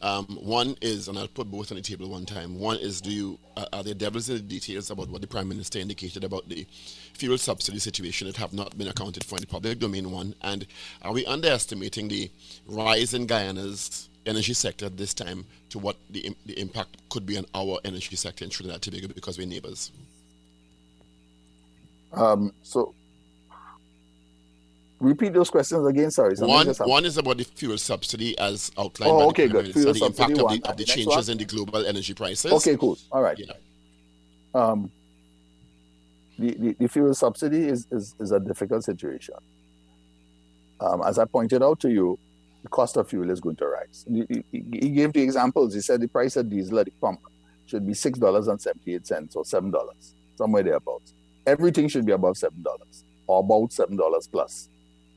Um, 0.02 0.24
one 0.40 0.76
is, 0.80 1.08
and 1.08 1.18
I'll 1.18 1.28
put 1.28 1.50
both 1.50 1.70
on 1.70 1.76
the 1.76 1.82
table 1.82 2.08
one 2.08 2.24
time. 2.24 2.58
One 2.58 2.78
is, 2.78 3.00
do 3.00 3.10
you 3.10 3.38
uh, 3.56 3.66
are 3.72 3.82
there 3.82 3.94
devils 3.94 4.30
in 4.30 4.36
the 4.36 4.42
details 4.42 4.90
about 4.90 5.10
what 5.10 5.20
the 5.20 5.26
Prime 5.26 5.48
Minister 5.48 5.78
indicated 5.78 6.24
about 6.24 6.48
the 6.48 6.66
fuel 7.12 7.36
subsidy 7.36 7.78
situation 7.78 8.26
that 8.26 8.36
have 8.36 8.54
not 8.54 8.76
been 8.78 8.88
accounted 8.88 9.24
for 9.24 9.36
in 9.36 9.42
the 9.42 9.46
public 9.46 9.78
domain? 9.78 10.10
One, 10.10 10.34
and 10.42 10.66
are 11.02 11.12
we 11.12 11.26
underestimating 11.26 12.08
the 12.08 12.30
rise 12.66 13.12
in 13.12 13.26
Guyana's 13.26 14.08
energy 14.24 14.54
sector 14.54 14.86
at 14.86 14.96
this 14.96 15.12
time 15.12 15.44
to 15.68 15.78
what 15.78 15.96
the, 16.08 16.34
the 16.46 16.58
impact 16.58 16.96
could 17.10 17.26
be 17.26 17.36
on 17.36 17.44
our 17.54 17.78
energy 17.84 18.16
sector 18.16 18.44
in 18.44 18.50
Trinidad 18.50 18.76
and 18.76 18.82
Tobago 18.82 19.08
because 19.08 19.36
we're 19.36 19.46
neighbors? 19.46 19.92
Um, 22.12 22.52
so 22.62 22.94
repeat 25.00 25.32
those 25.32 25.50
questions 25.50 25.86
again. 25.86 26.10
Sorry. 26.10 26.34
One, 26.36 26.68
one 26.68 27.04
is 27.04 27.16
about 27.16 27.38
the 27.38 27.44
fuel 27.44 27.78
subsidy 27.78 28.38
as 28.38 28.70
outlined 28.78 29.12
oh, 29.12 29.28
okay, 29.30 29.48
good. 29.48 29.72
Fuel 29.72 29.92
the 29.92 30.04
impact 30.04 30.30
one. 30.32 30.40
of 30.54 30.62
the, 30.62 30.68
of 30.70 30.76
the 30.76 30.84
changes 30.84 31.06
one? 31.06 31.30
in 31.30 31.38
the 31.38 31.44
global 31.44 31.84
energy 31.86 32.14
prices. 32.14 32.52
Okay, 32.52 32.76
cool. 32.76 32.98
All 33.10 33.22
right. 33.22 33.38
Yeah. 33.38 33.52
Um, 34.54 34.90
the, 36.38 36.52
the, 36.52 36.76
the, 36.78 36.88
fuel 36.88 37.14
subsidy 37.14 37.68
is, 37.68 37.86
is, 37.90 38.14
is 38.18 38.32
a 38.32 38.40
difficult 38.40 38.84
situation. 38.84 39.34
Um, 40.80 41.02
as 41.04 41.18
I 41.18 41.24
pointed 41.24 41.62
out 41.62 41.80
to 41.80 41.90
you, 41.90 42.18
the 42.62 42.68
cost 42.68 42.96
of 42.96 43.08
fuel 43.08 43.30
is 43.30 43.40
going 43.40 43.56
to 43.56 43.66
rise. 43.66 44.04
He, 44.08 44.44
he, 44.50 44.64
he 44.72 44.88
gave 44.90 45.12
the 45.12 45.22
examples. 45.22 45.74
He 45.74 45.80
said 45.80 46.00
the 46.00 46.08
price 46.08 46.36
of 46.36 46.48
diesel 46.50 46.78
at 46.78 46.86
the 46.86 46.92
pump 47.00 47.20
should 47.66 47.86
be 47.86 47.92
$6.78 47.92 49.36
or 49.36 49.44
$7, 49.44 50.12
somewhere 50.36 50.62
thereabouts. 50.62 51.12
Everything 51.46 51.88
should 51.88 52.04
be 52.04 52.12
above 52.12 52.36
$7 52.36 52.50
or 53.26 53.40
about 53.40 53.70
$7 53.70 54.30
plus. 54.32 54.68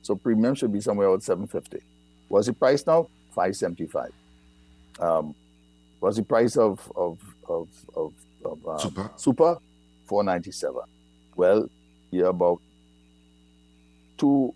So 0.03 0.15
premium 0.15 0.53
should 0.53 0.71
be 0.71 0.81
somewhere 0.81 1.07
around 1.07 1.21
750. 1.21 1.83
What's 2.27 2.47
the 2.47 2.53
price 2.53 2.85
now? 2.85 3.07
575. 3.31 4.11
Um, 4.99 5.33
what's 5.99 6.17
the 6.17 6.23
price 6.23 6.57
of 6.57 6.91
of 6.95 7.17
of 7.49 7.67
of, 7.95 8.13
of 8.45 8.67
um, 8.67 8.79
super 8.79 9.11
super 9.15 9.57
497. 10.05 10.81
Well, 11.35 11.69
you're 12.11 12.27
about 12.27 12.61
two 14.17 14.53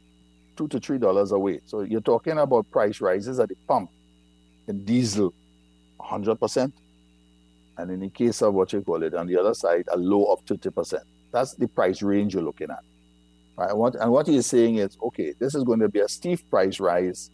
two 0.58 0.68
to 0.68 0.80
three 0.80 0.98
dollars 0.98 1.32
away. 1.32 1.62
So 1.66 1.82
you're 1.82 2.02
talking 2.02 2.38
about 2.38 2.70
price 2.70 3.00
rises 3.00 3.39
at 3.39 3.50
the 3.50 3.56
pump 3.68 3.89
in 4.68 4.84
diesel, 4.84 5.34
100 5.98 6.36
percent, 6.39 6.74
and 7.78 7.89
in 7.89 8.02
the 8.02 8.10
case 8.10 8.41
of 8.41 8.54
what 8.54 8.74
you 8.74 8.82
call 8.82 9.02
it 9.04 9.14
on 9.14 9.28
the 9.28 9.39
other 9.39 9.54
side, 9.54 9.86
a 9.91 9.98
low 9.98 10.26
of 10.26 10.41
30 10.41 10.70
percent. 10.72 11.04
That's 11.32 11.54
the 11.54 11.68
price 11.68 12.02
range 12.02 12.34
you're 12.34 12.43
looking 12.43 12.70
at. 12.70 12.84
Right? 13.58 13.76
What, 13.76 13.95
and 13.95 14.12
what 14.12 14.28
he's 14.28 14.45
saying 14.45 14.76
is, 14.76 14.97
okay, 15.01 15.34
this 15.39 15.55
is 15.55 15.64
going 15.64 15.80
to 15.80 15.89
be 15.89 15.99
a 15.99 16.08
steep 16.08 16.47
price 16.49 16.80
rise. 16.80 17.32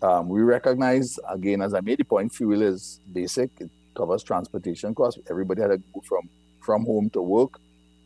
Um, 0.00 0.28
we 0.28 0.40
recognize, 0.40 1.18
again, 1.28 1.62
as 1.62 1.74
I 1.74 1.80
made 1.80 1.98
the 1.98 2.04
point, 2.04 2.32
fuel 2.32 2.62
is 2.62 3.00
basic. 3.12 3.50
It 3.60 3.70
covers 3.94 4.22
transportation 4.22 4.94
costs. 4.94 5.20
Everybody 5.30 5.60
had 5.60 5.68
to 5.68 5.78
go 5.94 6.00
from, 6.00 6.28
from 6.60 6.86
home 6.86 7.10
to 7.10 7.22
work. 7.22 7.60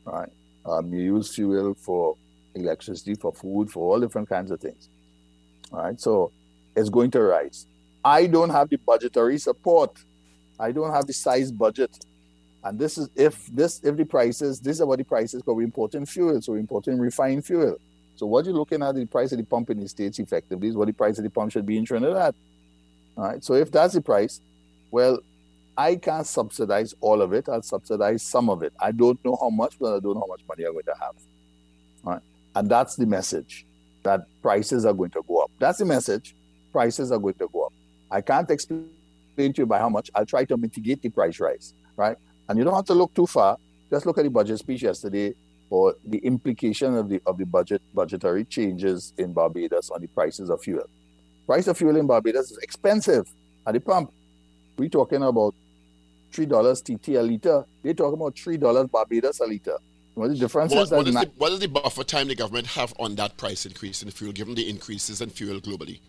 Right? 0.05 0.29
Um, 0.67 0.93
you 0.93 1.15
use 1.15 1.35
fuel 1.35 1.75
for 1.75 2.17
electricity, 2.55 3.15
for 3.15 3.33
food, 3.33 3.71
for 3.71 3.93
all 3.93 4.01
different 4.01 4.29
kinds 4.29 4.51
of 4.51 4.61
things. 4.61 4.89
All 5.73 5.83
right, 5.83 6.01
so 6.01 6.33
it's 6.75 6.89
going 6.89 7.11
to 7.13 7.23
rise. 7.23 7.67
I 8.05 8.27
don't 8.27 8.51
have 8.51 8.69
the 8.69 8.77
budgetary 8.77 9.39
support. 9.39 9.93
I 10.59 10.73
don't 10.73 10.93
have 10.93 11.07
the 11.07 11.13
size 11.13 11.53
budget 11.53 11.97
and 12.67 12.79
this 12.81 12.99
is 12.99 13.09
if 13.15 13.47
this 13.47 13.81
if 13.85 13.97
the 13.97 14.05
prices, 14.05 14.59
these 14.59 14.81
are 14.81 14.87
what 14.87 14.99
the 14.99 15.05
prices 15.05 15.41
because 15.41 15.55
we're 15.55 15.63
importing 15.63 16.05
fuel, 16.05 16.43
so 16.43 16.53
we're 16.53 16.59
importing 16.59 16.99
refined 16.99 17.45
fuel. 17.45 17.77
So 18.17 18.27
what 18.27 18.45
you're 18.45 18.55
looking 18.55 18.83
at 18.83 18.95
the 18.97 19.07
price 19.07 19.31
of 19.31 19.39
the 19.39 19.45
pump 19.45 19.71
in 19.71 19.79
the 19.79 19.89
States 19.89 20.19
effectively 20.19 20.69
is 20.69 20.77
what 20.77 20.87
the 20.87 20.93
price 20.93 21.17
of 21.19 21.25
the 21.25 21.31
pump 21.31 21.53
should 21.53 21.65
be 21.65 21.79
in 21.79 21.85
Trinidad. 21.85 22.35
All 23.17 23.25
right. 23.25 23.45
So 23.45 23.55
if 23.55 23.71
that's 23.71 23.95
the 23.95 24.01
price, 24.01 24.41
well, 24.91 25.21
I 25.77 25.95
can't 25.95 26.27
subsidize 26.27 26.93
all 27.01 27.23
of 27.23 27.33
it. 27.33 27.49
I'll 27.49 27.63
subsidize 27.63 28.23
some 28.23 28.51
of 28.51 28.65
it. 28.65 28.73
I 28.81 28.91
don't 28.91 29.23
know 29.25 29.37
how 29.41 29.51
much, 29.51 29.79
but 29.79 29.97
I 29.97 30.01
don't 30.01 30.15
know 30.15 30.21
how 30.21 30.27
much 30.27 30.41
money 30.49 30.65
I'm 30.65 30.73
going 30.73 30.87
to 30.87 30.95
have. 31.01 31.15
All 32.05 32.13
right. 32.15 32.23
And 32.57 32.69
that's 32.69 32.97
the 32.97 33.07
message 33.07 33.65
that 34.03 34.27
prices 34.43 34.85
are 34.87 34.95
going 34.95 35.11
to 35.11 35.23
go 35.29 35.39
up. 35.39 35.53
That's 35.61 35.79
the 35.79 35.85
message. 35.85 36.35
Prices 36.73 37.13
are 37.13 37.19
going 37.19 37.35
to 37.35 37.49
go 37.53 37.67
up. 37.67 37.73
I 38.11 38.23
can't 38.23 38.51
explain 38.51 38.89
to 39.37 39.53
you 39.57 39.67
by 39.67 39.79
how 39.79 39.89
much. 39.89 40.11
I'll 40.17 40.27
try 40.27 40.45
to 40.47 40.57
mitigate 40.57 41.03
the 41.03 41.11
price 41.11 41.39
rise, 41.39 41.75
right? 41.97 42.17
And 42.49 42.59
you 42.59 42.65
don't 42.65 42.75
have 42.75 42.85
to 42.87 42.95
look 42.95 43.15
too 43.15 43.27
far. 43.27 43.59
Just 43.91 44.07
look 44.07 44.19
at 44.19 44.25
the 44.25 44.31
budget 44.31 44.59
speech 44.59 44.83
yesterday 44.83 45.35
or 45.71 45.95
the 46.05 46.19
implication 46.19 46.97
of 46.97 47.09
the 47.09 47.21
of 47.27 47.39
the 47.39 47.47
budget 47.47 47.83
budgetary 47.95 48.45
changes 48.45 49.13
in 49.19 49.33
Barbados 49.33 49.91
on 49.91 50.01
the 50.01 50.07
prices 50.09 50.51
of 50.51 50.63
fuel. 50.63 50.89
Price 51.47 51.67
of 51.67 51.77
fuel 51.77 51.97
in 51.97 52.07
Barbados 52.07 52.51
is 52.51 52.59
expensive 52.59 53.29
at 53.67 53.75
the 53.75 53.81
pump. 53.81 54.13
We're 54.77 54.89
talking 54.89 55.23
about 55.23 55.55
three 56.33 56.47
dollars 56.47 56.83
TT 56.83 57.09
a 57.11 57.23
liter. 57.23 57.65
They're 57.83 57.95
talking 57.95 58.15
about 58.21 58.37
three 58.37 58.57
dollars 58.57 58.89
Barbados 58.89 59.41
a 59.41 59.47
liter. 59.47 59.79
What 60.15 60.29
the 60.29 60.37
difference 60.37 60.73
what, 60.73 60.83
is 60.85 60.91
what 60.91 61.09
is, 61.09 61.15
the, 61.15 61.31
what 61.37 61.53
is 61.53 61.59
the 61.59 61.69
buffer 61.69 62.03
time 62.03 62.29
the 62.29 62.35
government 62.35 62.67
have 62.69 62.95
on 62.99 63.17
that 63.17 63.37
price 63.37 63.67
increase 63.67 64.03
in 64.03 64.11
fuel, 64.11 64.33
given 64.33 64.55
the 64.55 64.69
increases 64.69 65.21
in 65.21 65.29
fuel 65.29 65.61
globally? 65.61 66.01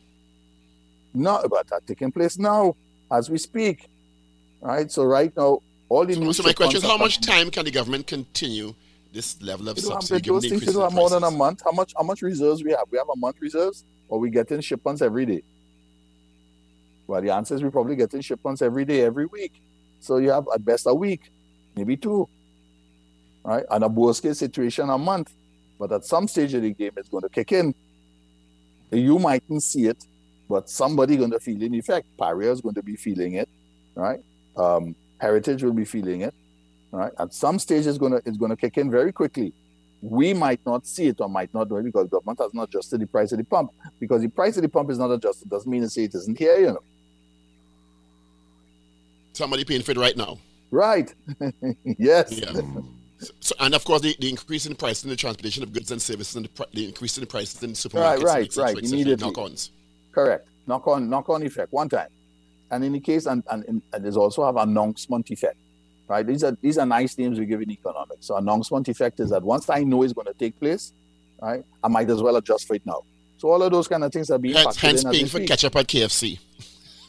No, 1.14 1.44
but 1.50 1.68
that 1.68 1.86
taking 1.86 2.12
place 2.14 2.38
now 2.38 2.76
as 3.12 3.30
we 3.30 3.38
speak. 3.38 3.90
Right. 4.62 4.90
So 4.90 5.04
right 5.04 5.36
now, 5.36 5.62
all 5.90 6.06
the 6.06 6.14
so, 6.14 6.32
so 6.32 6.44
my 6.44 6.54
question 6.54 6.78
is, 6.78 6.84
how 6.84 6.98
much 6.98 7.22
time 7.22 7.50
can 7.50 7.66
the 7.66 7.72
government 7.72 8.08
continue 8.08 8.74
this 9.14 9.42
level 9.42 9.70
of 9.70 9.80
subsidy? 9.80 10.30
Those 10.30 10.48
things 10.48 10.66
have 10.66 10.94
more 10.94 11.10
than 11.10 11.24
a 11.24 11.32
month. 11.32 11.62
How 11.64 11.72
much? 11.72 11.94
How 11.96 12.04
much 12.04 12.22
reserves 12.22 12.64
we 12.64 12.72
have? 12.72 12.86
We 12.92 12.98
have 12.98 13.10
a 13.10 13.18
month 13.18 13.38
reserves, 13.40 13.84
or 14.10 14.20
we 14.20 14.30
getting 14.30 14.62
shipments 14.62 15.02
every 15.02 15.26
day? 15.26 15.44
Well, 17.08 17.22
the 17.22 17.30
answer 17.30 17.56
is 17.56 17.64
we 17.64 17.70
probably 17.70 17.96
getting 17.96 18.22
shipments 18.22 18.62
every 18.62 18.86
day, 18.86 19.02
every 19.02 19.26
week. 19.26 19.54
So 20.00 20.18
you 20.18 20.30
have 20.32 20.46
at 20.54 20.64
best 20.64 20.86
a 20.88 20.94
week, 20.94 21.32
maybe 21.76 21.96
two, 21.96 22.28
right? 23.44 23.66
And 23.70 23.84
a 23.84 23.88
worst 23.88 24.24
case 24.24 24.38
situation 24.40 24.90
a 24.90 24.98
month. 24.98 25.32
But 25.80 25.92
at 25.92 26.06
some 26.06 26.28
stage 26.28 26.54
of 26.54 26.64
the 26.64 26.74
game, 26.74 26.92
it's 26.98 27.08
going 27.08 27.24
to 27.24 27.30
kick 27.30 27.52
in. 27.52 27.74
You 28.92 29.20
mightn't 29.20 29.64
see 29.64 29.88
it, 29.88 30.04
but 30.50 30.70
somebody 30.70 31.18
going 31.18 31.32
to 31.32 31.40
feel 31.40 31.58
the 31.58 31.78
effect. 31.78 32.08
Paria 32.18 32.52
is 32.52 32.62
going 32.62 32.76
to 32.76 32.84
be 32.84 32.96
feeling 32.96 33.34
it, 33.34 33.50
right? 33.96 34.20
Um, 34.56 34.96
Heritage 35.20 35.64
will 35.64 35.74
be 35.74 35.86
feeling 35.86 36.22
it. 36.22 36.34
Right? 36.92 37.12
At 37.20 37.34
some 37.34 37.60
stage, 37.60 37.86
it's 37.86 37.98
gonna 37.98 38.22
it's 38.26 38.38
gonna 38.38 38.56
kick 38.56 38.78
in 38.78 38.90
very 38.90 39.12
quickly. 39.12 39.54
We 40.02 40.34
might 40.34 40.60
not 40.66 40.86
see 40.86 41.08
it 41.08 41.20
or 41.20 41.28
might 41.28 41.54
not 41.54 41.70
know 41.70 41.78
it 41.78 41.84
because 41.84 42.08
government 42.08 42.40
has 42.40 42.54
not 42.54 42.70
adjusted 42.70 43.02
the 43.02 43.08
price 43.08 43.32
of 43.32 43.40
the 43.40 43.44
pump. 43.44 43.72
Because 44.00 44.22
the 44.22 44.30
price 44.30 44.56
of 44.56 44.64
the 44.64 44.70
pump 44.70 44.92
is 44.92 45.00
not 45.00 45.12
adjusted 45.12 45.50
doesn't 45.50 45.70
mean 45.70 45.82
to 45.82 45.90
say 45.90 46.04
it 46.04 46.14
isn't 46.14 46.38
here, 46.38 46.60
you 46.60 46.68
know. 46.68 46.84
Somebody 49.34 49.66
paying 49.66 49.82
for 49.82 49.92
it 49.92 49.98
right 49.98 50.16
now. 50.16 50.38
Right. 50.72 51.14
yes. 51.84 52.32
Yeah. 52.32 52.62
So, 53.40 53.56
and 53.60 53.74
of 53.74 53.84
course, 53.84 54.02
the, 54.02 54.16
the 54.20 54.30
increase 54.30 54.66
in 54.66 54.76
price 54.76 55.04
in 55.04 55.10
the 55.10 55.16
transportation 55.16 55.64
of 55.64 55.74
goods 55.74 55.92
and 55.92 56.02
services 56.02 56.36
and 56.36 56.46
the, 56.46 56.68
the 56.74 56.88
increase 56.88 57.18
in 57.18 57.22
the 57.22 57.28
prices 57.28 57.62
in 57.64 57.72
the 57.72 57.76
supermarkets. 57.76 58.24
Right, 58.24 58.56
right, 58.56 58.76
right. 58.76 58.78
Immediately. 58.78 59.26
Knock-ons. 59.26 59.72
Correct. 60.12 60.48
Knock 60.68 60.88
on, 60.88 61.10
knock 61.10 61.30
on 61.30 61.44
effect. 61.44 61.72
One 61.72 61.90
time. 61.90 62.10
And 62.70 62.84
in 62.84 62.94
the 62.94 63.00
case, 63.00 63.26
and, 63.26 63.44
and, 63.50 63.82
and 63.94 64.06
there's 64.06 64.18
also 64.18 64.46
have 64.46 64.58
announcement 64.58 65.30
effect, 65.32 65.58
right? 66.08 66.26
These 66.26 66.44
are 66.44 66.58
these 66.62 66.78
are 66.78 66.86
nice 66.86 67.18
names 67.18 67.40
we 67.40 67.46
give 67.46 67.62
in 67.62 67.72
economics. 67.72 68.28
So 68.28 68.36
announcement 68.36 68.88
effect 68.90 69.20
is 69.20 69.30
that 69.30 69.44
once 69.44 69.70
I 69.70 69.84
know 69.84 70.04
it's 70.04 70.14
going 70.14 70.28
to 70.28 70.34
take 70.34 70.60
place, 70.60 70.92
right, 71.42 71.64
I 71.84 71.88
might 71.88 72.10
as 72.10 72.22
well 72.22 72.36
adjust 72.36 72.68
for 72.68 72.76
it 72.76 72.86
now. 72.86 73.04
So 73.38 73.50
all 73.50 73.62
of 73.62 73.72
those 73.72 73.88
kind 73.88 74.04
of 74.04 74.12
things 74.12 74.30
are 74.30 74.38
being 74.38 74.56
Hence, 74.56 74.78
factored 74.78 74.82
hence 74.82 75.04
in 75.06 75.12
paying 75.12 75.28
for 75.28 75.40
ketchup 75.46 75.76
at 75.76 75.88
KFC. 75.88 76.40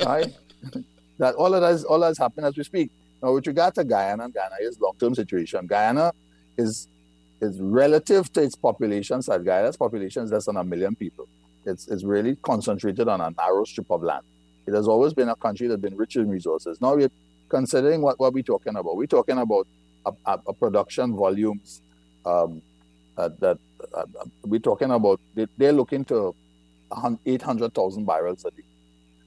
right? 0.05 0.33
that 1.19 1.35
all 1.35 1.53
of 1.53 1.61
that 1.61 1.75
is 1.75 1.85
all 1.85 2.01
that's 2.01 2.19
happening 2.19 2.47
as 2.47 2.57
we 2.57 2.63
speak. 2.65 2.91
Now, 3.23 3.33
with 3.33 3.47
regard 3.47 3.75
to 3.75 3.85
Guyana, 3.85 4.25
and 4.25 4.35
Guyana 4.35 4.55
is 4.61 4.79
long-term 4.81 5.15
situation. 5.15 5.67
Guyana 5.67 6.13
is 6.57 6.87
is 7.41 7.61
relative 7.61 8.33
to 8.33 8.43
its 8.43 8.55
population 8.55 9.23
size. 9.23 9.43
Guyana's 9.43 9.77
population 9.77 10.25
is 10.25 10.33
less 10.33 10.47
than 10.47 10.57
a 10.57 10.65
million 10.65 10.95
people. 10.95 11.29
It's, 11.65 11.87
it's 11.89 12.03
really 12.03 12.37
concentrated 12.37 13.09
on 13.09 13.21
a 13.21 13.31
narrow 13.31 13.65
strip 13.65 13.91
of 13.91 14.03
land. 14.03 14.25
It 14.69 14.75
has 14.75 14.87
always 14.87 15.15
been 15.15 15.31
a 15.31 15.35
country 15.37 15.67
that's 15.67 15.81
been 15.81 15.97
rich 15.97 16.17
in 16.17 16.29
resources. 16.29 16.79
Now 16.81 16.95
we're 16.95 17.11
considering 17.49 18.03
what, 18.03 18.21
what 18.21 18.35
we're 18.35 18.43
talking 18.43 18.77
about. 18.77 18.97
We're 18.97 19.07
talking 19.07 19.39
about 19.39 19.67
a, 20.05 20.13
a, 20.27 20.41
a 20.49 20.53
production 20.53 21.17
volumes 21.17 21.81
um, 22.27 22.61
uh, 23.17 23.31
that 23.41 23.59
uh, 23.95 24.05
we're 24.45 24.61
talking 24.61 24.91
about. 24.91 25.21
They, 25.35 25.47
they're 25.57 25.73
looking 25.73 26.05
to 26.07 26.35
800,000 27.25 28.05
barrels 28.05 28.45
a 28.45 28.51
day. 28.51 28.63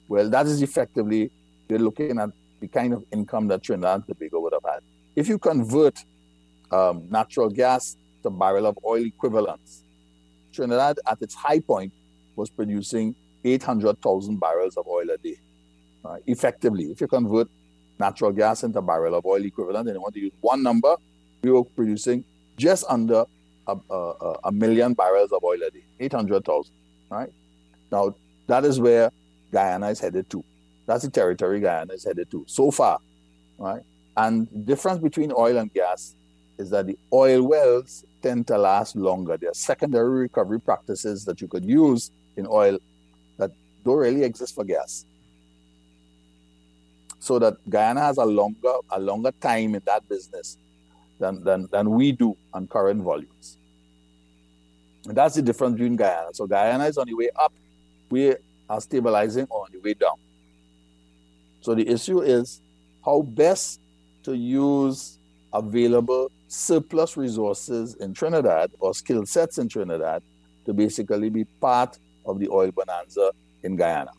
Well, 0.07 0.29
that 0.29 0.45
is 0.45 0.61
effectively, 0.61 1.31
they're 1.67 1.79
looking 1.79 2.19
at 2.19 2.29
the 2.59 2.67
kind 2.67 2.93
of 2.93 3.03
income 3.11 3.47
that 3.47 3.63
Trinidad 3.63 3.95
and 3.95 4.07
Tobago 4.07 4.41
would 4.41 4.53
have 4.53 4.63
had. 4.63 4.81
If 5.15 5.27
you 5.27 5.39
convert 5.39 5.97
um, 6.69 7.07
natural 7.09 7.49
gas 7.49 7.97
to 8.21 8.29
barrel 8.29 8.67
of 8.67 8.77
oil 8.85 9.03
equivalents, 9.03 9.81
Trinidad 10.53 10.99
at 11.09 11.19
its 11.19 11.33
high 11.33 11.61
point 11.61 11.93
was 12.35 12.51
producing 12.51 13.15
800,000 13.43 14.39
barrels 14.39 14.77
of 14.77 14.87
oil 14.87 15.09
a 15.09 15.17
day. 15.17 15.37
Uh, 16.03 16.17
effectively, 16.27 16.85
if 16.85 17.01
you 17.01 17.07
convert 17.07 17.47
natural 17.99 18.31
gas 18.31 18.63
into 18.63 18.81
barrel 18.81 19.15
of 19.15 19.25
oil 19.25 19.43
equivalent 19.45 19.87
and 19.87 19.95
you 19.95 20.01
want 20.01 20.13
to 20.13 20.19
use 20.19 20.31
one 20.41 20.63
number, 20.63 20.95
we 21.43 21.51
were 21.51 21.63
producing 21.63 22.23
just 22.57 22.83
under 22.89 23.25
a, 23.67 23.75
a, 23.89 24.35
a 24.45 24.51
million 24.51 24.93
barrels 24.93 25.31
of 25.31 25.43
oil 25.43 25.61
a 25.65 25.69
day, 25.69 25.83
800,000, 25.99 26.73
right? 27.09 27.31
Now, 27.91 28.15
that 28.47 28.65
is 28.65 28.79
where 28.79 29.11
Guyana 29.51 29.89
is 29.89 29.99
headed 29.99 30.29
to. 30.31 30.43
That's 30.85 31.03
the 31.03 31.09
territory 31.09 31.59
Guyana 31.59 31.93
is 31.93 32.03
headed 32.03 32.29
to 32.31 32.43
so 32.47 32.71
far, 32.71 32.99
right? 33.57 33.83
And 34.17 34.47
the 34.51 34.59
difference 34.59 34.99
between 34.99 35.31
oil 35.31 35.57
and 35.57 35.71
gas 35.73 36.15
is 36.57 36.69
that 36.71 36.87
the 36.87 36.97
oil 37.13 37.43
wells 37.43 38.03
tend 38.21 38.47
to 38.47 38.57
last 38.57 38.95
longer. 38.95 39.37
There 39.37 39.49
are 39.49 39.53
secondary 39.53 40.21
recovery 40.21 40.59
practices 40.59 41.25
that 41.25 41.41
you 41.41 41.47
could 41.47 41.65
use 41.65 42.11
in 42.37 42.45
oil 42.47 42.77
don't 43.83 43.97
really 43.97 44.23
exist 44.23 44.55
for 44.55 44.63
gas. 44.63 45.05
So 47.19 47.37
that 47.39 47.57
Guyana 47.69 48.01
has 48.01 48.17
a 48.17 48.25
longer 48.25 48.73
a 48.89 48.99
longer 48.99 49.31
time 49.39 49.75
in 49.75 49.81
that 49.85 50.07
business 50.09 50.57
than, 51.19 51.43
than, 51.43 51.67
than 51.71 51.91
we 51.91 52.11
do 52.11 52.35
on 52.53 52.67
current 52.67 53.01
volumes. 53.03 53.57
And 55.07 55.15
that's 55.15 55.35
the 55.35 55.41
difference 55.41 55.73
between 55.73 55.95
Guyana. 55.95 56.33
So 56.33 56.47
Guyana 56.47 56.85
is 56.85 56.97
on 56.97 57.07
the 57.07 57.13
way 57.13 57.29
up. 57.35 57.53
We 58.09 58.35
are 58.69 58.81
stabilizing 58.81 59.47
on 59.49 59.69
the 59.71 59.79
way 59.79 59.93
down. 59.93 60.15
So 61.61 61.75
the 61.75 61.87
issue 61.87 62.21
is 62.21 62.59
how 63.05 63.21
best 63.21 63.79
to 64.23 64.35
use 64.35 65.17
available 65.53 66.31
surplus 66.47 67.17
resources 67.17 67.95
in 67.95 68.13
Trinidad 68.13 68.71
or 68.79 68.93
skill 68.93 69.25
sets 69.25 69.57
in 69.57 69.69
Trinidad 69.69 70.21
to 70.65 70.73
basically 70.73 71.29
be 71.29 71.45
part 71.59 71.97
of 72.25 72.39
the 72.39 72.49
oil 72.49 72.71
bonanza 72.71 73.31
in 73.63 73.75
Guyana. 73.75 74.11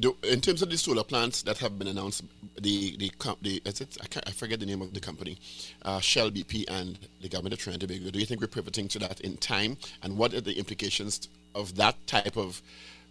Do, 0.00 0.16
in 0.24 0.40
terms 0.40 0.62
of 0.62 0.70
the 0.70 0.76
solar 0.76 1.04
plants 1.04 1.42
that 1.42 1.58
have 1.58 1.78
been 1.78 1.86
announced, 1.86 2.24
the 2.60 2.96
the 2.96 3.12
the 3.42 3.62
is 3.64 3.80
it, 3.80 3.96
I, 4.02 4.06
can't, 4.06 4.28
I 4.28 4.32
forget 4.32 4.58
the 4.58 4.66
name 4.66 4.82
of 4.82 4.92
the 4.92 5.00
company, 5.00 5.38
uh, 5.82 6.00
Shell, 6.00 6.32
BP, 6.32 6.64
and 6.68 6.98
the 7.20 7.28
government 7.28 7.52
of 7.52 7.60
Trinidad 7.60 7.88
and 7.90 7.98
Tobago. 7.98 8.10
Do 8.10 8.18
you 8.18 8.26
think 8.26 8.40
we're 8.40 8.48
pivoting 8.48 8.88
to 8.88 8.98
that 9.00 9.20
in 9.20 9.36
time, 9.36 9.76
and 10.02 10.16
what 10.16 10.34
are 10.34 10.40
the 10.40 10.58
implications 10.58 11.28
of 11.54 11.76
that 11.76 11.94
type 12.08 12.36
of 12.36 12.60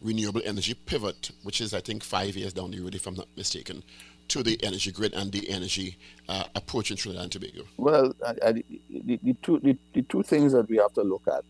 renewable 0.02 0.42
energy 0.46 0.74
pivot, 0.74 1.32
which 1.44 1.62
is 1.62 1.74
I 1.74 1.80
think 1.80 2.04
five 2.04 2.36
years 2.36 2.54
down 2.54 2.72
the 2.72 2.82
road, 2.82 2.96
if 2.96 3.08
I'm 3.08 3.16
not 3.16 3.28
mistaken, 3.38 3.84
to 4.30 4.44
the 4.44 4.62
energy 4.64 4.92
grid 4.92 5.14
and 5.14 5.32
the 5.32 5.50
energy 5.50 5.98
uh, 6.30 6.44
approach 6.56 6.92
in 6.92 6.98
Trinidad 6.98 7.24
and 7.24 7.32
Tobago? 7.32 7.64
Well, 7.78 8.14
I, 8.26 8.36
I, 8.46 8.52
the, 8.52 9.20
the, 9.24 9.34
two, 9.42 9.60
the, 9.60 9.78
the 9.94 10.02
two 10.04 10.24
things 10.24 10.54
that 10.54 10.70
we 10.70 10.78
have 10.78 10.94
to 10.94 11.02
look 11.02 11.28
at, 11.28 11.44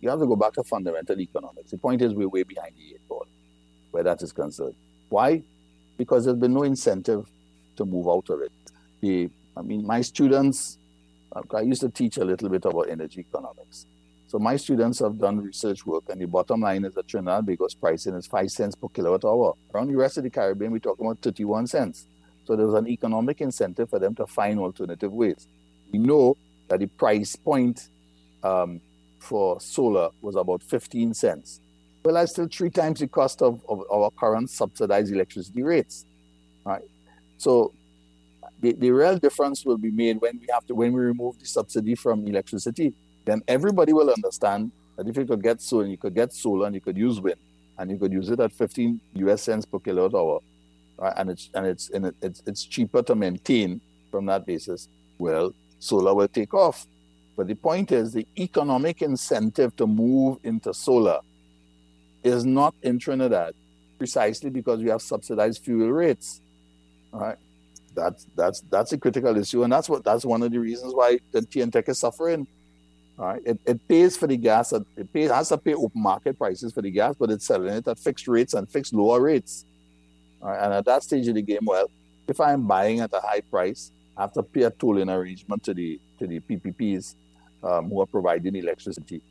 you 0.00 0.08
have 0.08 0.18
to 0.18 0.26
go 0.26 0.36
back 0.36 0.54
to 0.54 0.64
fundamental 0.64 1.20
economics. 1.20 1.70
The 1.70 1.78
point 1.78 2.02
is 2.02 2.12
we're 2.12 2.28
way 2.28 2.42
behind 2.42 2.72
the 2.76 2.94
eight 2.94 3.08
ball 3.08 3.26
where 3.92 4.02
that 4.02 4.22
is 4.22 4.32
concerned. 4.32 4.74
Why? 5.08 5.42
Because 5.96 6.24
there's 6.24 6.38
been 6.38 6.54
no 6.54 6.64
incentive 6.64 7.28
to 7.76 7.84
move 7.84 8.08
out 8.08 8.28
of 8.30 8.40
it. 8.40 8.52
The, 9.00 9.30
I 9.56 9.62
mean, 9.62 9.86
my 9.86 10.00
students, 10.00 10.78
I 11.54 11.60
used 11.60 11.82
to 11.82 11.90
teach 11.90 12.16
a 12.16 12.24
little 12.24 12.48
bit 12.48 12.64
about 12.64 12.88
energy 12.88 13.20
economics. 13.20 13.86
So 14.32 14.38
my 14.38 14.56
students 14.56 15.00
have 15.00 15.18
done 15.18 15.42
research 15.42 15.84
work, 15.84 16.04
and 16.08 16.18
the 16.18 16.24
bottom 16.24 16.62
line 16.62 16.86
is 16.86 16.94
that 16.94 17.06
Trinidad 17.06 17.44
because 17.44 17.74
pricing 17.74 18.14
is 18.14 18.26
five 18.26 18.50
cents 18.50 18.74
per 18.74 18.88
kilowatt 18.88 19.26
hour. 19.26 19.52
Around 19.74 19.88
the 19.88 19.96
rest 19.98 20.16
of 20.16 20.24
the 20.24 20.30
Caribbean, 20.30 20.72
we're 20.72 20.78
talking 20.78 21.04
about 21.04 21.20
31 21.20 21.66
cents. 21.66 22.06
So 22.46 22.56
there's 22.56 22.72
an 22.72 22.88
economic 22.88 23.42
incentive 23.42 23.90
for 23.90 23.98
them 23.98 24.14
to 24.14 24.26
find 24.26 24.58
alternative 24.58 25.12
ways. 25.12 25.46
We 25.92 25.98
know 25.98 26.38
that 26.68 26.80
the 26.80 26.86
price 26.86 27.36
point 27.36 27.90
um, 28.42 28.80
for 29.18 29.60
solar 29.60 30.08
was 30.22 30.36
about 30.36 30.62
15 30.62 31.12
cents. 31.12 31.60
Well, 32.02 32.14
that's 32.14 32.32
still 32.32 32.48
three 32.50 32.70
times 32.70 33.00
the 33.00 33.08
cost 33.08 33.42
of, 33.42 33.60
of 33.68 33.82
our 33.92 34.10
current 34.12 34.48
subsidized 34.48 35.12
electricity 35.12 35.62
rates. 35.62 36.06
Right. 36.64 36.88
So 37.36 37.74
the, 38.62 38.72
the 38.72 38.92
real 38.92 39.18
difference 39.18 39.66
will 39.66 39.76
be 39.76 39.90
made 39.90 40.22
when 40.22 40.38
we 40.40 40.46
have 40.50 40.66
to 40.68 40.74
when 40.74 40.94
we 40.94 41.02
remove 41.02 41.38
the 41.38 41.44
subsidy 41.44 41.96
from 41.96 42.26
electricity. 42.26 42.94
Then 43.24 43.42
everybody 43.48 43.92
will 43.92 44.10
understand 44.10 44.72
that 44.96 45.06
if 45.06 45.16
you 45.16 45.24
could 45.24 45.42
get 45.42 45.60
solar, 45.60 45.86
you 45.86 45.96
could 45.96 46.14
get 46.14 46.32
solar 46.32 46.66
and 46.66 46.74
you 46.74 46.80
could 46.80 46.96
use 46.96 47.20
wind, 47.20 47.40
and 47.78 47.90
you 47.90 47.98
could 47.98 48.12
use 48.12 48.30
it 48.30 48.40
at 48.40 48.52
15 48.52 49.00
US 49.14 49.42
cents 49.42 49.64
per 49.64 49.78
kilowatt 49.78 50.14
hour, 50.14 50.40
right? 50.98 51.14
and 51.16 51.30
it's 51.30 51.48
and 51.54 51.66
it's 51.66 51.90
and 51.90 52.12
it's 52.20 52.42
it's 52.46 52.64
cheaper 52.64 53.02
to 53.02 53.14
maintain 53.14 53.80
from 54.10 54.26
that 54.26 54.46
basis. 54.46 54.88
Well, 55.18 55.54
solar 55.78 56.14
will 56.14 56.28
take 56.28 56.54
off. 56.54 56.86
But 57.36 57.46
the 57.46 57.54
point 57.54 57.92
is, 57.92 58.12
the 58.12 58.26
economic 58.38 59.00
incentive 59.00 59.74
to 59.76 59.86
move 59.86 60.38
into 60.44 60.74
solar 60.74 61.20
is 62.22 62.44
not 62.44 62.74
in 62.82 62.98
Trinidad 62.98 63.54
precisely 63.98 64.50
because 64.50 64.80
we 64.80 64.90
have 64.90 65.00
subsidized 65.00 65.62
fuel 65.62 65.90
rates. 65.90 66.40
Right? 67.12 67.36
That's 67.94 68.26
that's 68.36 68.60
that's 68.70 68.92
a 68.92 68.98
critical 68.98 69.36
issue, 69.36 69.62
and 69.62 69.72
that's 69.72 69.88
what 69.88 70.02
that's 70.02 70.24
one 70.24 70.42
of 70.42 70.50
the 70.50 70.58
reasons 70.58 70.94
why 70.94 71.18
the 71.30 71.42
T&TEC 71.42 71.88
is 71.88 71.98
suffering. 71.98 72.46
Right. 73.22 73.40
It, 73.46 73.60
it 73.64 73.86
pays 73.86 74.16
for 74.16 74.26
the 74.26 74.36
gas, 74.36 74.72
it 74.72 75.12
pays 75.12 75.30
has 75.30 75.50
to 75.50 75.56
pay 75.56 75.74
open 75.74 76.02
market 76.02 76.36
prices 76.36 76.72
for 76.72 76.82
the 76.82 76.90
gas, 76.90 77.14
but 77.16 77.30
it's 77.30 77.46
selling 77.46 77.72
it 77.72 77.86
at 77.86 78.00
fixed 78.00 78.26
rates 78.26 78.52
and 78.52 78.68
fixed 78.68 78.92
lower 78.92 79.20
rates. 79.20 79.64
Right. 80.40 80.58
And 80.60 80.74
at 80.74 80.84
that 80.86 81.04
stage 81.04 81.28
of 81.28 81.36
the 81.36 81.42
game, 81.42 81.60
well, 81.62 81.88
if 82.26 82.40
I'm 82.40 82.66
buying 82.66 82.98
at 82.98 83.12
a 83.12 83.20
high 83.20 83.42
price, 83.42 83.92
I 84.16 84.22
have 84.22 84.32
to 84.32 84.42
pay 84.42 84.62
a 84.62 84.70
tolling 84.70 85.08
arrangement 85.08 85.62
to 85.62 85.72
the 85.72 86.00
to 86.18 86.26
the 86.26 86.40
PPPs 86.40 87.14
um, 87.62 87.90
who 87.90 88.00
are 88.00 88.06
providing 88.06 88.56
electricity. 88.56 89.22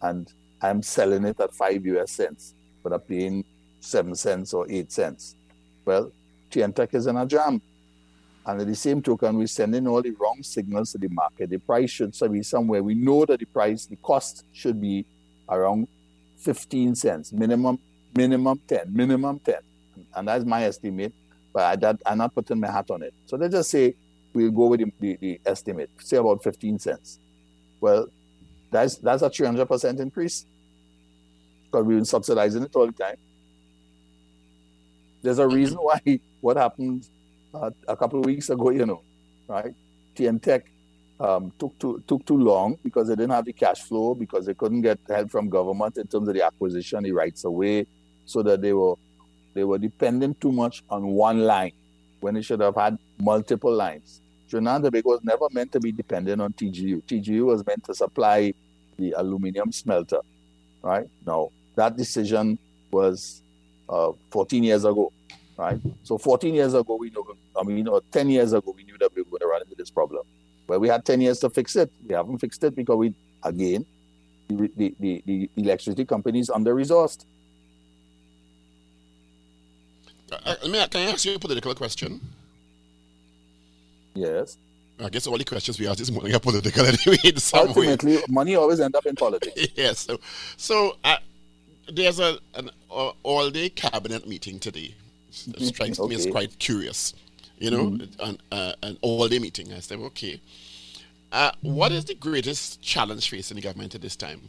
And 0.00 0.32
I'm 0.62 0.80
selling 0.80 1.24
it 1.24 1.40
at 1.40 1.52
five 1.52 1.84
US 1.86 2.12
cents, 2.12 2.54
but 2.84 2.92
I'm 2.92 3.00
paying 3.00 3.44
seven 3.80 4.14
cents 4.14 4.54
or 4.54 4.64
eight 4.70 4.92
cents. 4.92 5.34
Well, 5.84 6.12
T&TEC 6.52 6.94
is 6.94 7.08
in 7.08 7.16
a 7.16 7.26
jam. 7.26 7.60
And 8.50 8.60
at 8.60 8.66
the 8.66 8.74
same 8.74 9.00
token, 9.00 9.36
we're 9.38 9.46
sending 9.46 9.86
all 9.86 10.02
the 10.02 10.10
wrong 10.10 10.42
signals 10.42 10.90
to 10.90 10.98
the 10.98 11.06
market. 11.06 11.50
The 11.50 11.58
price 11.58 11.88
should 11.90 12.12
be 12.32 12.42
somewhere. 12.42 12.82
We 12.82 12.96
know 12.96 13.24
that 13.24 13.38
the 13.38 13.46
price, 13.46 13.86
the 13.86 13.94
cost 13.94 14.44
should 14.52 14.80
be 14.80 15.06
around 15.48 15.86
15 16.38 16.96
cents, 16.96 17.32
minimum, 17.32 17.78
minimum 18.12 18.60
10, 18.66 18.92
minimum 18.92 19.38
10. 19.38 19.54
And 20.16 20.26
that's 20.26 20.44
my 20.44 20.64
estimate, 20.64 21.12
but 21.52 21.62
I, 21.62 21.76
that, 21.76 22.00
I'm 22.04 22.18
not 22.18 22.34
putting 22.34 22.58
my 22.58 22.72
hat 22.72 22.90
on 22.90 23.04
it. 23.04 23.14
So 23.26 23.36
let's 23.36 23.54
just 23.54 23.70
say 23.70 23.94
we'll 24.34 24.50
go 24.50 24.66
with 24.66 24.80
the, 24.80 24.92
the, 24.98 25.16
the 25.20 25.40
estimate, 25.46 25.90
say 26.00 26.16
about 26.16 26.42
15 26.42 26.80
cents. 26.80 27.20
Well, 27.80 28.08
that's 28.72 28.96
that's 28.96 29.22
a 29.22 29.30
300% 29.30 30.00
increase 30.00 30.44
because 31.66 31.86
we've 31.86 31.98
been 31.98 32.04
subsidizing 32.04 32.64
it 32.64 32.74
all 32.74 32.86
the 32.86 32.92
time. 32.92 33.16
There's 35.22 35.38
a 35.38 35.46
reason 35.46 35.78
why 35.78 36.18
what 36.40 36.56
happened 36.56 37.06
uh, 37.54 37.70
a 37.88 37.96
couple 37.96 38.20
of 38.20 38.26
weeks 38.26 38.50
ago, 38.50 38.70
you 38.78 38.86
know, 38.86 39.02
right? 39.48 39.74
T&TEC 40.14 40.66
um, 41.18 41.52
took 41.58 41.78
too 41.78 42.02
took 42.06 42.24
too 42.24 42.38
long 42.38 42.78
because 42.82 43.08
they 43.08 43.14
didn't 43.14 43.30
have 43.30 43.44
the 43.44 43.52
cash 43.52 43.82
flow 43.82 44.14
because 44.14 44.46
they 44.46 44.54
couldn't 44.54 44.80
get 44.80 44.98
help 45.08 45.30
from 45.30 45.48
government 45.48 45.96
in 45.98 46.06
terms 46.06 46.28
of 46.28 46.34
the 46.34 46.42
acquisition, 46.44 47.02
the 47.02 47.12
rights 47.12 47.44
away, 47.44 47.86
so 48.24 48.42
that 48.42 48.62
they 48.62 48.72
were 48.72 48.94
they 49.54 49.64
were 49.64 49.78
dependent 49.78 50.40
too 50.40 50.52
much 50.52 50.82
on 50.88 51.06
one 51.06 51.40
line 51.40 51.72
when 52.20 52.34
they 52.34 52.42
should 52.42 52.60
have 52.60 52.76
had 52.76 52.98
multiple 53.18 53.72
lines. 53.72 54.20
Trinidad 54.48 54.94
and 54.94 55.04
was 55.04 55.20
never 55.22 55.46
meant 55.52 55.70
to 55.72 55.80
be 55.80 55.92
dependent 55.92 56.42
on 56.42 56.52
TGU. 56.52 57.02
TGU 57.04 57.44
was 57.44 57.64
meant 57.64 57.84
to 57.84 57.94
supply 57.94 58.52
the 58.98 59.12
aluminum 59.16 59.70
smelter. 59.72 60.20
right? 60.82 61.06
Now, 61.26 61.50
that 61.76 61.96
decision 61.96 62.58
was 62.90 63.42
uh, 63.88 64.12
14 64.30 64.64
years 64.64 64.84
ago, 64.84 65.12
right? 65.60 65.78
So 66.04 66.16
14 66.18 66.54
years 66.54 66.74
ago, 66.74 66.96
we 66.96 67.10
know, 67.10 67.24
I 67.58 67.62
mean, 67.62 67.86
or 67.86 68.00
10 68.10 68.30
years 68.30 68.52
ago, 68.52 68.74
we 68.74 68.84
knew 68.84 68.96
that 68.98 69.14
we 69.14 69.22
were 69.22 69.30
going 69.30 69.40
to 69.40 69.46
run 69.46 69.62
into 69.62 69.74
this 69.76 69.90
problem. 69.90 70.22
Well, 70.66 70.80
we 70.80 70.88
had 70.88 71.04
10 71.04 71.20
years 71.20 71.38
to 71.40 71.50
fix 71.50 71.76
it. 71.76 71.92
We 72.06 72.14
haven't 72.14 72.38
fixed 72.38 72.64
it 72.64 72.74
because 72.74 72.96
we, 72.96 73.14
again, 73.44 73.84
the, 74.48 74.70
the, 74.76 74.94
the, 74.98 75.22
the 75.26 75.50
electricity 75.56 76.04
companies 76.04 76.48
under 76.48 76.74
resourced. 76.74 77.24
Uh, 80.32 80.36
uh, 80.46 80.86
can 80.88 81.08
I 81.08 81.12
ask 81.12 81.24
you 81.24 81.34
a 81.34 81.38
political 81.38 81.74
question? 81.74 82.20
Yes. 84.14 84.56
I 85.02 85.08
guess 85.08 85.26
all 85.26 85.38
the 85.38 85.44
questions 85.44 85.78
we 85.78 85.88
ask 85.88 85.98
this 85.98 86.10
morning 86.10 86.34
are 86.34 86.40
political 86.40 86.86
anyway. 86.86 87.18
In 87.24 87.36
some 87.36 87.68
Ultimately, 87.68 88.16
way. 88.16 88.22
money 88.28 88.54
always 88.54 88.80
end 88.80 88.94
up 88.94 89.06
in 89.06 89.14
politics. 89.16 89.68
yes. 89.74 90.00
So, 90.00 90.20
so 90.56 90.96
uh, 91.04 91.16
there's 91.90 92.20
a 92.20 92.38
an 92.54 92.70
uh, 92.90 93.10
all-day 93.22 93.70
cabinet 93.70 94.28
meeting 94.28 94.58
today. 94.58 94.94
It 95.30 95.66
strikes 95.74 95.98
okay. 96.00 96.08
me 96.08 96.16
as 96.16 96.26
quite 96.26 96.58
curious, 96.58 97.14
you 97.58 97.70
know, 97.70 97.90
mm-hmm. 97.90 98.24
an, 98.24 98.38
uh, 98.50 98.72
an 98.82 98.98
all-day 99.00 99.38
meeting. 99.38 99.72
I 99.72 99.80
said, 99.80 99.98
okay, 99.98 100.40
uh, 101.32 101.52
what 101.62 101.92
is 101.92 102.04
the 102.04 102.14
greatest 102.14 102.82
challenge 102.82 103.30
facing 103.30 103.56
the 103.56 103.62
government 103.62 103.94
at 103.94 104.02
this 104.02 104.16
time? 104.16 104.42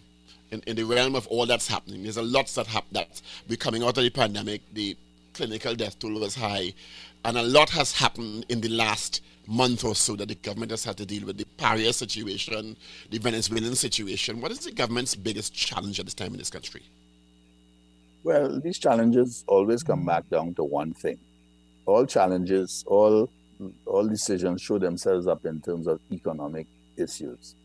In, 0.52 0.62
in 0.68 0.76
the 0.76 0.84
realm 0.84 1.16
of 1.16 1.28
all 1.28 1.46
that's 1.46 1.68
happening, 1.68 2.04
there's 2.04 2.18
a 2.18 2.22
lot 2.22 2.48
that 2.48 2.68
happened. 2.68 2.96
That 2.96 3.22
we're 3.48 3.56
coming 3.56 3.84
out 3.84 3.98
of 3.98 4.04
the 4.04 4.10
pandemic. 4.10 4.62
The 4.74 4.98
clinical 5.34 5.76
death 5.76 6.00
toll 6.00 6.20
was 6.20 6.36
high, 6.36 6.74
and 7.24 7.38
a 7.38 7.44
lot 7.44 7.70
has 7.70 7.94
happened 7.94 8.46
in 8.50 8.62
the 8.62 8.70
last 8.70 9.22
month 9.48 9.84
or 9.84 9.96
so 9.96 10.16
that 10.16 10.28
the 10.28 10.36
government 10.36 10.72
has 10.72 10.84
had 10.84 10.98
to 10.98 11.06
deal 11.06 11.26
with 11.26 11.38
the 11.38 11.46
Paria 11.58 11.94
situation, 11.94 12.76
the 13.10 13.18
Venezuelan 13.18 13.76
situation. 13.76 14.42
What 14.42 14.52
is 14.52 14.60
the 14.60 14.72
government's 14.72 15.16
biggest 15.16 15.54
challenge 15.54 16.00
at 16.00 16.06
this 16.06 16.14
time 16.14 16.32
in 16.32 16.38
this 16.38 16.50
country? 16.50 16.84
Well, 18.24 18.60
these 18.60 18.78
challenges 18.78 19.44
always 19.48 19.84
come 19.84 20.06
back 20.06 20.30
down 20.30 20.54
to 20.56 20.64
one 20.64 20.94
thing. 20.94 21.18
All 21.86 22.06
challenges, 22.06 22.84
all 22.88 23.30
all 23.86 24.08
decisions 24.08 24.62
show 24.62 24.80
themselves 24.80 25.28
up 25.28 25.46
in 25.46 25.62
terms 25.62 25.88
of 25.88 26.00
economic 26.12 26.68
issues. 26.98 27.56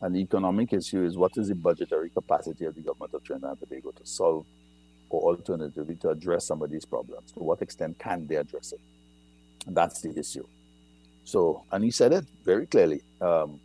And 0.00 0.16
economic 0.16 0.72
issue 0.72 1.04
is 1.04 1.16
what 1.16 1.36
is 1.36 1.48
the 1.48 1.54
budgetary 1.54 2.10
capacity 2.10 2.64
of 2.64 2.74
the 2.74 2.80
government 2.80 3.14
of 3.14 3.24
Trinidad 3.24 3.50
and 3.50 3.60
Tobago 3.60 3.90
to 3.92 4.06
solve 4.06 4.44
or 5.10 5.34
alternatively 5.34 5.96
to 5.96 6.10
address 6.10 6.46
some 6.46 6.62
of 6.62 6.70
these 6.70 6.84
problems? 6.84 7.32
To 7.32 7.40
what 7.40 7.62
extent 7.62 7.98
can 7.98 8.26
they 8.26 8.36
address 8.36 8.72
it? 8.72 8.80
That's 9.66 10.00
the 10.00 10.16
issue. 10.18 10.46
So, 11.24 11.64
and 11.70 11.84
he 11.84 11.92
said 11.92 12.12
it 12.12 12.24
very 12.44 12.66
clearly. 12.66 13.02
Um, 13.20 13.60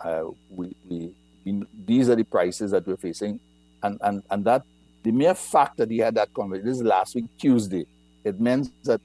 uh, 0.00 0.24
we, 0.50 0.74
we, 0.88 1.14
in, 1.44 1.66
these 1.84 2.08
are 2.08 2.16
the 2.16 2.24
prices 2.24 2.70
that 2.70 2.86
we're 2.86 2.96
facing, 2.96 3.40
and 3.82 3.98
and 4.02 4.22
and 4.30 4.44
that 4.44 4.64
the 5.02 5.12
mere 5.12 5.34
fact 5.34 5.76
that 5.78 5.90
he 5.90 5.98
had 5.98 6.14
that 6.14 6.32
conversation 6.32 6.68
this 6.68 6.76
is 6.78 6.82
last 6.82 7.14
week 7.14 7.26
Tuesday, 7.38 7.86
it 8.24 8.40
means 8.40 8.70
that 8.84 9.00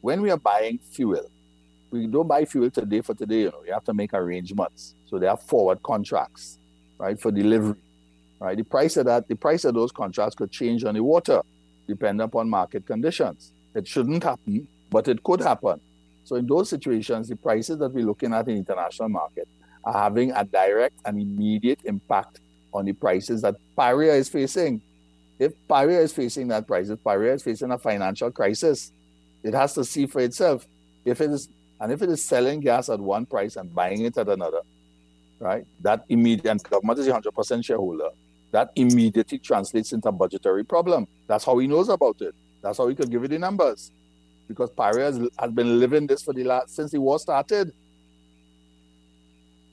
when 0.00 0.20
we 0.20 0.30
are 0.30 0.38
buying 0.38 0.78
fuel, 0.78 1.30
we 1.90 2.06
don't 2.06 2.28
buy 2.28 2.44
fuel 2.44 2.70
today 2.70 3.00
for 3.00 3.14
today. 3.14 3.42
You 3.42 3.50
know, 3.50 3.62
you 3.66 3.72
have 3.72 3.84
to 3.84 3.94
make 3.94 4.14
arrangements. 4.14 4.94
So 5.06 5.18
they 5.18 5.26
have 5.26 5.42
forward 5.42 5.82
contracts, 5.82 6.58
right, 6.98 7.20
for 7.20 7.30
delivery. 7.30 7.76
Right, 8.40 8.56
the 8.56 8.64
price 8.64 8.96
of 8.96 9.06
that, 9.06 9.28
the 9.28 9.36
price 9.36 9.64
of 9.64 9.74
those 9.74 9.92
contracts 9.92 10.34
could 10.34 10.50
change 10.50 10.84
on 10.84 10.94
the 10.94 11.02
water, 11.02 11.40
depending 11.86 12.22
upon 12.22 12.50
market 12.50 12.84
conditions. 12.84 13.52
It 13.74 13.86
shouldn't 13.86 14.22
happen, 14.22 14.66
but 14.90 15.08
it 15.08 15.22
could 15.22 15.40
happen. 15.40 15.80
So 16.24 16.36
in 16.36 16.46
those 16.46 16.68
situations, 16.68 17.28
the 17.28 17.36
prices 17.36 17.78
that 17.78 17.94
we're 17.94 18.04
looking 18.04 18.34
at 18.34 18.48
in 18.48 18.56
international 18.56 19.08
market 19.08 19.48
are 19.84 19.92
having 19.92 20.32
a 20.32 20.44
direct 20.44 20.96
and 21.04 21.18
immediate 21.18 21.78
impact 21.84 22.40
on 22.72 22.86
the 22.86 22.92
prices 22.92 23.42
that 23.42 23.54
Paria 23.76 24.14
is 24.14 24.28
facing. 24.28 24.82
If 25.44 25.52
Paria 25.68 26.00
is 26.00 26.12
facing 26.12 26.48
that 26.48 26.66
crisis, 26.66 26.92
if 26.92 27.04
Paria 27.04 27.34
is 27.34 27.42
facing 27.42 27.70
a 27.70 27.76
financial 27.76 28.30
crisis, 28.30 28.92
it 29.42 29.52
has 29.52 29.74
to 29.74 29.84
see 29.84 30.06
for 30.06 30.20
itself. 30.20 30.66
If 31.04 31.20
it 31.20 31.30
is 31.30 31.48
and 31.80 31.92
if 31.92 32.00
it 32.00 32.08
is 32.08 32.24
selling 32.24 32.60
gas 32.60 32.88
at 32.88 32.98
one 32.98 33.26
price 33.26 33.56
and 33.56 33.74
buying 33.74 34.02
it 34.06 34.16
at 34.16 34.28
another, 34.28 34.62
right? 35.38 35.66
That 35.80 36.04
immediate 36.08 36.62
government 36.62 36.98
is 36.98 37.08
a 37.08 37.12
hundred 37.12 37.32
percent 37.32 37.64
shareholder. 37.64 38.08
That 38.52 38.70
immediately 38.74 39.38
translates 39.38 39.92
into 39.92 40.08
a 40.08 40.12
budgetary 40.12 40.64
problem. 40.64 41.06
That's 41.26 41.44
how 41.44 41.58
he 41.58 41.66
knows 41.66 41.90
about 41.90 42.22
it. 42.22 42.34
That's 42.62 42.78
how 42.78 42.88
he 42.88 42.94
could 42.94 43.10
give 43.10 43.20
you 43.22 43.28
the 43.28 43.38
numbers 43.38 43.90
because 44.48 44.70
Paria 44.70 45.06
has, 45.06 45.20
has 45.38 45.50
been 45.50 45.78
living 45.78 46.06
this 46.06 46.22
for 46.22 46.32
the 46.32 46.44
last 46.44 46.74
since 46.74 46.92
the 46.92 47.00
war 47.00 47.18
started. 47.18 47.72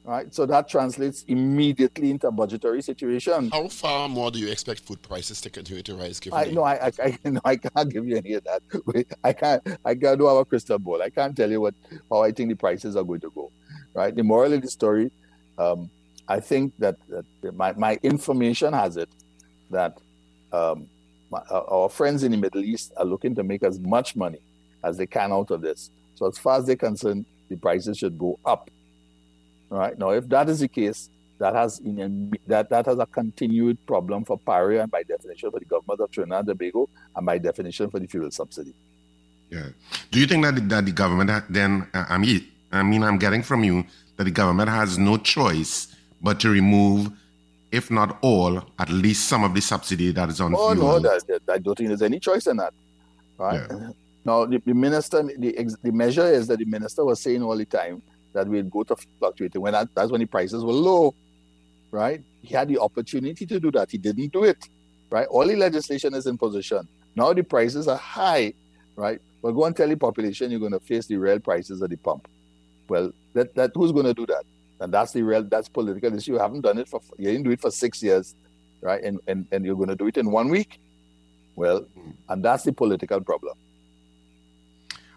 Right, 0.03 0.33
so 0.33 0.47
that 0.47 0.67
translates 0.67 1.23
immediately 1.27 2.09
into 2.09 2.27
a 2.27 2.31
budgetary 2.31 2.81
situation. 2.81 3.51
How 3.51 3.67
far 3.67 4.09
more 4.09 4.31
do 4.31 4.39
you 4.39 4.49
expect 4.49 4.81
food 4.81 4.99
prices 5.03 5.39
to 5.41 5.51
continue 5.51 5.83
to 5.83 5.93
rise? 5.93 6.19
Given 6.19 6.39
I, 6.39 6.45
no, 6.45 6.63
I, 6.63 6.87
I, 6.87 6.91
I, 7.03 7.17
no, 7.29 7.39
I 7.45 7.55
can't 7.55 7.87
give 7.87 8.07
you 8.07 8.17
any 8.17 8.33
of 8.33 8.43
that. 8.45 8.63
I 9.23 9.33
can't. 9.33 9.61
I 9.85 9.93
can't 9.93 10.17
do 10.17 10.25
our 10.25 10.43
crystal 10.43 10.79
ball. 10.79 11.03
I 11.03 11.11
can't 11.11 11.37
tell 11.37 11.51
you 11.51 11.61
what 11.61 11.75
how 12.09 12.23
I 12.23 12.31
think 12.31 12.49
the 12.49 12.55
prices 12.55 12.95
are 12.95 13.03
going 13.03 13.19
to 13.21 13.29
go. 13.29 13.51
Right. 13.93 14.15
The 14.15 14.23
moral 14.23 14.53
of 14.53 14.63
the 14.63 14.69
story, 14.69 15.11
um, 15.59 15.89
I 16.27 16.39
think 16.39 16.73
that, 16.79 16.95
that 17.09 17.55
my 17.55 17.73
my 17.73 17.99
information 18.01 18.73
has 18.73 18.97
it 18.97 19.09
that 19.69 19.97
um, 20.51 20.87
my, 21.29 21.41
our 21.49 21.89
friends 21.89 22.23
in 22.23 22.31
the 22.31 22.37
Middle 22.37 22.63
East 22.63 22.91
are 22.97 23.05
looking 23.05 23.35
to 23.35 23.43
make 23.43 23.63
as 23.63 23.79
much 23.79 24.15
money 24.15 24.39
as 24.83 24.97
they 24.97 25.05
can 25.05 25.31
out 25.31 25.51
of 25.51 25.61
this. 25.61 25.91
So 26.15 26.27
as 26.27 26.37
far 26.37 26.57
as 26.57 26.65
they're 26.65 26.75
concerned, 26.75 27.25
the 27.49 27.55
prices 27.55 27.97
should 27.97 28.17
go 28.17 28.39
up. 28.45 28.69
Right. 29.71 29.97
Now, 29.97 30.09
if 30.09 30.27
that 30.27 30.49
is 30.49 30.59
the 30.59 30.67
case, 30.67 31.09
that 31.39 31.55
has 31.55 31.79
in, 31.79 31.97
a 31.99 32.49
that 32.49 32.69
that 32.69 32.85
has 32.85 32.99
a 32.99 33.05
continued 33.05 33.77
problem 33.87 34.25
for 34.25 34.37
Paria 34.37 34.83
and 34.83 34.91
by 34.91 35.03
definition 35.03 35.49
for 35.49 35.59
the 35.59 35.65
government 35.65 36.01
of 36.01 36.11
Trinidad 36.11 36.39
and 36.39 36.47
Tobago 36.49 36.89
and 37.15 37.25
by 37.25 37.37
definition 37.37 37.89
for 37.89 37.99
the 37.99 38.05
fuel 38.05 38.29
subsidy. 38.31 38.73
Yeah. 39.49 39.69
Do 40.11 40.19
you 40.19 40.27
think 40.27 40.43
that 40.43 40.55
the, 40.55 40.61
that 40.61 40.85
the 40.85 40.91
government 40.91 41.45
then 41.49 41.87
uh, 41.93 42.05
I 42.09 42.17
mean 42.17 42.45
I 42.71 42.83
mean 42.83 43.01
I'm 43.01 43.17
getting 43.17 43.43
from 43.43 43.63
you 43.63 43.85
that 44.17 44.25
the 44.25 44.31
government 44.31 44.69
has 44.69 44.97
no 44.97 45.17
choice 45.17 45.95
but 46.21 46.39
to 46.41 46.49
remove, 46.49 47.09
if 47.71 47.89
not 47.89 48.19
all, 48.21 48.61
at 48.77 48.89
least 48.89 49.29
some 49.29 49.45
of 49.45 49.55
the 49.55 49.61
subsidy 49.61 50.11
that 50.11 50.29
is 50.29 50.41
on 50.41 50.53
oh, 50.53 50.73
fuel. 50.73 50.99
no, 50.99 50.99
that, 50.99 51.25
that, 51.27 51.41
I 51.49 51.57
don't 51.57 51.75
think 51.75 51.87
there's 51.87 52.03
any 52.03 52.19
choice 52.19 52.45
in 52.45 52.57
that. 52.57 52.73
Right. 53.39 53.65
Yeah. 53.67 53.89
Now, 54.23 54.45
the, 54.45 54.61
the 54.63 54.75
minister, 54.75 55.23
the, 55.23 55.75
the 55.81 55.91
measure 55.91 56.27
is 56.27 56.45
that 56.45 56.59
the 56.59 56.65
minister 56.65 57.03
was 57.03 57.19
saying 57.19 57.41
all 57.41 57.57
the 57.57 57.65
time 57.65 58.03
that 58.33 58.47
we'd 58.47 58.71
go 58.71 58.83
to 58.83 58.95
fluctuating 59.19 59.61
when 59.61 59.73
that, 59.73 59.89
that's 59.95 60.11
when 60.11 60.21
the 60.21 60.27
prices 60.27 60.63
were 60.63 60.73
low, 60.73 61.13
right? 61.91 62.21
He 62.41 62.53
had 62.53 62.67
the 62.67 62.79
opportunity 62.79 63.45
to 63.45 63.59
do 63.59 63.71
that. 63.71 63.91
He 63.91 63.97
didn't 63.97 64.31
do 64.31 64.43
it, 64.43 64.69
right? 65.09 65.27
All 65.27 65.45
the 65.45 65.55
legislation 65.55 66.13
is 66.13 66.27
in 66.27 66.37
position. 66.37 66.87
Now 67.15 67.33
the 67.33 67.43
prices 67.43 67.87
are 67.87 67.97
high, 67.97 68.53
right? 68.95 69.21
Well, 69.41 69.53
go 69.53 69.65
and 69.65 69.75
tell 69.75 69.87
the 69.87 69.95
population 69.95 70.51
you're 70.51 70.59
going 70.59 70.71
to 70.71 70.79
face 70.79 71.07
the 71.07 71.17
real 71.17 71.39
prices 71.39 71.81
at 71.81 71.89
the 71.89 71.97
pump. 71.97 72.27
Well, 72.87 73.11
that, 73.33 73.53
that 73.55 73.71
who's 73.73 73.91
going 73.91 74.05
to 74.05 74.13
do 74.13 74.25
that? 74.27 74.43
And 74.79 74.93
that's 74.93 75.11
the 75.11 75.21
real, 75.21 75.43
that's 75.43 75.69
political 75.69 76.13
issue. 76.15 76.33
You 76.33 76.39
haven't 76.39 76.61
done 76.61 76.77
it 76.77 76.87
for, 76.87 77.01
you 77.17 77.25
didn't 77.25 77.43
do 77.43 77.51
it 77.51 77.61
for 77.61 77.71
six 77.71 78.01
years, 78.01 78.35
right? 78.81 79.03
And, 79.03 79.19
and, 79.27 79.45
and 79.51 79.65
you're 79.65 79.75
going 79.75 79.89
to 79.89 79.95
do 79.95 80.07
it 80.07 80.17
in 80.17 80.31
one 80.31 80.49
week. 80.49 80.79
Well, 81.55 81.81
hmm. 81.81 82.11
and 82.29 82.43
that's 82.43 82.63
the 82.63 82.73
political 82.73 83.21
problem. 83.21 83.55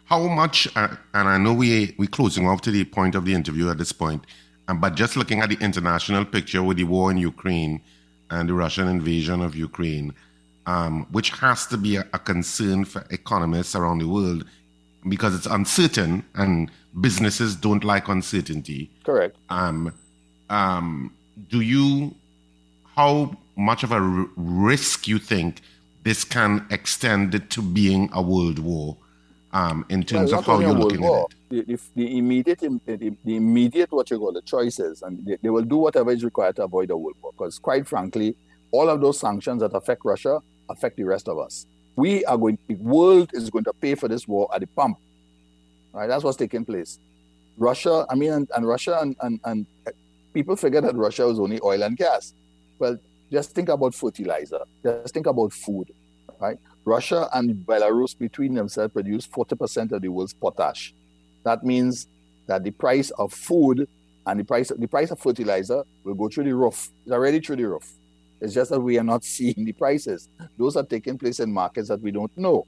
How 0.07 0.27
much, 0.29 0.69
uh, 0.77 0.89
and 1.15 1.29
I 1.29 1.39
know 1.39 1.55
we, 1.55 1.95
we're 1.99 2.09
closing 2.09 2.47
off 2.47 2.61
to 2.63 2.71
the 2.71 2.85
point 2.85 3.15
of 3.15 3.25
the 3.25 3.35
interview 3.35 3.71
at 3.71 3.79
this 3.79 3.93
point, 3.93 4.25
um, 4.69 4.81
but 4.81 4.95
just 4.95 5.17
looking 5.17 5.41
at 5.41 5.49
the 5.49 5.59
international 5.61 6.25
picture 6.25 6.63
with 6.63 6.77
the 6.77 6.85
war 6.85 7.11
in 7.11 7.17
Ukraine 7.17 7.81
and 8.31 8.49
the 8.49 8.55
Russian 8.55 8.89
invasion 8.89 9.41
of 9.41 9.55
Ukraine, 9.55 10.13
um, 10.67 11.07
which 11.11 11.31
has 11.31 11.67
to 11.69 11.77
be 11.77 11.97
a, 11.97 12.07
a 12.13 12.19
concern 12.19 12.85
for 12.85 13.05
economists 13.11 13.75
around 13.75 13.99
the 13.99 14.09
world 14.09 14.45
because 15.09 15.35
it's 15.35 15.47
uncertain 15.47 16.25
and 16.35 16.71
businesses 17.01 17.57
don't 17.57 17.85
like 17.85 18.09
uncertainty. 18.09 18.91
Correct. 19.05 19.37
Um, 19.49 19.93
um, 20.49 21.13
do 21.49 21.61
you, 21.61 22.15
how 22.97 23.37
much 23.57 23.83
of 23.83 23.93
a 23.93 23.97
r- 23.97 24.27
risk 24.37 25.09
you 25.09 25.19
think 25.19 25.61
this 26.05 26.25
can 26.25 26.67
extend 26.71 27.51
to 27.51 27.63
being 27.63 28.11
a 28.13 28.23
world 28.23 28.59
war? 28.59 28.97
Um, 29.55 29.87
in 29.89 30.03
terms 30.03 30.33
well, 30.33 30.41
of 30.41 30.47
how 30.47 30.59
you're 30.59 30.73
looking 30.73 31.01
war, 31.01 31.29
at 31.51 31.57
it? 31.57 31.67
The, 31.69 31.79
the, 31.95 32.19
immediate, 32.19 32.59
the, 32.59 33.17
the, 33.25 33.37
immediate 33.37 33.93
what 33.93 34.11
you 34.11 34.19
call 34.19 34.33
the 34.33 34.43
choices, 34.43 35.03
and 35.03 35.25
they, 35.25 35.39
they, 35.41 35.49
will 35.49 35.63
do 35.63 35.77
whatever 35.77 36.11
is 36.11 36.25
required 36.25 36.57
to 36.57 36.65
avoid 36.65 36.91
a 36.91 36.97
world 36.97 37.17
war. 37.23 37.33
Because 37.33 37.61
quite 37.61 37.87
frankly, 37.87 38.37
all 38.73 38.91
of 38.91 39.01
those 39.01 39.21
sanctions 39.21 39.61
that 39.63 39.73
affect 39.73 40.05
Russia 40.05 40.41
affect 40.69 40.97
the 40.97 41.05
rest 41.05 41.29
of 41.29 41.39
us. 41.39 41.67
We 41.95 42.25
are 42.25 42.37
going. 42.37 42.59
The 42.67 42.75
world 42.75 43.31
is 43.33 43.49
going 43.49 43.65
to 43.65 43.73
pay 43.73 43.95
for 43.95 44.09
this 44.09 44.27
war 44.27 44.51
at 44.53 44.61
the 44.61 44.67
pump. 44.67 44.99
Right, 45.93 46.09
that's 46.09 46.25
what's 46.25 46.37
taking 46.37 46.65
place. 46.65 46.99
Russia, 47.57 48.05
I 48.11 48.17
mean, 48.17 48.33
and, 48.33 48.51
and 48.57 48.67
Russia 48.67 48.99
and, 49.01 49.15
and, 49.21 49.39
and 49.45 49.67
people 50.33 50.57
forget 50.57 50.83
that 50.83 50.97
Russia 50.97 51.29
was 51.29 51.39
only 51.39 51.61
oil 51.63 51.85
and 51.85 51.97
gas. 51.97 52.33
Well, 52.81 52.99
just 53.31 53.53
think 53.53 53.69
about 53.69 53.95
fertilizer. 53.95 54.59
Just 54.83 55.15
think 55.15 55.27
about 55.27 55.53
food, 55.53 55.93
right? 56.41 56.59
Russia 56.85 57.29
and 57.33 57.55
Belarus 57.67 58.17
between 58.19 58.55
themselves 58.55 58.93
produce 58.93 59.27
40% 59.27 59.93
of 59.93 60.03
the 60.03 60.09
world's 60.09 60.35
potash. 60.35 60.95
That 61.45 61.65
means 61.65 62.07
that 62.47 62.63
the 62.63 62.71
price 62.71 63.11
of 63.11 63.33
food 63.33 63.89
and 64.27 64.41
the 64.41 64.45
price 64.45 64.73
the 64.77 64.89
price 64.89 65.11
of 65.11 65.19
fertilizer 65.19 65.85
will 66.03 66.15
go 66.15 66.29
through 66.29 66.45
the 66.45 66.55
roof. 66.55 66.91
It's 67.05 67.13
already 67.13 67.41
through 67.41 67.57
the 67.57 67.69
roof. 67.69 67.93
It's 68.41 68.55
just 68.55 68.71
that 68.71 68.81
we 68.81 68.99
are 68.99 69.05
not 69.05 69.25
seeing 69.35 69.65
the 69.65 69.73
prices. 69.73 70.29
Those 70.59 70.77
are 70.77 70.85
taking 70.85 71.19
place 71.19 71.41
in 71.41 71.53
markets 71.53 71.89
that 71.89 72.01
we 72.01 72.11
don't 72.11 72.37
know. 72.37 72.67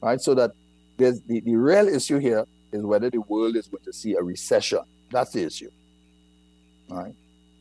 Right? 0.00 0.20
So 0.20 0.34
that 0.34 0.52
the, 0.96 1.20
the 1.26 1.56
real 1.56 1.88
issue 1.88 2.18
here 2.18 2.44
is 2.72 2.82
whether 2.82 3.10
the 3.10 3.20
world 3.20 3.56
is 3.56 3.68
going 3.68 3.84
to 3.84 3.92
see 3.92 4.14
a 4.14 4.22
recession. 4.22 4.80
That's 5.10 5.32
the 5.32 5.44
issue. 5.44 5.70
Right? 6.88 7.14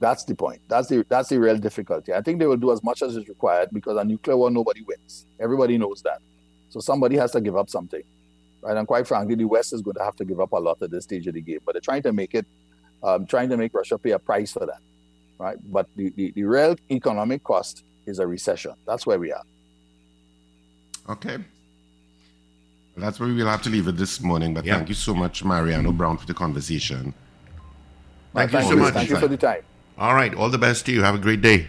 That's 0.05 0.23
the 0.23 0.35
point. 0.35 0.61
That's 0.67 0.87
the 0.87 1.03
that's 1.09 1.29
the 1.29 1.39
real 1.39 1.57
difficulty. 1.57 2.13
I 2.13 2.21
think 2.21 2.37
they 2.37 2.45
will 2.45 2.63
do 2.65 2.71
as 2.71 2.83
much 2.83 3.01
as 3.01 3.15
is 3.17 3.27
required 3.27 3.69
because 3.73 3.97
a 3.97 4.03
nuclear 4.03 4.37
war 4.37 4.51
nobody 4.51 4.83
wins. 4.83 5.25
Everybody 5.39 5.79
knows 5.79 6.03
that. 6.03 6.19
So 6.69 6.79
somebody 6.79 7.15
has 7.17 7.31
to 7.31 7.41
give 7.41 7.57
up 7.57 7.71
something. 7.71 8.03
Right? 8.61 8.77
And 8.77 8.87
quite 8.87 9.07
frankly, 9.07 9.33
the 9.33 9.45
West 9.45 9.73
is 9.73 9.81
going 9.81 9.95
to 9.95 10.03
have 10.03 10.15
to 10.17 10.25
give 10.25 10.39
up 10.39 10.51
a 10.51 10.57
lot 10.57 10.79
at 10.83 10.91
this 10.91 11.05
stage 11.05 11.25
of 11.25 11.33
the 11.33 11.41
game. 11.41 11.57
But 11.65 11.71
they're 11.73 11.81
trying 11.81 12.03
to 12.03 12.13
make 12.13 12.35
it 12.35 12.45
um, 13.01 13.25
trying 13.25 13.49
to 13.49 13.57
make 13.57 13.73
Russia 13.73 13.97
pay 13.97 14.11
a 14.11 14.19
price 14.19 14.51
for 14.51 14.67
that. 14.67 14.81
Right? 15.39 15.57
But 15.75 15.87
the, 15.95 16.11
the, 16.11 16.31
the 16.35 16.43
real 16.43 16.75
economic 16.91 17.43
cost 17.43 17.83
is 18.05 18.19
a 18.19 18.27
recession. 18.27 18.73
That's 18.85 19.07
where 19.07 19.17
we 19.17 19.33
are. 19.33 19.45
Okay. 21.09 21.37
That's 22.95 23.19
where 23.19 23.27
we'll 23.33 23.47
have 23.47 23.63
to 23.63 23.71
leave 23.71 23.87
it 23.87 23.97
this 23.97 24.21
morning. 24.21 24.53
But 24.53 24.65
Yeah. 24.65 24.75
thank 24.75 24.89
you 24.89 24.95
so 24.95 25.15
much, 25.15 25.43
Mariano 25.43 25.91
Browne, 25.91 26.17
for 26.17 26.27
the 26.27 26.35
conversation. 26.35 27.11
Thank 28.35 28.51
you 28.53 28.61
so 28.61 28.75
much. 28.75 28.93
Thank 28.93 29.09
you 29.09 29.17
for 29.17 29.27
the 29.27 29.37
time. 29.37 29.63
All 29.97 30.13
right. 30.13 30.33
All 30.33 30.49
the 30.49 30.57
best 30.57 30.85
to 30.87 30.91
you. 30.91 31.03
Have 31.03 31.15
a 31.15 31.19
great 31.19 31.41
day. 31.41 31.67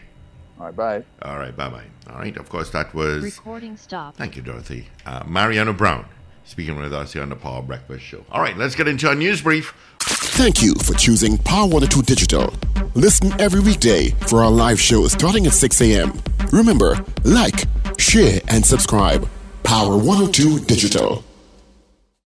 All 0.58 0.66
right, 0.66 0.76
bye. 0.76 1.04
All 1.22 1.38
right. 1.38 1.54
Bye 1.56 1.68
bye. 1.68 1.84
All 2.10 2.18
right. 2.18 2.36
Of 2.36 2.48
course, 2.48 2.70
that 2.70 2.94
was. 2.94 3.22
Recording 3.22 3.76
stopped. 3.76 4.16
Thank 4.18 4.36
you, 4.36 4.42
Dorothy. 4.42 4.88
Uh, 5.04 5.22
Mariano 5.26 5.72
Browne 5.72 6.06
speaking 6.44 6.76
with 6.80 6.92
us 6.94 7.12
here 7.12 7.22
on 7.22 7.28
the 7.28 7.36
Power 7.36 7.62
Breakfast 7.62 8.04
Show. 8.04 8.24
All 8.30 8.40
right. 8.40 8.56
Let's 8.56 8.74
get 8.74 8.88
into 8.88 9.08
our 9.08 9.14
news 9.14 9.42
brief. 9.42 9.74
Thank 10.00 10.62
you 10.62 10.74
for 10.74 10.94
choosing 10.94 11.38
Power 11.38 11.66
102 11.66 12.02
Digital. 12.02 12.52
Listen 12.94 13.32
every 13.40 13.60
weekday 13.60 14.10
for 14.28 14.44
our 14.44 14.50
live 14.50 14.80
show 14.80 15.06
starting 15.08 15.46
at 15.46 15.52
6 15.52 15.80
a.m. 15.82 16.12
Remember, 16.52 17.02
like, 17.24 17.64
share, 17.98 18.40
and 18.48 18.64
subscribe. 18.64 19.28
Power 19.62 19.96
102 19.96 20.60
Digital. 20.60 21.24